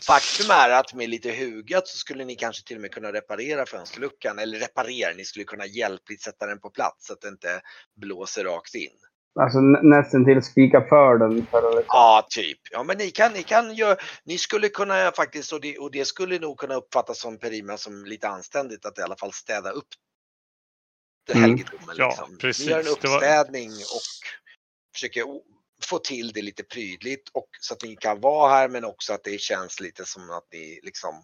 Faktum 0.06 0.50
är 0.50 0.70
att 0.70 0.94
med 0.94 1.08
lite 1.08 1.30
hugat 1.30 1.88
så 1.88 1.96
skulle 1.98 2.24
ni 2.24 2.36
kanske 2.36 2.66
till 2.66 2.76
och 2.76 2.82
med 2.82 2.92
kunna 2.92 3.12
reparera 3.12 3.66
fönsterluckan. 3.66 4.38
Eller 4.38 4.58
reparera, 4.58 5.14
ni 5.14 5.24
skulle 5.24 5.44
kunna 5.44 5.66
hjälpligt 5.66 6.22
sätta 6.22 6.46
den 6.46 6.60
på 6.60 6.70
plats 6.70 7.06
så 7.06 7.12
att 7.12 7.20
det 7.20 7.28
inte 7.28 7.60
blåser 7.96 8.44
rakt 8.44 8.74
in. 8.74 8.98
Alltså 9.40 9.60
nä- 9.60 9.82
nästan 9.82 10.24
till 10.24 10.42
spika 10.42 10.80
för 10.88 11.18
den. 11.18 11.46
För 11.46 11.58
att, 11.58 11.64
liksom- 11.76 11.84
Ja, 11.88 12.26
typ. 12.30 12.58
Ja, 12.70 12.82
men 12.82 12.98
ni 12.98 13.10
kan, 13.10 13.32
ni 13.32 13.42
kan 13.42 13.74
göra, 13.74 13.96
ni 14.24 14.38
skulle 14.38 14.68
kunna 14.68 15.10
faktiskt, 15.16 15.52
och 15.52 15.60
det, 15.60 15.78
och 15.78 15.90
det 15.90 16.04
skulle 16.04 16.38
nog 16.38 16.58
kunna 16.58 16.74
uppfattas 16.74 17.20
som 17.20 17.38
Perima 17.38 17.76
som 17.76 18.04
lite 18.04 18.28
anständigt 18.28 18.86
att 18.86 18.98
i 18.98 19.02
alla 19.02 19.16
fall 19.16 19.32
städa 19.32 19.70
upp 19.70 19.88
det 21.26 21.32
Mm. 21.32 21.42
helgedomen. 21.50 21.94
Ja, 21.98 22.06
liksom. 22.08 22.38
precis. 22.38 22.66
Ni 22.66 22.72
gör 22.72 22.78
en 22.78 22.84
Det 22.84 23.08
var- 23.08 23.16
uppstädning 23.16 23.70
och 23.70 24.06
försöker 24.94 25.24
få 25.82 25.98
till 25.98 26.32
det 26.32 26.42
lite 26.42 26.62
prydligt 26.62 27.28
och 27.32 27.48
så 27.60 27.74
att 27.74 27.82
ni 27.82 27.96
kan 27.96 28.20
vara 28.20 28.50
här 28.50 28.68
men 28.68 28.84
också 28.84 29.12
att 29.12 29.24
det 29.24 29.40
känns 29.40 29.80
lite 29.80 30.04
som 30.04 30.30
att 30.30 30.46
ni 30.52 30.80
liksom 30.82 31.14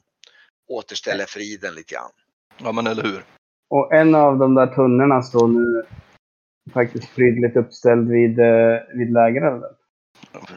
återställer 0.69 1.25
friden 1.27 1.75
lite 1.75 1.95
grann. 1.95 2.11
Ja, 2.59 2.73
men 2.73 2.87
eller 2.87 3.03
hur? 3.03 3.25
Och 3.71 3.95
en 3.95 4.15
av 4.15 4.39
de 4.39 4.55
där 4.55 4.67
tunnorna 4.67 5.23
står 5.23 5.49
nu 5.49 5.87
faktiskt 6.75 7.15
prydligt 7.15 7.57
uppställd 7.57 8.09
vid, 8.09 8.39
eh, 8.39 8.77
vid 8.95 9.13
lägerelden. 9.13 9.71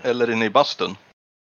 Eller 0.03 0.32
inne 0.32 0.45
i 0.45 0.49
bastun. 0.49 0.95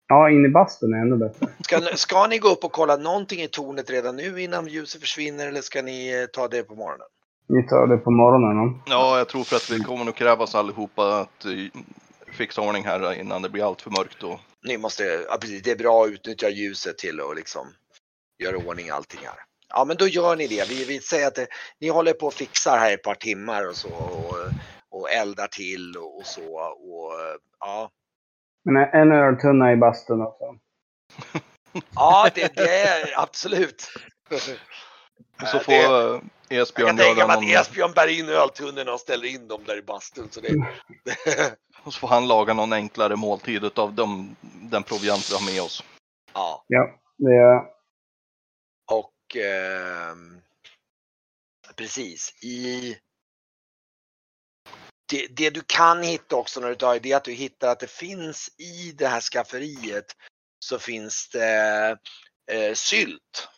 Ja, 0.07 0.29
in 0.29 0.45
i 0.45 0.49
bastun 0.49 0.93
är 0.93 0.97
ännu 0.97 1.17
bättre. 1.17 1.47
Ska, 1.63 1.79
ni- 1.79 1.97
ska 1.97 2.27
ni 2.27 2.37
gå 2.37 2.47
upp 2.49 2.63
och 2.63 2.71
kolla 2.71 2.95
någonting 2.95 3.39
i 3.41 3.47
tornet 3.47 3.89
redan 3.89 4.15
nu 4.15 4.41
innan 4.41 4.67
ljuset 4.67 5.01
försvinner 5.01 5.47
eller 5.47 5.61
ska 5.61 5.81
ni 5.81 6.21
eh, 6.21 6.25
ta 6.25 6.47
det 6.47 6.63
på 6.63 6.75
morgonen? 6.75 7.07
Ni 7.47 7.67
tar 7.67 7.87
det 7.87 7.97
på 7.97 8.11
morgonen. 8.11 8.67
då. 8.73 8.79
Ja, 8.93 9.17
jag 9.17 9.27
tror 9.29 9.43
för 9.43 9.55
att 9.55 9.69
vi 9.71 9.79
kommer 9.79 10.05
nog 10.05 10.15
krävas 10.15 10.55
allihopa 10.55 11.19
att 11.19 11.45
eh, 11.45 11.51
fixa 12.31 12.61
ordning 12.61 12.83
här 12.85 13.13
innan 13.13 13.41
det 13.41 13.49
blir 13.49 13.67
allt 13.67 13.81
för 13.81 13.89
mörkt. 13.91 14.23
Och... 14.23 14.39
Ni 14.67 14.77
måste, 14.77 15.03
ja, 15.03 15.37
precis, 15.41 15.63
det 15.63 15.71
är 15.71 15.75
bra 15.75 16.03
att 16.03 16.09
utnyttja 16.09 16.49
ljuset 16.49 16.97
till 16.97 17.19
att 17.21 17.35
liksom 17.35 17.67
göra 18.43 18.57
ordning 18.57 18.89
allting 18.89 19.19
här. 19.23 19.35
Ja 19.73 19.85
men 19.85 19.97
då 19.97 20.07
gör 20.07 20.35
ni 20.35 20.47
det. 20.47 20.69
Vi, 20.69 20.85
vi 20.85 20.99
säger 20.99 21.27
att 21.27 21.35
det, 21.35 21.47
ni 21.79 21.87
håller 21.89 22.13
på 22.13 22.27
och 22.27 22.33
fixar 22.33 22.77
här 22.77 22.93
ett 22.93 23.03
par 23.03 23.15
timmar 23.15 23.67
och 23.69 23.75
så 23.75 23.89
och, 23.93 24.35
och 24.89 25.09
eldar 25.11 25.47
till 25.47 25.97
och, 25.97 26.17
och 26.17 26.25
så. 26.25 26.55
Och, 26.61 27.11
ja. 27.59 27.89
Men 28.65 28.75
en 28.83 29.11
öltunna 29.11 29.71
i 29.71 29.75
bastun 29.75 30.21
också. 30.21 30.45
ja, 31.95 32.29
det, 32.35 32.55
det 32.55 32.79
är 32.79 33.19
absolut. 33.21 33.89
Och 35.41 35.47
så 35.47 35.57
Eh, 35.57 35.63
får 35.63 35.71
det- 35.71 36.15
eh, 36.15 36.21
Jag 36.49 36.61
Esbjörn 36.61 36.87
kan 36.87 36.97
tänka 36.97 37.27
mig 37.27 37.55
att 37.55 37.67
Esbjörn 37.67 37.91
bär 37.95 38.07
in 38.19 38.29
öltunnorna 38.29 38.93
och 38.93 38.99
ställer 38.99 39.27
in 39.27 39.47
dem 39.47 39.63
där 39.65 39.77
i 39.77 39.81
bastun. 39.81 40.27
Så 40.31 40.39
det, 40.41 40.49
och 41.83 41.93
så 41.93 41.99
får 41.99 42.07
han 42.07 42.27
laga 42.27 42.53
någon 42.53 42.73
enklare 42.73 43.15
måltid 43.15 43.63
utav 43.63 43.93
de, 43.93 44.35
den 44.41 44.83
proviant 44.83 45.29
vi 45.31 45.35
har 45.35 45.53
med 45.53 45.61
oss. 45.61 45.83
ja. 46.33 46.63
Ja, 46.67 46.89
det 47.17 47.35
är... 47.35 47.57
Och 48.91 49.12
ehm, 49.35 50.41
precis 51.75 52.43
i 52.43 52.97
det, 55.09 55.27
det 55.35 55.49
du 55.49 55.61
kan 55.67 56.03
hitta 56.03 56.35
också 56.35 56.59
när 56.59 56.69
du 56.69 56.75
tar 56.75 56.99
det 56.99 57.11
är 57.11 57.17
att 57.17 57.23
du 57.23 57.31
hittar 57.31 57.67
att 57.67 57.79
det 57.79 57.89
finns 57.89 58.49
i 58.57 58.91
det 58.91 59.07
här 59.07 59.21
skafferiet 59.21 60.05
så 60.59 60.79
finns 60.79 61.29
det 61.29 61.97
eh, 62.51 62.73
sylt. 62.73 63.49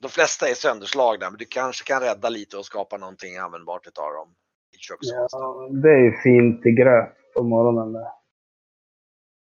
De 0.00 0.08
flesta 0.08 0.48
är 0.48 0.54
sönderslagna 0.54 1.30
men 1.30 1.38
du 1.38 1.44
kanske 1.44 1.84
kan 1.84 2.00
rädda 2.00 2.28
lite 2.28 2.56
och 2.56 2.66
skapa 2.66 2.96
någonting 2.96 3.36
användbart 3.36 3.86
utav 3.86 4.12
dem. 4.12 4.34
I. 4.72 4.76
Ja, 5.00 5.68
det 5.82 5.88
är 5.88 6.04
ju 6.04 6.12
fint 6.22 6.62
till 6.62 6.72
gröt 6.72 7.34
på 7.34 7.42
morgonen. 7.42 7.92
Där. 7.92 8.08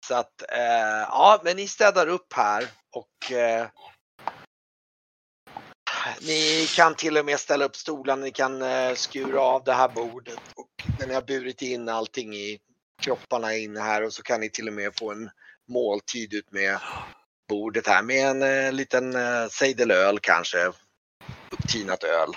Så 0.07 0.15
att, 0.15 0.43
eh, 0.53 1.03
ja, 1.09 1.41
men 1.45 1.57
ni 1.57 1.69
städar 1.69 2.07
upp 2.07 2.33
här 2.33 2.65
och 2.93 3.33
eh, 3.33 3.67
ni 6.27 6.67
kan 6.77 6.95
till 6.95 7.17
och 7.17 7.25
med 7.25 7.41
ställa 7.41 7.65
upp 7.65 7.77
stolarna, 7.77 8.25
ni 8.25 8.31
kan 8.31 8.63
eh, 8.63 8.95
skura 8.95 9.41
av 9.41 9.65
det 9.65 9.73
här 9.73 9.89
bordet 9.89 10.41
och 10.55 10.85
när 10.99 11.07
ni 11.07 11.15
har 11.15 11.23
burit 11.23 11.63
in 11.63 11.89
allting 11.89 12.35
i 12.35 12.59
kropparna 13.03 13.57
inne 13.57 13.81
här 13.81 14.05
och 14.05 14.13
så 14.13 14.23
kan 14.23 14.41
ni 14.41 14.51
till 14.51 14.69
och 14.69 14.75
med 14.75 14.99
få 14.99 15.13
en 15.13 15.31
måltid 15.69 16.35
ut 16.35 16.53
med 16.53 16.79
bordet 17.49 17.87
här 17.87 18.03
med 18.03 18.29
en 18.29 18.43
eh, 18.43 18.73
liten 18.73 19.17
eh, 19.17 19.47
sejdelöl 19.51 20.19
kanske. 20.21 20.73
Upptinat 21.51 22.05
öl. 22.05 22.29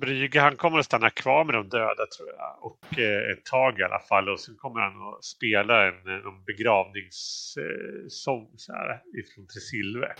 Brygge 0.00 0.40
han 0.40 0.56
kommer 0.56 0.78
att 0.78 0.84
stanna 0.84 1.10
kvar 1.10 1.44
med 1.44 1.54
de 1.54 1.68
döda 1.68 2.06
tror 2.16 2.28
jag. 2.28 2.58
Och 2.60 2.98
eh, 2.98 3.32
ett 3.32 3.44
tag 3.44 3.80
i 3.80 3.82
alla 3.82 4.00
fall. 4.00 4.28
Och 4.28 4.40
sen 4.40 4.56
kommer 4.56 4.80
han 4.80 5.14
att 5.14 5.24
spela 5.24 5.86
en, 5.88 6.08
eh, 6.08 6.14
en 6.14 6.44
begravningssång 6.46 8.42
eh, 8.42 8.56
så 8.56 8.72
här, 8.72 9.02
ifrån 9.20 9.46
Tresilve. 9.46 10.14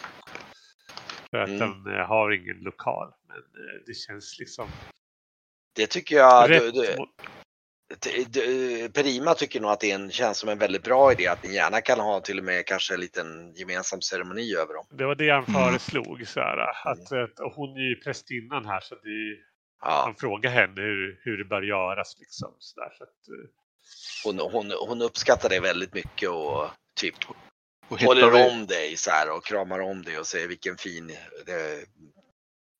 För 1.32 1.38
att 1.38 1.48
Mm. 1.48 1.58
den 1.84 1.94
eh, 1.94 2.06
har 2.06 2.30
ingen 2.30 2.56
lokal. 2.56 3.12
Men 3.28 3.36
eh, 3.36 3.82
det 3.86 3.94
känns 3.94 4.38
liksom 4.38 4.68
Det 5.76 5.86
tycker 5.86 6.16
jag, 6.16 6.48
du, 6.50 6.54
rätt. 6.54 6.74
du, 6.74 6.96
mot- 6.98 7.10
d- 8.02 8.24
d- 8.28 8.88
Perima 8.94 9.34
tycker 9.34 9.60
nog 9.60 9.70
att 9.70 9.80
det 9.80 9.90
en, 9.90 10.10
känns 10.10 10.38
som 10.38 10.48
en 10.48 10.58
väldigt 10.58 10.82
bra 10.84 11.12
idé 11.12 11.26
att 11.26 11.42
ni 11.42 11.54
gärna 11.54 11.80
kan 11.80 12.00
ha 12.00 12.20
till 12.20 12.38
och 12.38 12.44
med 12.44 12.66
kanske 12.66 12.94
en 12.94 13.00
liten 13.00 13.54
gemensam 13.54 14.00
ceremoni 14.00 14.54
över 14.54 14.74
dem. 14.74 14.86
Det 14.90 15.04
var 15.06 15.14
det 15.14 15.30
han 15.30 15.44
Mm. 15.44 15.54
föreslog. 15.54 16.26
Så 16.28 16.40
här, 16.40 16.58
att, 16.58 17.12
att, 17.12 17.40
och 17.40 17.52
hon 17.52 17.76
är 17.76 17.88
ju 17.88 17.94
prästinnan 17.96 18.66
här 18.66 18.80
så 18.80 18.94
det, 18.94 19.36
Ja. 19.84 20.02
han 20.06 20.14
frågar 20.14 20.50
henne 20.50 20.80
hur, 20.80 21.20
hur 21.24 21.38
det 21.38 21.44
bör 21.44 21.62
göras. 21.62 22.16
Liksom, 22.18 22.54
så 22.58 22.80
där, 22.80 22.90
så 22.98 23.04
att, 23.04 23.10
eh, 23.28 23.48
hon, 24.24 24.52
hon, 24.52 24.72
hon 24.88 25.02
uppskattar 25.02 25.48
det 25.48 25.60
väldigt 25.60 25.94
mycket 25.94 26.28
och 26.30 26.70
typ 27.00 27.14
håller 28.00 28.30
vi, 28.30 28.42
om 28.50 28.66
dig 28.66 28.96
så 28.96 29.10
här 29.10 29.30
och 29.30 29.44
kramar 29.44 29.80
om 29.80 30.02
dig 30.02 30.18
och 30.18 30.26
säger 30.26 30.48
vilken 30.48 30.76
fin... 30.76 31.16
Det, 31.46 31.86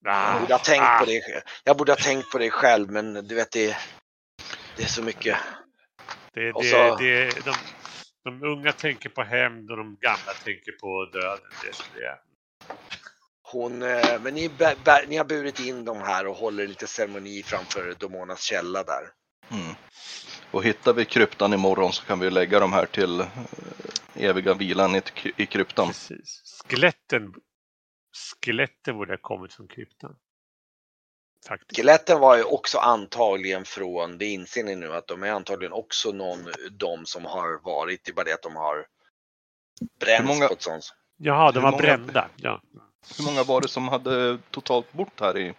ah, 0.07 0.33
jag, 0.33 0.41
borde 0.41 0.55
ha 0.55 0.59
tänkt 0.59 0.83
ah, 0.83 0.99
på 0.99 1.05
det, 1.05 1.43
jag 1.65 1.77
borde 1.77 1.93
ha 1.93 1.97
tänkt 1.97 2.31
på 2.31 2.39
det 2.39 2.51
själv 2.51 2.91
men 2.91 3.15
du 3.15 3.35
vet 3.35 3.51
det, 3.51 3.77
det 4.77 4.83
är 4.83 4.87
så 4.89 5.03
mycket. 5.03 5.37
Det, 6.35 6.53
det, 6.53 6.65
så- 6.65 6.97
det, 6.97 7.45
de, 7.45 7.55
de 8.25 8.43
unga 8.43 8.73
tänker 8.73 9.09
på 9.09 9.23
hämnd 9.23 9.71
och 9.71 9.77
de 9.77 9.97
gamla 10.01 10.33
tänker 10.45 10.73
på 10.73 11.05
döden. 11.13 11.51
Det 11.63 12.01
det 12.01 12.05
är. 12.05 12.19
Hon, 13.43 13.83
eh, 13.83 14.21
men 14.21 14.35
ni, 14.35 14.49
bä, 14.49 14.75
bä, 14.85 15.05
ni 15.09 15.17
har 15.17 15.25
burit 15.25 15.61
in 15.61 15.85
dem 15.85 16.01
här 16.01 16.27
och 16.27 16.37
håller 16.37 16.67
lite 16.67 16.87
ceremoni 16.87 17.43
framför 17.43 17.95
Domonas 17.99 18.43
källa 18.43 18.83
där. 18.83 19.09
mm. 19.51 19.75
Och 20.53 20.65
hittar 20.65 20.93
vi 20.93 21.05
kryptan 21.05 21.53
imorgon 21.53 21.93
så 21.93 22.05
kan 22.05 22.21
vi 22.21 22.31
lägga 22.31 22.61
dem 22.61 22.73
här 22.73 22.87
till 22.87 23.21
eh, 23.21 23.29
eviga 24.15 24.55
vilan 24.55 24.97
i, 24.97 25.03
i 25.37 25.47
kryptan. 25.47 25.87
Precis. 25.87 26.63
Skeletten, 26.69 27.35
skeletten 28.41 28.97
borde 28.97 29.13
ha 29.13 29.19
kommit 29.19 29.53
från 29.55 29.69
kryptan. 29.69 30.17
Faktiskt. 31.49 31.77
Skeletten 31.77 32.21
var 32.21 32.37
ju 32.37 32.45
också 32.45 32.79
antagligen 32.79 33.65
från, 33.65 34.19
det 34.19 34.27
inser 34.27 34.65
ni 34.65 34.77
nu, 34.77 34.93
att 34.93 35.07
de 35.07 35.23
är 35.23 35.31
antagligen 35.31 35.73
också 35.73 36.13
någon, 36.13 36.39
de 36.71 37.07
som 37.07 37.25
har 37.25 37.61
varit, 37.65 38.05
det 38.05 38.11
är 38.11 38.15
bara 38.15 38.25
det 38.25 38.35
att 38.35 38.43
de 38.43 38.57
har 38.57 38.87
bränts 40.01 40.29
många- 40.29 40.49
på 40.49 40.55
ett 40.55 40.63
sånt. 40.63 40.95
Jaha, 41.17 41.53
de 41.53 41.63
var 41.63 41.71
många- 41.71 41.83
brända. 41.83 42.29
Ja. 42.37 42.63
Hur 43.19 43.25
många 43.25 43.43
var 43.43 43.61
det 43.61 43.69
som 43.69 43.89
hade 43.89 44.39
totalt 44.51 44.93
bort 44.93 45.21
här 45.21 45.39
i, 45.39 45.55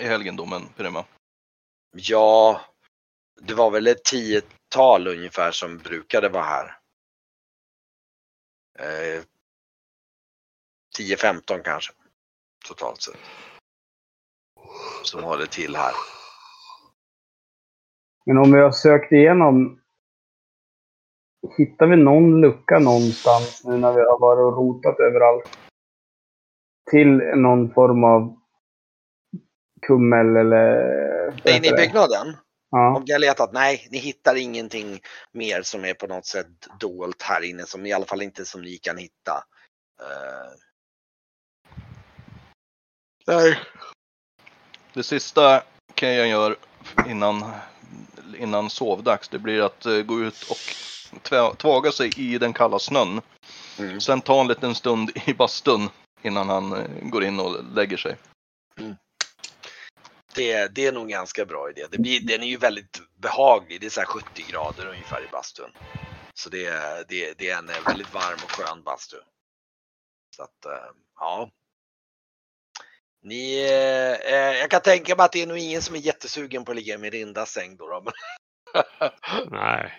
i 0.00 0.04
helgendomen, 0.04 0.68
Pirima? 0.76 1.04
Ja, 1.96 2.60
det 3.40 3.54
var 3.54 3.70
väl 3.70 3.86
ett 3.86 4.04
tiotal 4.04 5.06
ungefär 5.06 5.50
som 5.50 5.78
brukade 5.78 6.28
vara 6.28 6.44
här. 6.44 6.76
Eh, 8.78 9.22
10-15 10.98 11.62
kanske. 11.64 11.92
Totalt 12.68 13.02
sett. 13.02 13.16
Som 15.02 15.22
håller 15.22 15.46
till 15.46 15.76
här. 15.76 15.92
Men 18.26 18.38
om 18.38 18.52
vi 18.52 18.58
har 18.58 18.72
sökt 18.72 19.12
igenom... 19.12 19.80
Hittar 21.56 21.86
vi 21.86 21.96
någon 21.96 22.40
lucka 22.40 22.78
någonstans 22.78 23.64
nu 23.64 23.76
när 23.76 23.92
vi 23.92 24.00
har 24.00 24.18
varit 24.18 24.42
och 24.42 24.56
rotat 24.56 25.00
överallt? 25.00 25.58
Till 26.90 27.08
någon 27.16 27.74
form 27.74 28.04
av 28.04 28.36
kummel 29.86 30.36
eller... 30.36 31.60
ni 31.60 31.68
i 31.68 31.72
byggnaden? 31.72 32.36
Ja. 32.74 32.96
Om 32.96 33.04
ni 33.06 33.12
har 33.12 33.18
letat? 33.18 33.52
Nej, 33.52 33.88
ni 33.90 33.98
hittar 33.98 34.34
ingenting 34.34 35.00
mer 35.32 35.62
som 35.62 35.84
är 35.84 35.94
på 35.94 36.06
något 36.06 36.26
sätt 36.26 36.46
dolt 36.80 37.22
här 37.22 37.42
inne. 37.42 37.66
Som 37.66 37.86
i 37.86 37.92
alla 37.92 38.04
fall 38.04 38.22
inte 38.22 38.44
som 38.44 38.62
ni 38.62 38.78
kan 38.78 38.96
hitta. 38.96 39.44
Eh, 40.00 40.52
Nej. 43.26 43.58
Det 44.92 45.02
sista 45.02 45.62
Kejan 45.94 46.28
gör 46.28 46.56
innan, 47.08 47.44
innan 48.38 48.70
sovdags, 48.70 49.28
det 49.28 49.38
blir 49.38 49.62
att 49.62 49.86
eh, 49.86 49.98
gå 50.02 50.20
ut 50.20 50.42
och 50.50 50.56
tvä- 51.22 51.56
tvaga 51.56 51.92
sig 51.92 52.10
i 52.16 52.38
den 52.38 52.52
kalla 52.52 52.78
snön. 52.78 53.20
Mm. 53.78 54.00
Sen 54.00 54.20
ta 54.20 54.40
en 54.40 54.48
liten 54.48 54.74
stund 54.74 55.10
i 55.26 55.34
bastun 55.34 55.88
innan 56.22 56.48
han 56.48 56.72
eh, 56.72 56.86
går 57.02 57.24
in 57.24 57.40
och 57.40 57.64
lägger 57.74 57.96
sig. 57.96 58.16
Det, 60.34 60.68
det 60.68 60.86
är 60.86 60.92
nog 60.92 61.02
en 61.02 61.08
ganska 61.08 61.44
bra 61.46 61.70
idé. 61.70 61.86
Det 61.90 61.98
blir, 61.98 62.20
den 62.20 62.42
är 62.42 62.46
ju 62.46 62.56
väldigt 62.56 63.00
behaglig. 63.22 63.80
Det 63.80 63.86
är 63.86 63.90
så 63.90 64.00
här 64.00 64.06
70 64.06 64.42
grader 64.42 64.86
ungefär 64.86 65.24
i 65.24 65.28
bastun. 65.28 65.70
Så 66.34 66.50
det, 66.50 66.66
är- 66.66 67.04
det, 67.08 67.38
det 67.38 67.50
är 67.50 67.58
en 67.58 67.68
eh, 67.68 67.82
väldigt 67.86 68.12
varm 68.14 68.42
och 68.44 68.50
skön 68.50 68.82
bastu. 68.84 69.16
Så 70.36 70.42
att, 70.42 70.64
eh, 70.66 70.90
ja. 71.20 71.50
Ni, 73.22 73.62
eh, 74.24 74.32
jag 74.58 74.70
kan 74.70 74.80
tänka 74.82 75.16
mig 75.16 75.24
att 75.24 75.32
det 75.32 75.42
är 75.42 75.46
nog 75.46 75.58
ingen 75.58 75.82
som 75.82 75.94
är 75.94 75.98
jättesugen 76.00 76.64
på 76.64 76.72
att 76.72 76.76
ligga 76.76 76.94
i 76.94 76.98
Mirindas 76.98 77.50
säng 77.52 77.76
då. 77.76 77.88
då 77.88 78.02
men, 78.02 78.12
Nej. 79.50 79.92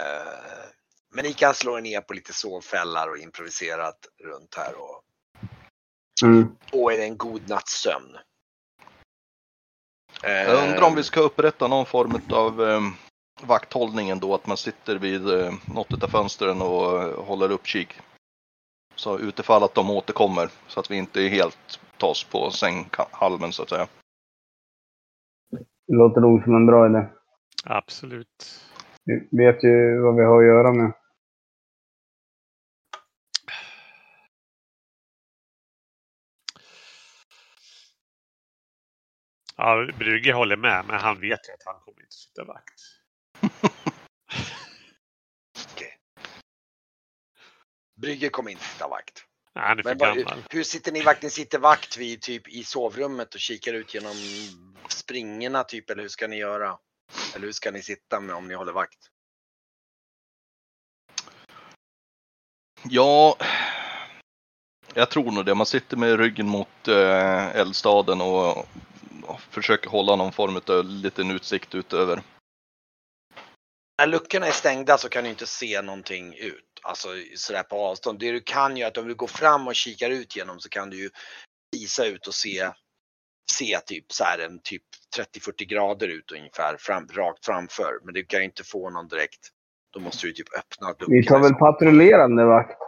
eh, 0.00 0.64
men 1.14 1.24
ni 1.24 1.32
kan 1.34 1.54
slå 1.54 1.78
er 1.78 1.82
ner 1.82 2.00
på 2.00 2.14
lite 2.14 2.32
sovfällar 2.32 3.08
och 3.10 3.18
improviserat 3.18 3.98
runt 4.24 4.54
här 4.54 4.74
och 4.74 5.02
Mm. 6.24 6.48
få 6.70 6.92
er 6.92 6.98
en 6.98 7.16
god 7.16 7.48
natts 7.48 7.80
sömn. 7.82 8.16
Jag 10.22 10.68
undrar 10.68 10.86
om 10.86 10.94
vi 10.94 11.02
ska 11.02 11.20
upprätta 11.20 11.68
någon 11.68 11.86
form 11.86 12.20
av 12.30 12.62
eh, 12.62 12.80
vakthållning 13.42 14.10
ändå, 14.10 14.34
att 14.34 14.46
man 14.46 14.56
sitter 14.56 14.98
vid 14.98 15.28
eh, 15.28 15.52
något 15.74 16.02
av 16.02 16.08
fönstren 16.08 16.62
och 16.62 17.02
eh, 17.02 17.24
håller 17.24 17.50
uppkik. 17.50 18.00
Så 18.94 19.18
utifall 19.18 19.62
att 19.62 19.74
de 19.74 19.90
återkommer, 19.90 20.48
så 20.66 20.80
att 20.80 20.90
vi 20.90 20.96
inte 20.96 21.20
helt 21.20 21.80
tas 21.96 22.24
på 22.24 22.50
sänghalmen 22.50 23.52
så 23.52 23.62
att 23.62 23.68
säga. 23.68 23.86
Det 25.86 25.94
låter 25.94 26.20
nog 26.20 26.42
som 26.42 26.56
en 26.56 26.66
bra 26.66 26.86
idé. 26.86 27.06
Absolut. 27.64 28.64
Vi 29.04 29.44
vet 29.44 29.64
ju 29.64 30.00
vad 30.00 30.16
vi 30.16 30.24
har 30.24 30.42
att 30.42 30.46
göra 30.46 30.72
med. 30.72 30.92
Ja, 39.56 39.86
Brygge 39.98 40.32
håller 40.32 40.56
med, 40.56 40.84
men 40.86 41.00
han 41.00 41.20
vet 41.20 41.48
ju 41.48 41.52
att 41.52 41.62
han 41.64 41.80
kommer 41.80 42.00
inte 42.00 42.14
sitta 42.14 42.44
vakt. 42.44 42.82
Brygge 47.96 48.28
kommer 48.28 48.50
inte 48.50 48.64
sitta 48.64 48.88
vakt. 48.88 49.24
Nej, 49.54 49.64
han 49.64 49.78
är 49.78 49.82
för 49.82 49.94
Men 49.94 49.98
gammal. 49.98 50.44
hur 50.50 50.62
sitter 50.62 50.92
ni 50.92 51.02
vakt? 51.02 51.22
Ni 51.22 51.30
sitter 51.30 51.58
vakt 51.58 51.96
vid 51.96 52.22
typ 52.22 52.48
i 52.48 52.64
sovrummet 52.64 53.34
och 53.34 53.40
kikar 53.40 53.72
ut 53.74 53.94
genom 53.94 54.14
springorna 54.88 55.64
typ 55.64 55.90
eller 55.90 56.02
hur 56.02 56.08
ska 56.08 56.26
ni 56.26 56.36
göra? 56.36 56.78
Eller 57.34 57.46
hur 57.46 57.52
ska 57.52 57.70
ni 57.70 57.82
sitta 57.82 58.20
med 58.20 58.34
om 58.36 58.48
ni 58.48 58.54
håller 58.54 58.72
vakt? 58.72 58.98
Ja, 62.82 63.36
jag 64.94 65.10
tror 65.10 65.32
nog 65.32 65.44
det. 65.44 65.54
Man 65.54 65.66
sitter 65.66 65.96
med 65.96 66.18
ryggen 66.18 66.48
mot 66.48 66.88
eh, 66.88 67.56
eldstaden 67.56 68.20
och 68.20 68.68
försöker 69.50 69.90
hålla 69.90 70.16
någon 70.16 70.32
form 70.32 70.60
av 70.68 70.84
liten 70.84 71.30
utsikt 71.30 71.74
utöver. 71.74 72.22
När 73.98 74.06
luckorna 74.06 74.46
är 74.46 74.50
stängda 74.50 74.98
så 74.98 75.08
kan 75.08 75.24
du 75.24 75.30
inte 75.30 75.46
se 75.46 75.82
någonting 75.82 76.34
ut. 76.34 76.80
Alltså 76.82 77.08
sådär 77.36 77.62
på 77.62 77.76
avstånd. 77.76 78.18
Det 78.18 78.32
du 78.32 78.40
kan 78.40 78.76
göra 78.76 78.86
är 78.86 78.90
att 78.90 78.98
om 78.98 79.08
du 79.08 79.14
går 79.14 79.26
fram 79.26 79.66
och 79.66 79.74
kikar 79.74 80.10
ut 80.10 80.36
genom 80.36 80.60
så 80.60 80.68
kan 80.68 80.90
du 80.90 80.96
ju 80.96 81.10
visa 81.72 82.06
ut 82.06 82.26
och 82.26 82.34
se, 82.34 82.70
se 83.52 83.78
typ 83.86 84.12
så 84.12 84.24
här 84.24 84.38
en 84.38 84.60
typ 84.62 84.82
30-40 85.16 85.64
grader 85.64 86.08
ut 86.08 86.32
ungefär 86.32 86.76
fram, 86.78 87.06
rakt 87.08 87.46
framför. 87.46 88.00
Men 88.04 88.14
du 88.14 88.24
kan 88.24 88.40
ju 88.40 88.44
inte 88.44 88.64
få 88.64 88.90
någon 88.90 89.08
direkt. 89.08 89.50
Då 89.92 90.00
måste 90.00 90.26
du 90.26 90.32
typ 90.32 90.48
öppna 90.58 90.88
luckorna. 90.88 91.08
Vi 91.08 91.26
tar 91.26 91.40
väl 91.40 91.54
patrullerande 91.54 92.44
vakt. 92.44 92.80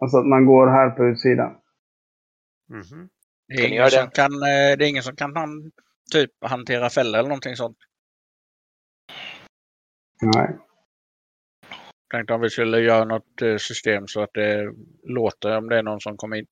Alltså 0.00 0.18
att 0.18 0.26
man 0.26 0.46
går 0.46 0.66
här 0.66 0.90
på 0.90 1.04
utsidan. 1.04 1.60
Mhm. 2.68 3.08
Det 3.48 3.54
är, 3.54 3.68
ingen 3.68 3.90
som 3.90 4.04
det? 4.04 4.10
kan, 4.10 4.32
eh, 4.32 4.76
det 4.78 4.84
är 4.84 4.88
ingen 4.88 5.02
som 5.02 5.16
kan 5.16 5.36
han, 5.36 5.72
typ 6.12 6.30
hantera 6.40 6.90
fällor 6.90 7.18
eller 7.18 7.28
någonting 7.28 7.56
sånt. 7.56 7.78
Nej. 10.22 10.56
Tänkte 12.10 12.34
om 12.34 12.40
vi 12.40 12.50
skulle 12.50 12.80
göra 12.80 13.04
något 13.04 13.42
eh, 13.42 13.56
system 13.56 14.08
så 14.08 14.22
att 14.22 14.30
det 14.34 14.72
låter 15.02 15.56
om 15.56 15.68
det 15.68 15.78
är 15.78 15.82
någon 15.82 16.00
som 16.00 16.16
kommer 16.16 16.36
in. 16.36 16.46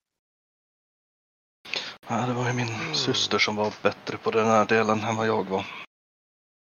Ja, 2.08 2.26
det 2.26 2.34
var 2.34 2.48
ju 2.48 2.54
min 2.54 2.94
syster 2.94 3.38
som 3.38 3.56
var 3.56 3.74
bättre 3.82 4.16
på 4.16 4.30
den 4.30 4.46
här 4.46 4.66
delen 4.66 4.98
än 5.00 5.16
vad 5.16 5.26
jag 5.26 5.44
var. 5.48 5.66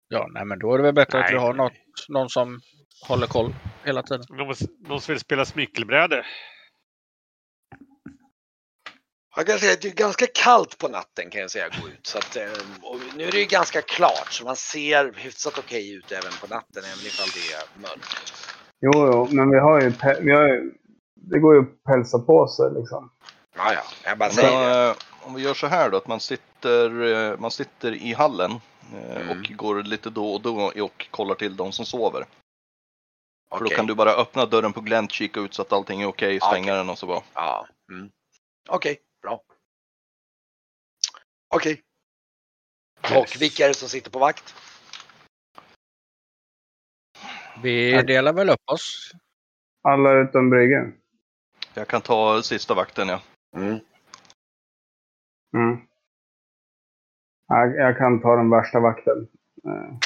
Ja, 0.09 0.28
nej 0.30 0.44
men 0.44 0.59
då 0.59 0.74
är 0.74 0.78
det 0.78 0.84
väl 0.84 0.94
bättre 0.94 1.24
att 1.24 1.30
vi 1.30 1.34
Nej. 1.34 1.42
har 1.42 1.55
något, 1.55 1.72
någon 2.09 2.28
som 2.28 2.61
håller 3.09 3.26
koll 3.26 3.55
hela 3.84 4.03
tiden. 4.03 4.24
Någon, 4.28 4.55
någon 4.88 5.01
som 5.01 5.12
vill 5.12 5.20
spela 5.20 5.44
smyckelbräde? 5.44 6.24
Jag 9.37 9.47
kan 9.47 9.59
säga 9.59 9.72
att 9.72 9.83
det 9.83 9.89
är 9.89 9.93
ganska 9.93 10.26
kallt 10.35 10.78
på 10.78 10.89
natten 10.89 11.31
kan 11.31 11.41
jag 11.41 11.51
säga 11.51 11.68
gå 11.83 11.89
ut. 11.89 12.07
Så 12.07 12.18
att, 12.18 12.37
eh, 12.37 12.43
nu 13.16 13.24
är 13.24 13.33
det 13.33 13.39
ju 13.39 13.45
ganska 13.45 13.83
klart 13.83 14.28
så 14.33 14.45
man 14.45 14.57
ser 14.57 15.12
hyfsat 15.16 15.59
okej 15.59 15.95
ut 15.95 16.12
även 16.12 16.33
på 16.41 16.47
natten 16.47 16.83
även 16.85 17.07
ifall 17.07 17.28
det 17.35 17.53
är 17.55 17.81
mörkt. 17.81 18.33
Jo, 18.81 18.91
jo, 18.95 19.28
men 19.31 19.51
vi 19.51 19.59
har 19.59 19.81
ju... 19.81 19.93
Vi 20.20 20.31
har 20.31 20.49
ju 20.49 20.72
det 21.22 21.39
går 21.39 21.55
ju 21.55 21.61
att 21.61 21.85
pälsa 21.85 22.18
på 22.18 22.49
sig 22.49 22.70
liksom. 22.81 23.11
Ja, 23.57 23.72
ja, 23.74 23.83
jag 24.05 24.18
bara 24.18 24.31
säger 24.31 24.51
det. 24.51 24.57
Men, 24.68 24.91
eh, 24.91 24.97
om 25.22 25.35
vi 25.35 25.43
gör 25.43 25.55
så 25.55 25.66
här 25.66 25.91
då, 25.91 25.97
att 25.97 26.07
man 26.07 26.20
sitter, 26.20 27.03
eh, 27.33 27.39
man 27.39 27.51
sitter 27.51 27.93
i 27.93 28.12
hallen 28.12 28.61
Mm. 28.95 29.31
och 29.31 29.57
går 29.57 29.83
lite 29.83 30.11
då 30.11 30.33
och 30.35 30.41
då 30.41 30.72
och 30.83 31.07
kollar 31.11 31.35
till 31.35 31.57
de 31.57 31.72
som 31.72 31.87
sover. 31.87 32.26
För 33.59 33.64
då 33.64 33.70
kan 33.70 33.87
du 33.87 33.95
bara 33.95 34.11
öppna 34.11 34.47
dörren 34.47 34.72
på 34.72 34.81
glänt, 34.81 35.12
kika 35.12 35.41
ut 35.41 35.55
så 35.55 35.62
att 35.62 35.72
allting 35.72 36.03
är 36.03 36.07
okej, 36.07 36.39
Ja, 36.41 36.47
stänga 36.47 36.72
okej. 36.72 36.76
den 36.76 36.91
och 36.91 36.99
så 36.99 37.07
bara. 37.07 37.22
Ja. 37.35 37.66
Mm. 37.93 38.11
Okej, 38.68 38.99
bra. 39.23 39.43
Okej. 41.55 41.83
Och 43.01 43.27
vilka 43.41 43.64
är 43.64 43.68
det 43.68 43.75
som 43.75 43.89
sitter 43.89 44.11
på 44.11 44.18
vakt? 44.18 44.55
Vi 47.62 48.03
delar 48.03 48.33
väl 48.33 48.51
upp 48.51 48.71
oss. 48.71 49.12
Alla 49.83 50.12
utom 50.12 50.51
Brygge. 50.51 50.93
Jag 51.75 51.89
kan 51.89 52.01
ta 52.03 52.43
sista 52.43 52.75
vakten 52.75 53.09
ja. 53.09 53.23
Mm. 53.57 53.79
Mm. 55.57 55.87
Jag, 57.49 57.77
jag 57.77 57.99
kan 57.99 58.21
ta 58.21 58.37
den 58.37 58.51
värsta 58.51 58.81
vakten. 58.81 59.29
Eh, 59.64 59.97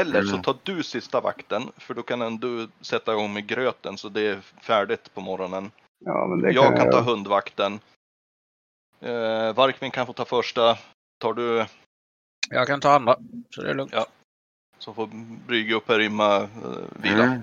Eller 0.00 0.22
så 0.22 0.30
Mm. 0.30 0.42
tar 0.42 0.58
du 0.62 0.82
sista 0.82 1.20
vakten, 1.20 1.72
för 1.76 1.94
då 1.94 2.02
kan 2.02 2.36
du 2.36 2.68
sätta 2.80 3.12
igång 3.12 3.32
med 3.32 3.46
gröten 3.46 3.98
så 3.98 4.08
det 4.08 4.20
är 4.22 4.40
färdigt 4.40 5.14
på 5.14 5.20
morgonen. 5.20 5.70
Ja, 6.04 6.26
men 6.26 6.42
det 6.42 6.52
jag 6.52 6.76
kan 6.76 6.84
jag 6.84 6.92
ta 6.92 7.00
hundvakten. 7.00 7.80
Eh, 9.00 9.54
Varkmin 9.54 9.90
kan 9.90 10.06
få 10.06 10.12
ta 10.12 10.24
första. 10.24 10.78
Tar 11.18 11.34
du 11.34 11.66
Jag 12.50 12.66
kan 12.66 12.80
ta 12.80 12.92
andra. 12.92 13.16
Så 13.50 13.62
det 13.62 13.70
är 13.70 13.74
lugnt. 13.74 13.92
Ja. 13.92 14.06
så 14.78 14.94
får 14.94 15.08
Brygge 15.46 15.74
och 15.74 15.86
Per-Imma 15.86 16.36
eh, 16.36 16.48
vila. 17.02 17.24
Mm. 17.24 17.42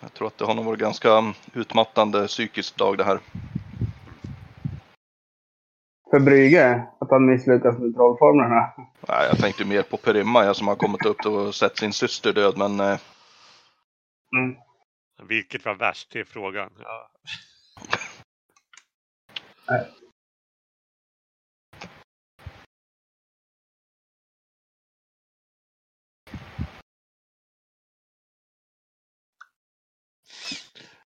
Jag 0.00 0.12
tror 0.12 0.26
att 0.28 0.38
det 0.38 0.44
har 0.44 0.54
nog 0.54 0.64
varit 0.64 0.80
ganska 0.80 1.34
utmattande 1.54 2.26
psykiskt 2.26 2.76
dag 2.76 2.98
det 2.98 3.04
här. 3.04 3.20
För 6.10 6.20
Brygge, 6.20 6.86
att 7.00 7.10
han 7.10 7.26
misslyckas 7.26 7.78
med 7.78 7.94
trollformlerna. 7.94 8.72
Nej, 9.08 9.26
jag 9.28 9.38
tänkte 9.38 9.64
mer 9.64 9.82
på 9.82 9.96
Per-Imma, 9.96 10.44
jag 10.44 10.56
som 10.56 10.68
har 10.68 10.76
kommit 10.76 11.06
upp 11.06 11.26
och 11.26 11.54
sett 11.54 11.78
sin 11.78 11.92
syster 11.92 12.32
död, 12.32 12.58
men 12.58 12.80
eh, 12.80 12.98
Mm. 14.32 14.56
Vilket 15.28 15.64
var 15.64 15.74
värst? 15.74 16.10
Det 16.10 16.20
är 16.20 16.24
frågan. 16.24 16.72
Ja. 16.78 17.10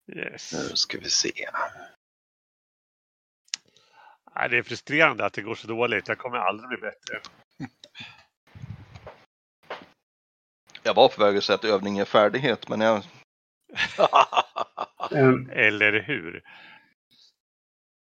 Yes. 0.07 0.52
Nu 0.52 0.76
ska 0.76 0.98
vi 0.98 1.11
se. 1.11 1.50
Nej, 4.34 4.48
det 4.48 4.59
är 4.59 4.62
frustrerande 4.62 5.24
att 5.24 5.32
det 5.32 5.42
går 5.42 5.55
så 5.55 5.66
dåligt. 5.66 6.09
Jag 6.09 6.18
kommer 6.18 6.38
aldrig 6.38 6.68
bli 6.68 6.78
bättre. 6.78 7.20
jag 10.82 10.94
var 10.94 11.09
på 11.09 11.24
väg 11.24 11.36
att 11.36 11.44
säga 11.44 11.55
att 11.55 11.64
övning 11.64 11.98
är 11.98 12.05
färdighet, 12.05 12.68
men 12.68 12.80
jag. 12.80 13.02
Eller 15.50 16.00
hur? 16.00 16.42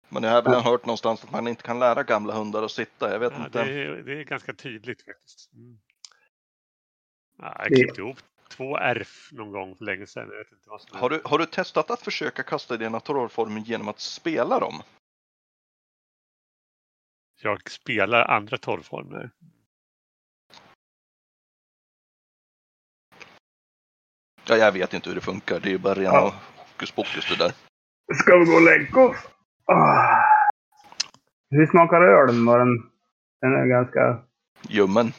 men 0.09 0.23
jag 0.23 0.31
har 0.31 0.41
väl 0.41 0.61
hört 0.61 0.85
någonstans 0.85 1.23
att 1.23 1.31
man 1.31 1.47
inte 1.47 1.63
kan 1.63 1.79
lära 1.79 2.03
gamla 2.03 2.33
hundar 2.33 2.63
att 2.63 2.71
sitta. 2.71 3.11
Jag 3.11 3.19
vet 3.19 3.33
Ja, 3.37 3.45
inte. 3.45 3.63
det, 3.63 3.71
är, 3.83 3.87
det 3.95 4.19
är 4.19 4.23
ganska 4.23 4.53
tydligt 4.53 5.05
faktiskt. 5.05 5.53
Mm. 5.53 5.77
Ja, 7.37 7.55
jag 7.59 7.69
Det- 7.69 7.75
klippte 7.75 8.01
ihop 8.01 8.17
två 8.49 8.77
R 8.77 9.07
någon 9.31 9.51
gång 9.51 9.75
för 9.75 9.85
länge 9.85 10.07
sedan. 10.07 10.29
Jag 10.31 10.37
vet 10.37 10.51
inte 10.51 10.69
vad 10.69 10.81
som 10.81 10.99
Har 10.99 11.09
du, 11.09 11.21
har 11.25 11.37
du 11.39 11.45
testat 11.45 11.91
att 11.91 12.01
försöka 12.01 12.43
kasta 12.43 12.77
dina 12.77 12.99
trollformer 12.99 13.61
genom 13.61 13.87
att 13.87 13.99
spela 13.99 14.59
dem? 14.59 14.81
Jag 17.41 17.69
spelar 17.69 18.21
andra 18.25 18.57
torrformer. 18.57 19.31
Ja, 24.47 24.55
jag 24.57 24.71
vet 24.71 24.93
inte 24.93 25.09
hur 25.09 25.15
det 25.15 25.21
funkar. 25.21 25.59
Det 25.59 25.69
är 25.69 25.71
ju 25.71 25.77
bara 25.77 25.93
rena 25.93 26.13
Ja. 26.13 26.33
hokus 26.57 26.91
pokus 26.91 27.29
det 27.29 27.43
där. 27.43 27.51
Ska 28.13 28.37
vi 28.37 28.45
gå 28.45 28.53
och 28.55 28.61
lägga 28.61 29.01
oss? 29.01 29.17
Ah. 29.65 30.21
Hur 31.49 31.65
smakar 31.67 32.01
ölen? 32.01 32.45
Var 32.45 32.59
den, 32.59 32.77
den 33.41 33.53
är 33.53 33.65
ganska... 33.65 34.19
Ljummen. 34.69 35.13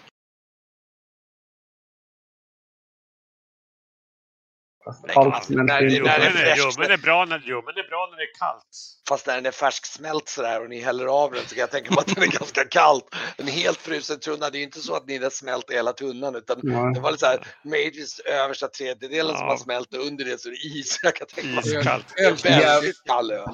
Fast 4.87 5.07
Nej, 5.07 5.17
allt 5.17 5.35
fan, 5.35 5.45
smälter 5.45 5.65
när- 5.65 5.83
är, 5.83 6.57
ljummen 6.57 6.91
är 6.91 7.03
bra 7.03 7.25
när 7.25 7.39
ljummen 7.39 7.75
är 7.77 7.89
bra 7.89 8.09
när 8.11 8.17
det 8.17 8.23
är 8.23 8.35
kallt. 8.39 8.67
Fast 9.09 9.27
när 9.27 9.35
den 9.35 9.47
är 9.47 9.51
färsksmält 9.51 10.29
sådär 10.29 10.63
och 10.63 10.69
ni 10.71 10.81
häller 10.81 11.07
av 11.07 11.33
den 11.33 11.43
så 11.47 11.55
kan 11.55 11.61
jag 11.61 11.71
tänka 11.71 11.91
mig 11.91 11.99
att 12.01 12.15
den 12.15 12.23
är 12.25 12.39
ganska 12.39 12.65
kallt. 12.65 13.05
En 13.37 13.47
helt 13.47 13.79
frusen 13.79 14.19
tunna, 14.21 14.51
det 14.51 14.57
är 14.57 14.61
ju 14.61 14.65
inte 14.65 14.81
så 14.81 14.95
att 14.97 15.07
ni 15.07 15.19
har 15.23 15.31
smält 15.31 15.71
hela 15.71 15.93
tunnan 15.93 16.35
utan 16.35 16.61
Ja. 16.63 16.91
det 16.95 17.01
var 17.01 17.11
lite 17.11 17.21
såhär 17.21 17.47
Mages 17.65 18.21
översta 18.21 18.69
tredjedelen 18.69 19.37
som 19.37 19.45
Ja. 19.47 19.51
har 19.51 19.57
smält 19.57 19.95
och 19.95 20.07
under 20.07 20.25
det 20.25 20.41
så 20.41 20.49
är 20.49 20.53
det 20.53 20.79
is. 20.79 21.01
Jag 21.03 21.15
kan 21.17 21.27
tänka 21.27 21.49
mig 21.51 21.59
att 21.59 21.67
Iskallt. 21.67 22.07
det 22.17 22.23
är 22.23 22.61
väldigt 22.61 23.05
kall 23.05 23.31
öl. 23.31 23.49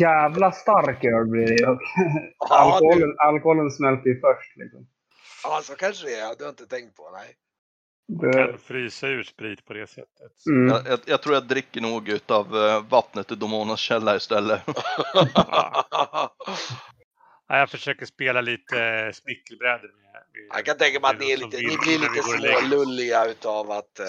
Jävla 0.00 0.52
stark 0.52 1.04
öl 1.04 1.26
blir 1.26 1.46
det 1.46 1.54
ju. 1.62 1.66
Alkoholen, 2.50 3.14
alkoholen 3.18 3.70
smälter 3.70 4.08
ju 4.10 4.20
först. 4.20 4.56
Liksom. 4.56 4.86
ja, 5.44 5.60
så 5.62 5.74
kanske 5.74 6.06
det 6.06 6.14
är. 6.14 6.20
Det 6.20 6.24
har 6.28 6.36
jag 6.38 6.48
inte 6.48 6.66
tänkt 6.66 6.96
på. 6.96 7.10
Nej. 7.12 7.36
Det, 8.08 8.32
Kan 8.32 8.58
frysa 8.58 9.08
ur 9.08 9.22
sprit 9.22 9.64
på 9.64 9.72
det 9.72 9.86
sättet. 9.86 10.46
mm. 10.46 10.68
Jag, 10.68 10.86
jag, 10.86 10.98
jag 11.06 11.22
tror 11.22 11.34
jag 11.34 11.46
dricker 11.46 11.80
nog 11.80 12.08
utav 12.08 12.56
eh, 12.56 12.84
vattnet 12.88 13.32
i 13.32 13.34
Domonas 13.34 13.80
källa 13.80 14.16
istället. 14.16 14.60
Ja, 17.52 17.58
jag 17.58 17.70
försöker 17.70 18.06
spela 18.06 18.40
lite 18.40 19.10
smickelbrädor 19.14 19.88
med, 19.88 20.12
med 20.32 20.56
Jag 20.56 20.64
kan 20.64 20.78
tänka 20.78 21.00
mig 21.00 21.10
att 21.10 21.18
Det 21.18 21.24
är 21.24 21.26
ni, 21.26 21.32
är 21.32 21.36
lite, 21.36 21.56
ni 21.56 21.76
blir 21.76 21.98
lite 21.98 22.22
smålulliga 22.22 23.26
utav 23.26 23.70
att... 23.70 23.98
Eh, 23.98 24.06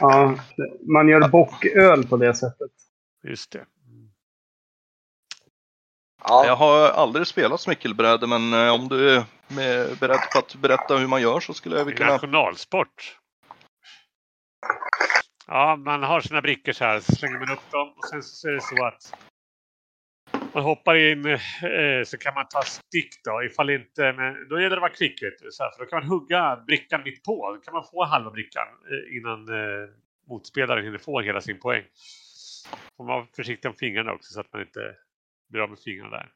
ja, 0.00 0.38
man 0.80 1.08
gör 1.08 1.28
bocköl 1.28 2.06
på 2.06 2.16
det 2.16 2.34
sättet. 2.34 2.70
Just 3.22 3.52
det. 3.52 3.66
Ja, 6.24 6.46
Jag 6.46 6.56
har 6.56 6.88
aldrig 6.88 7.26
spelat 7.26 7.60
smickelbräde 7.60 8.26
men 8.26 8.52
eh, 8.52 8.74
om 8.74 8.88
du 8.88 9.10
är 9.10 9.24
med, 9.48 9.98
beredd 9.98 10.20
på 10.32 10.38
att 10.38 10.54
berätta 10.54 10.96
hur 10.96 11.06
man 11.06 11.22
gör 11.22 11.40
så 11.40 11.54
skulle 11.54 11.78
jag 11.78 11.84
väl 11.84 11.94
kunna... 11.94 12.12
Nationalsport. 12.12 13.18
Ja, 15.46 15.76
man 15.76 16.02
har 16.02 16.20
sina 16.20 16.42
brickor 16.42 16.72
så 16.72 16.84
här, 16.84 17.00
så 17.00 17.12
slänger 17.12 17.38
man 17.38 17.50
upp 17.50 17.70
dem 17.70 17.92
och 17.96 18.04
sen 18.04 18.22
så 18.22 18.48
är 18.48 18.52
det 18.52 18.60
så 18.60 18.84
att 18.84 19.14
man 20.54 20.62
hoppar 20.62 20.94
in 20.94 21.26
eh, 21.26 21.38
så 22.06 22.18
kan 22.18 22.34
man 22.34 22.48
ta 22.48 22.62
stick 22.62 23.24
då, 23.24 23.42
ifall 23.44 23.70
inte, 23.70 24.12
men 24.12 24.48
då 24.48 24.60
gäller 24.60 24.70
det 24.70 24.76
att 24.76 24.80
vara 24.80 24.92
kvick 24.92 25.22
vet 25.22 25.38
du, 25.38 25.50
så 25.50 25.62
här, 25.62 25.70
för 25.70 25.84
då 25.84 25.90
kan 25.90 25.98
man 25.98 26.08
hugga 26.08 26.62
brickan 26.66 27.02
mitt 27.04 27.24
på. 27.24 27.52
Då 27.54 27.60
kan 27.60 27.74
man 27.74 27.84
få 27.84 28.04
halva 28.04 28.30
brickan 28.30 28.66
eh, 28.90 29.16
innan 29.16 29.48
eh, 29.48 29.88
motspelaren 30.28 30.84
hinner 30.84 30.98
få 30.98 31.20
hela 31.20 31.40
sin 31.40 31.60
poäng. 31.60 31.84
Får 32.96 33.04
man 33.04 33.16
vara 33.16 33.26
försiktig 33.36 33.68
om 33.68 33.76
fingrarna 33.76 34.12
också 34.12 34.32
så 34.32 34.40
att 34.40 34.52
man 34.52 34.62
inte 34.62 34.94
blir 35.50 35.62
av 35.62 35.68
med 35.70 35.78
fingrarna 35.78 36.10
där. 36.16 36.32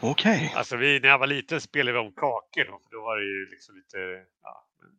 Okej. 0.00 0.52
Alltså 0.56 0.76
vi, 0.76 1.00
när 1.00 1.08
jag 1.08 1.18
var 1.18 1.26
liten 1.26 1.60
spelade 1.60 1.92
vi 1.92 1.98
om 1.98 2.12
kakor 2.12 2.64
då, 2.64 2.78
för 2.78 2.90
då 2.90 3.02
var 3.02 3.16
det 3.16 3.24
ju 3.24 3.46
liksom 3.50 3.76
lite, 3.76 3.98
ja. 4.42 4.66
Men, 4.80 4.90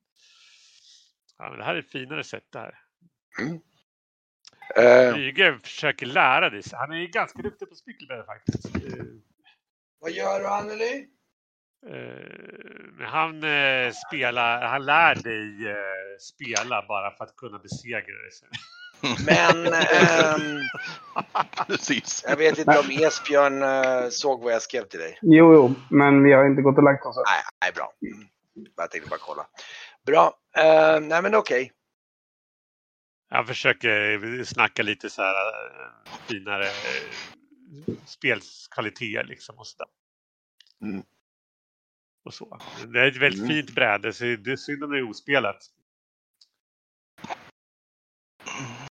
ja, 1.37 1.49
men 1.49 1.57
det 1.59 1.63
här 1.65 1.75
är 1.75 1.79
ett 1.79 1.91
finare 1.91 2.23
sätt 2.23 2.43
det 2.51 2.59
här. 2.59 2.79
eh, 4.77 5.13
Ryge 5.13 5.59
försöker 5.63 6.05
lära 6.05 6.49
dig. 6.49 6.61
Han 6.73 6.91
är 6.91 6.97
ju 6.97 7.07
ganska 7.07 7.41
duktig 7.41 7.69
på 7.69 7.75
spickelbräde 7.75 8.25
faktiskt. 8.25 8.65
Eh, 8.75 9.05
vad 9.99 10.11
gör 10.11 10.39
du 10.39 10.47
Anneli? 10.47 11.07
eh, 11.87 12.91
Men 12.93 13.07
han 13.07 13.43
eh, 13.43 13.91
spelar, 14.07 14.61
han 14.67 14.85
lär 14.85 15.15
dig 15.15 15.67
eh, 15.69 16.17
spela 16.19 16.85
bara 16.87 17.11
för 17.11 17.23
att 17.23 17.35
kunna 17.35 17.59
besegra 17.59 18.01
dig. 18.01 18.31
Men 19.26 19.68
ehm, 19.74 20.62
Precis. 21.68 22.24
jag 22.28 22.38
vet 22.38 22.58
inte 22.58 22.80
om 22.80 22.89
Esbjörn 22.91 23.62
eh, 23.64 24.10
såg 24.10 24.43
vad 24.43 24.54
jag 24.54 24.62
skrev 24.62 24.84
till 24.84 24.99
dig. 24.99 25.20
Jo, 25.22 25.54
jo, 25.54 25.76
men 25.89 26.24
vi 26.24 26.34
har 26.34 26.45
inte 26.45 26.62
gått 26.62 26.78
och 26.78 26.84
lagt 26.84 27.06
oss 27.06 27.18
än. 27.18 27.24
Nej, 27.28 27.41
nej 27.62 27.72
bra. 27.76 27.93
Jag 28.78 28.91
tänkte 28.91 29.10
bara 29.10 29.20
kolla. 29.20 29.47
Bra. 30.06 30.34
Eh, 30.58 30.99
nej 30.99 31.22
men 31.22 31.36
okej. 31.36 31.72
Han 33.30 33.47
försöker 33.47 34.43
snacka 34.43 34.84
lite 34.84 35.10
så 35.10 35.22
här 35.22 35.34
eh, 35.36 36.12
finare 36.28 36.66
eh, 36.66 37.93
spelkvaliteter 38.06 39.24
liksom 39.24 39.60
och 39.60 39.68
sådär. 39.68 39.88
Mm. 40.82 41.04
Och 42.26 42.34
så. 42.34 42.60
Det 42.93 42.99
är 42.99 43.08
ett 43.08 43.18
väldigt 43.18 43.43
Mm. 43.43 43.49
fint 43.56 43.76
bräde 43.76 44.14
så 44.14 44.24
det 44.24 44.52
är 44.52 44.56
synd 44.56 44.84
om 44.84 44.91
det 44.91 44.97
är 44.97 45.10
ospelat. 45.10 45.58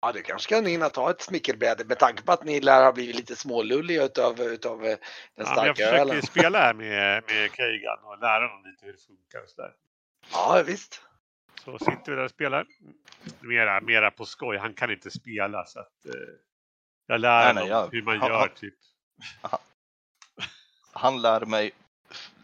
Ja, 0.09 0.13
du 0.13 0.23
kanske 0.23 0.55
kan 0.55 0.67
hinna 0.67 0.89
ta 0.89 1.11
ett 1.11 1.21
smickelbräde 1.23 1.85
med 1.85 1.99
tanke 1.99 2.23
på 2.23 2.33
att 2.33 2.45
ni 2.45 2.61
lär 2.61 2.85
ha 2.85 2.93
blivit 2.93 3.17
lite 3.17 3.37
smålulliga 3.37 4.05
utav, 4.05 4.41
utav 4.41 4.85
eh, 4.85 4.89
den 4.91 4.91
Ja, 4.91 4.99
men 5.37 5.47
jag 5.47 5.47
starka 5.47 5.75
försöker 5.75 5.99
ölen. 6.01 6.23
spela 6.27 6.59
här 6.59 6.75
med, 6.75 7.23
med 7.27 7.51
Keigan 7.53 7.99
och 8.03 8.19
lära 8.19 8.47
honom 8.49 8.65
lite 8.65 8.87
hur 8.87 8.93
det 8.93 8.99
funkar 8.99 9.43
och 9.43 9.49
sådär. 9.51 9.73
Ja, 10.33 10.63
visst. 10.67 11.03
Så 11.65 11.79
sitter 11.79 12.11
vi 12.11 12.17
där 12.17 12.25
och 12.25 12.31
spelar. 12.31 12.67
Mera, 13.41 13.81
mera 13.81 14.11
på 14.11 14.25
skoj. 14.27 14.57
Han 14.57 14.75
kan 14.75 14.91
inte 14.91 15.11
spela 15.11 15.65
så 15.67 15.81
att 15.81 16.07
eh, 16.07 16.13
jag 17.07 17.21
lär 17.21 17.39
Nej, 17.39 17.47
honom 17.47 17.63
nej, 17.63 17.71
jag- 17.71 17.89
hur 17.93 18.03
man 18.03 18.19
han- 18.19 18.29
gör 18.31 18.39
han- 18.39 18.49
typ. 18.55 18.75
Han 20.93 21.23
lär 21.23 21.41
mig 21.47 21.71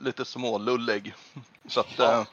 lite 0.00 0.24
smålullig. 0.24 1.14
Så 1.68 1.80
att 1.80 1.98
Ja. 1.98 2.20
eh, 2.20 2.26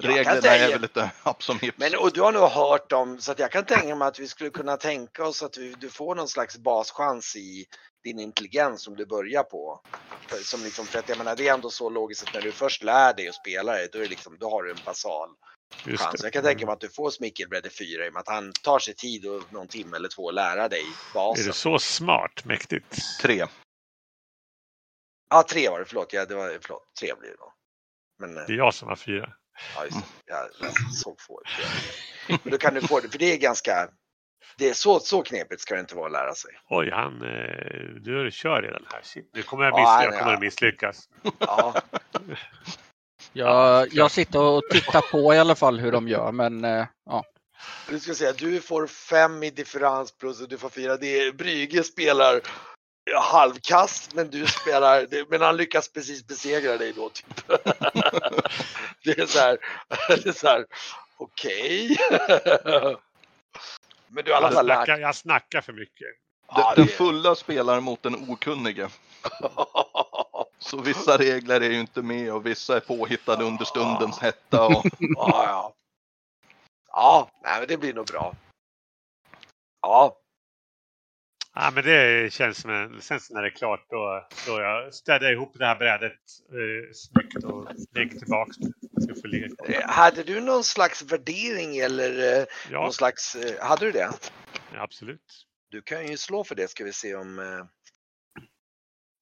reglerna 0.00 0.48
är 0.54 0.68
väl 0.68 0.80
lite 0.80 1.10
happ 1.22 1.42
som 1.42 1.58
hips. 1.58 1.78
Men 1.78 1.94
och 1.98 2.12
du 2.12 2.20
har 2.22 2.32
nog 2.32 2.42
hört 2.48 2.90
dem 2.90 3.20
så 3.20 3.32
att 3.32 3.38
jag 3.38 3.50
kan 3.52 3.64
tänka 3.64 3.94
mig 3.94 4.08
att 4.08 4.18
vi 4.18 4.28
skulle 4.28 4.50
kunna 4.50 4.76
tänka 4.76 5.24
oss 5.24 5.42
att 5.42 5.52
du, 5.52 5.72
du 5.72 5.90
får 5.90 6.14
någon 6.14 6.28
slags 6.28 6.58
baschans 6.58 7.36
i 7.36 7.66
din 8.04 8.20
intelligens 8.20 8.82
som 8.82 8.96
du 8.96 9.06
börjar 9.06 9.42
på. 9.42 9.80
För, 10.26 10.36
som 10.36 10.64
liksom, 10.64 10.86
för 10.86 10.98
att 10.98 11.08
jag 11.08 11.18
menar 11.18 11.36
det 11.36 11.48
är 11.48 11.54
ändå 11.54 11.70
så 11.70 11.90
logiskt 11.90 12.28
att 12.28 12.34
när 12.34 12.40
du 12.40 12.52
först 12.52 12.82
lär 12.82 13.14
dig 13.14 13.28
att 13.28 13.34
spela 13.34 13.72
det 13.72 13.92
då, 13.92 13.98
är 13.98 14.02
det 14.02 14.08
liksom, 14.08 14.36
då 14.38 14.50
har 14.50 14.62
du 14.62 14.70
en 14.70 14.78
basal 14.84 15.28
Just 15.86 16.02
chans. 16.04 16.20
det. 16.20 16.26
Jag 16.26 16.32
kan 16.32 16.42
tänka 16.44 16.66
mig 16.66 16.72
att 16.72 16.80
du 16.80 16.88
får 16.88 17.10
smickelbräde 17.10 17.70
4 17.70 18.06
i 18.06 18.08
och 18.08 18.12
med 18.12 18.20
att 18.20 18.28
han 18.28 18.52
tar 18.52 18.78
sig 18.78 18.94
tid 18.94 19.26
och 19.26 19.52
någon 19.52 19.68
timme 19.68 19.96
eller 19.96 20.08
två 20.08 20.28
att 20.28 20.34
lära 20.34 20.68
dig 20.68 20.80
Är 21.10 21.14
basen. 21.14 21.46
det 21.46 21.52
så 21.52 21.78
smart? 21.78 22.44
Mäktigt. 22.44 22.96
Tre. 23.22 23.46
Ja, 25.30 25.42
tre 25.50 25.68
var 25.68 25.78
det, 25.78 25.84
förlåt. 25.84 26.12
Ja, 26.12 26.24
det 26.24 26.34
var, 26.34 26.58
förlåt. 26.62 26.82
Tre 27.00 27.14
blir 27.20 27.30
det 27.30 27.36
då. 27.36 27.52
Men, 28.18 28.36
eh, 28.36 28.42
Det 28.46 28.52
är 28.52 28.56
jag 28.56 28.74
som 28.74 28.88
har 28.88 28.96
fyra. 28.96 29.32
Ja, 29.76 29.84
just 29.84 29.96
det. 29.96 30.02
Jag, 30.26 30.48
jag 30.60 30.92
såg 30.92 31.20
få. 31.20 31.42
Men 32.28 32.52
då 32.52 32.58
kan 32.58 32.74
du 32.74 32.80
få 32.80 33.00
det, 33.00 33.08
för 33.08 33.18
det 33.18 33.32
är 33.32 33.36
ganska, 33.36 33.88
det 34.58 34.68
är 34.68 34.74
så, 34.74 35.00
så 35.00 35.22
knepigt 35.22 35.60
ska 35.60 35.74
det 35.74 35.80
inte 35.80 35.94
vara 35.94 36.06
att 36.06 36.12
lära 36.12 36.34
sig. 36.34 36.50
Oj, 36.68 36.90
han... 36.90 37.22
Eh, 37.22 38.00
du 38.00 38.30
kör 38.32 38.62
redan 38.62 38.84
här. 38.92 39.00
Shit. 39.02 39.30
Nu 39.34 39.42
kommer 39.42 39.64
jag, 39.64 39.72
Ja, 39.72 39.76
misslyckas. 39.76 39.98
nej, 39.98 40.04
jag 40.04 40.18
kommer 40.18 40.32
ja. 40.32 40.36
att 40.36 40.40
misslyckas. 40.40 41.08
Ja, 41.38 41.74
Jag, 43.32 43.88
jag 43.92 44.10
sitter 44.10 44.40
och 44.40 44.62
tittar 44.70 45.00
på 45.00 45.34
i 45.34 45.38
alla 45.38 45.54
fall 45.54 45.78
hur 45.80 45.92
de 45.92 46.08
gör, 46.08 46.32
men 46.32 46.64
eh, 46.64 46.86
ja. 47.04 47.24
du 47.88 48.00
ska 48.00 48.14
säga, 48.14 48.32
du 48.32 48.60
får 48.60 48.86
fem 48.86 49.42
i 49.42 49.50
differens 49.50 50.12
plus 50.18 50.40
och 50.40 50.48
du 50.48 50.58
får 50.58 50.68
fyra. 50.68 50.96
Det 50.96 51.20
är, 51.20 51.32
Brygge 51.32 51.84
spelar 51.84 52.40
halvkast, 53.16 54.14
men 54.14 54.30
du 54.30 54.46
spelar, 54.46 55.06
men 55.30 55.40
han 55.40 55.56
lyckas 55.56 55.88
precis 55.92 56.26
besegra 56.26 56.76
dig 56.76 56.92
då 56.92 57.08
typ. 57.08 57.46
Det 59.04 59.18
är 59.18 59.26
så 59.26 59.38
här, 59.38 59.58
det 60.08 60.26
är 60.26 60.32
så 60.32 60.46
här, 60.48 60.66
okej. 61.16 61.96
Men 64.10 64.24
du 64.24 64.32
har 64.32 64.40
i 64.40 64.44
alla 64.44 64.46
Jag 64.46 64.54
fall 64.54 64.66
lärt 64.66 64.76
snackar, 64.76 64.98
jag 64.98 65.14
snackar 65.16 65.60
för 65.60 65.72
mycket. 65.72 66.06
Ja, 66.48 66.72
den 66.76 66.86
det- 66.86 66.92
fulla 66.92 67.34
spelar 67.34 67.80
mot 67.80 68.02
den 68.02 68.30
okunnige. 68.30 68.88
Så 70.58 70.80
vissa 70.80 71.18
regler 71.18 71.60
är 71.60 71.70
ju 71.70 71.80
inte 71.80 72.02
med 72.02 72.32
och 72.32 72.46
vissa 72.46 72.76
är 72.76 72.80
påhittade 72.80 73.44
under 73.44 73.64
stundens 73.64 74.18
hetta. 74.18 74.66
Och... 74.66 74.84
Ja, 74.98 75.44
ja. 75.46 75.74
Ja, 76.92 77.30
nej, 77.44 77.58
men 77.58 77.68
det 77.68 77.76
blir 77.76 77.94
nog 77.94 78.06
bra. 78.06 78.34
Ja, 79.82 80.16
Ja, 81.60 81.70
men 81.74 81.84
det 81.84 82.32
känns 82.32 82.58
som 82.60 82.70
en... 82.70 83.00
Sen 83.02 83.20
så 83.20 83.34
när 83.34 83.42
det 83.42 83.48
är 83.48 83.56
klart 83.56 83.86
då, 83.90 84.28
då 84.46 84.60
jag 84.60 84.94
städar 84.94 85.32
ihop 85.32 85.52
det 85.58 85.66
här 85.66 85.76
brädet 85.76 86.12
eh, 86.12 86.92
snyggt 86.94 87.44
och 87.44 87.68
lägger 87.94 88.18
tillbaks 88.18 88.56
det. 88.56 89.02
Ska 89.02 89.14
få 89.20 89.26
ligga 89.26 89.48
kvar. 89.56 89.68
eh, 89.74 89.88
hade 89.88 90.22
du 90.22 90.40
någon 90.40 90.64
slags 90.64 91.02
värdering 91.02 91.78
eller 91.78 92.38
eh, 92.40 92.44
Ja, 92.70 92.80
någon 92.82 92.92
slags, 92.92 93.34
eh, 93.36 93.64
hade 93.66 93.84
du 93.86 93.92
det? 93.92 94.10
ja, 94.74 94.82
absolut. 94.82 95.46
Du 95.70 95.82
kan 95.82 96.06
ju 96.06 96.16
slå 96.16 96.44
för 96.44 96.54
det 96.54 96.68
ska 96.68 96.84
vi 96.84 96.92
se 96.92 97.14
om... 97.14 97.38
eh, 97.38 97.64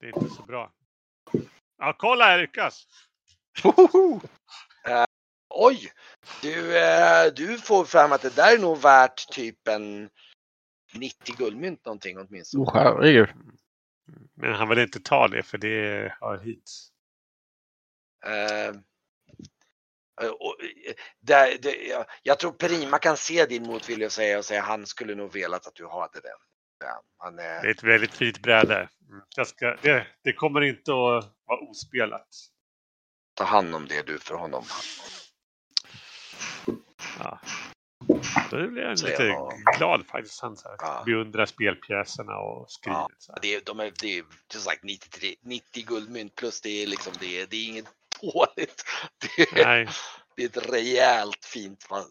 Det 0.01 0.07
är 0.07 0.23
inte 0.23 0.35
så 0.35 0.43
bra. 0.43 0.73
Ja, 1.79 1.97
kolla 1.99 2.31
jag 2.31 2.41
lyckas! 2.41 2.87
Hohoho! 3.63 4.21
Oj! 5.55 5.93
Du, 6.43 6.79
eh, 6.79 7.27
du 7.37 7.59
får 7.59 7.85
fram 7.85 8.13
att 8.13 8.23
det 8.23 8.37
där 8.37 8.55
är 8.55 8.59
nog 8.59 8.79
värt 8.83 9.29
typ 9.33 9.69
en 9.69 10.09
90 10.99 11.37
guldmynt 11.37 11.85
någonting 11.85 12.19
åtminstone. 12.19 12.65
Oh, 12.65 12.75
herregud. 12.75 13.29
Men 14.35 14.55
han 14.55 14.69
vill 14.69 14.79
inte 14.79 15.01
ta 15.01 15.29
det 15.29 15.43
för 15.43 15.59
det 15.59 16.13
hör 16.21 16.39
hit. 16.39 16.71
Eh, 18.27 18.77
och, 20.23 20.57
eh, 20.63 20.95
där, 21.21 21.59
det, 21.63 21.75
jag, 21.75 22.05
jag 22.23 22.39
tror 22.39 22.53
Perima 22.53 22.99
kan 22.99 23.17
se 23.17 23.47
din 23.47 23.63
motvilja 23.63 24.07
och 24.07 24.13
säga 24.13 24.39
och 24.39 24.45
säga 24.45 24.63
han 24.63 24.87
skulle 24.87 25.15
nog 25.15 25.33
velat 25.33 25.67
att 25.67 25.75
du 25.75 25.89
hade 25.89 26.21
den. 26.21 26.39
Ja, 26.79 27.03
han 27.19 27.39
är, 27.39 27.63
Det 27.63 27.69
är 27.69 27.71
ett 27.71 27.83
väldigt 27.83 28.15
fint 28.15 28.43
bräde. 28.43 28.77
Mm. 28.77 29.23
Jag 29.37 29.47
ska, 29.47 29.77
det, 29.83 30.07
det 30.23 30.33
kommer 30.33 30.61
inte 30.61 30.91
att 30.91 31.35
vara 31.45 31.61
ospelat. 31.71 32.29
ta 33.35 33.45
hand 33.45 33.75
om 33.75 33.87
det 33.89 34.07
du 34.07 34.19
för 34.19 34.35
honom. 34.35 34.65
Ja. 37.19 37.41
Då 38.51 38.69
blir 38.69 38.83
jag 38.83 38.99
lite 38.99 39.23
jag. 39.23 39.53
glad 39.79 40.07
faktiskt. 40.07 40.43
Han 40.43 40.57
så 40.57 40.69
Ja. 40.79 41.03
beundrar 41.07 41.47
spelpjäserna 41.47 42.37
och 42.39 42.71
skriver. 42.71 42.99
Ja, 43.29 43.35
det 43.43 43.55
är, 43.55 43.61
de 43.67 43.81
är, 43.81 43.93
det 44.03 44.19
är 44.19 44.25
som 44.53 44.61
sagt 44.61 44.85
93, 44.85 45.35
90 45.43 45.85
guldmynt 45.87 46.35
plus 46.35 46.61
det 46.61 46.83
är 46.83 46.87
liksom 46.87 47.13
det, 47.21 47.41
är- 47.41 47.47
det 47.51 47.57
är 47.57 47.69
inget 47.69 47.85
dåligt. 48.21 48.85
Det 49.37 49.61
är, 49.61 49.65
Nej, 49.67 49.89
det 50.37 50.43
är 50.43 50.47
ett 50.47 50.71
rejält 50.73 51.45
fint 51.45 51.87
va- 51.91 52.05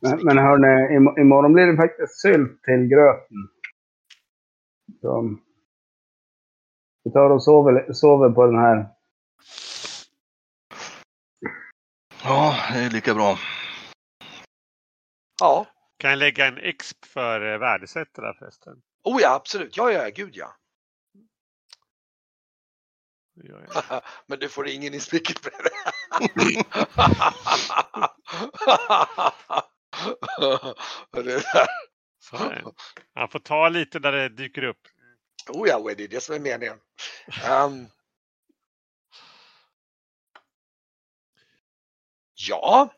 Men, 0.00 0.18
men 0.24 0.38
hörni, 0.38 0.98
im- 0.98 1.20
imorgon 1.20 1.52
blir 1.52 1.66
det 1.66 1.76
faktiskt 1.76 2.20
sylt 2.20 2.62
till 2.62 2.86
gröten. 2.86 3.48
Så, 5.00 5.36
vi 7.04 7.10
tar 7.12 7.30
och 7.30 7.42
sover, 7.42 7.92
sover 7.92 8.30
på 8.30 8.46
den 8.46 8.58
här. 8.58 8.86
Ja, 12.24 12.56
det 12.72 12.78
är 12.78 12.90
lika 12.90 13.14
bra. 13.14 13.38
Ja, 15.40 15.66
kan 15.98 16.10
jag 16.10 16.18
lägga 16.18 16.46
en 16.46 16.58
exp 16.58 17.04
för 17.04 17.52
eh, 17.52 17.58
värdesättare 17.58 18.34
förresten? 18.38 18.82
oh 19.04 19.22
ja 19.22 19.34
absolut, 19.34 19.76
ja 19.76 19.92
ja 19.92 20.08
gud 20.08 20.36
ja. 20.36 20.54
Det. 23.34 24.02
Men 24.26 24.38
du 24.38 24.48
får 24.48 24.68
ingen 24.68 24.94
i 24.94 25.00
smycketbräde. 25.00 25.70
det 31.12 31.22
där. 31.22 31.66
Så 32.18 32.36
det- 32.36 32.72
Han 33.14 33.28
får 33.28 33.38
ta 33.38 33.68
lite 33.68 33.98
där 33.98 34.12
det 34.12 34.28
dyker 34.28 34.62
upp. 34.64 34.80
Oh 35.48 35.68
ja, 35.68 35.94
det 35.96 36.04
är 36.04 36.08
det 36.08 36.20
som 36.20 36.34
är 36.34 36.38
meningen. 36.40 36.78
Ehm. 37.44 37.86
ja. 42.48 42.92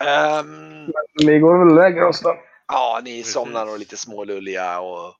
Ehm, 0.00 0.92
Vi 1.26 1.38
går 1.38 1.58
väl 1.58 1.68
och 1.68 1.74
lägger 1.84 2.02
oss 2.04 2.20
då. 2.20 2.36
ja, 2.68 3.00
ni 3.04 3.22
somnar 3.22 3.66
och 3.72 3.78
lite 3.78 3.96
smålulliga 3.96 4.80
och 4.80 5.14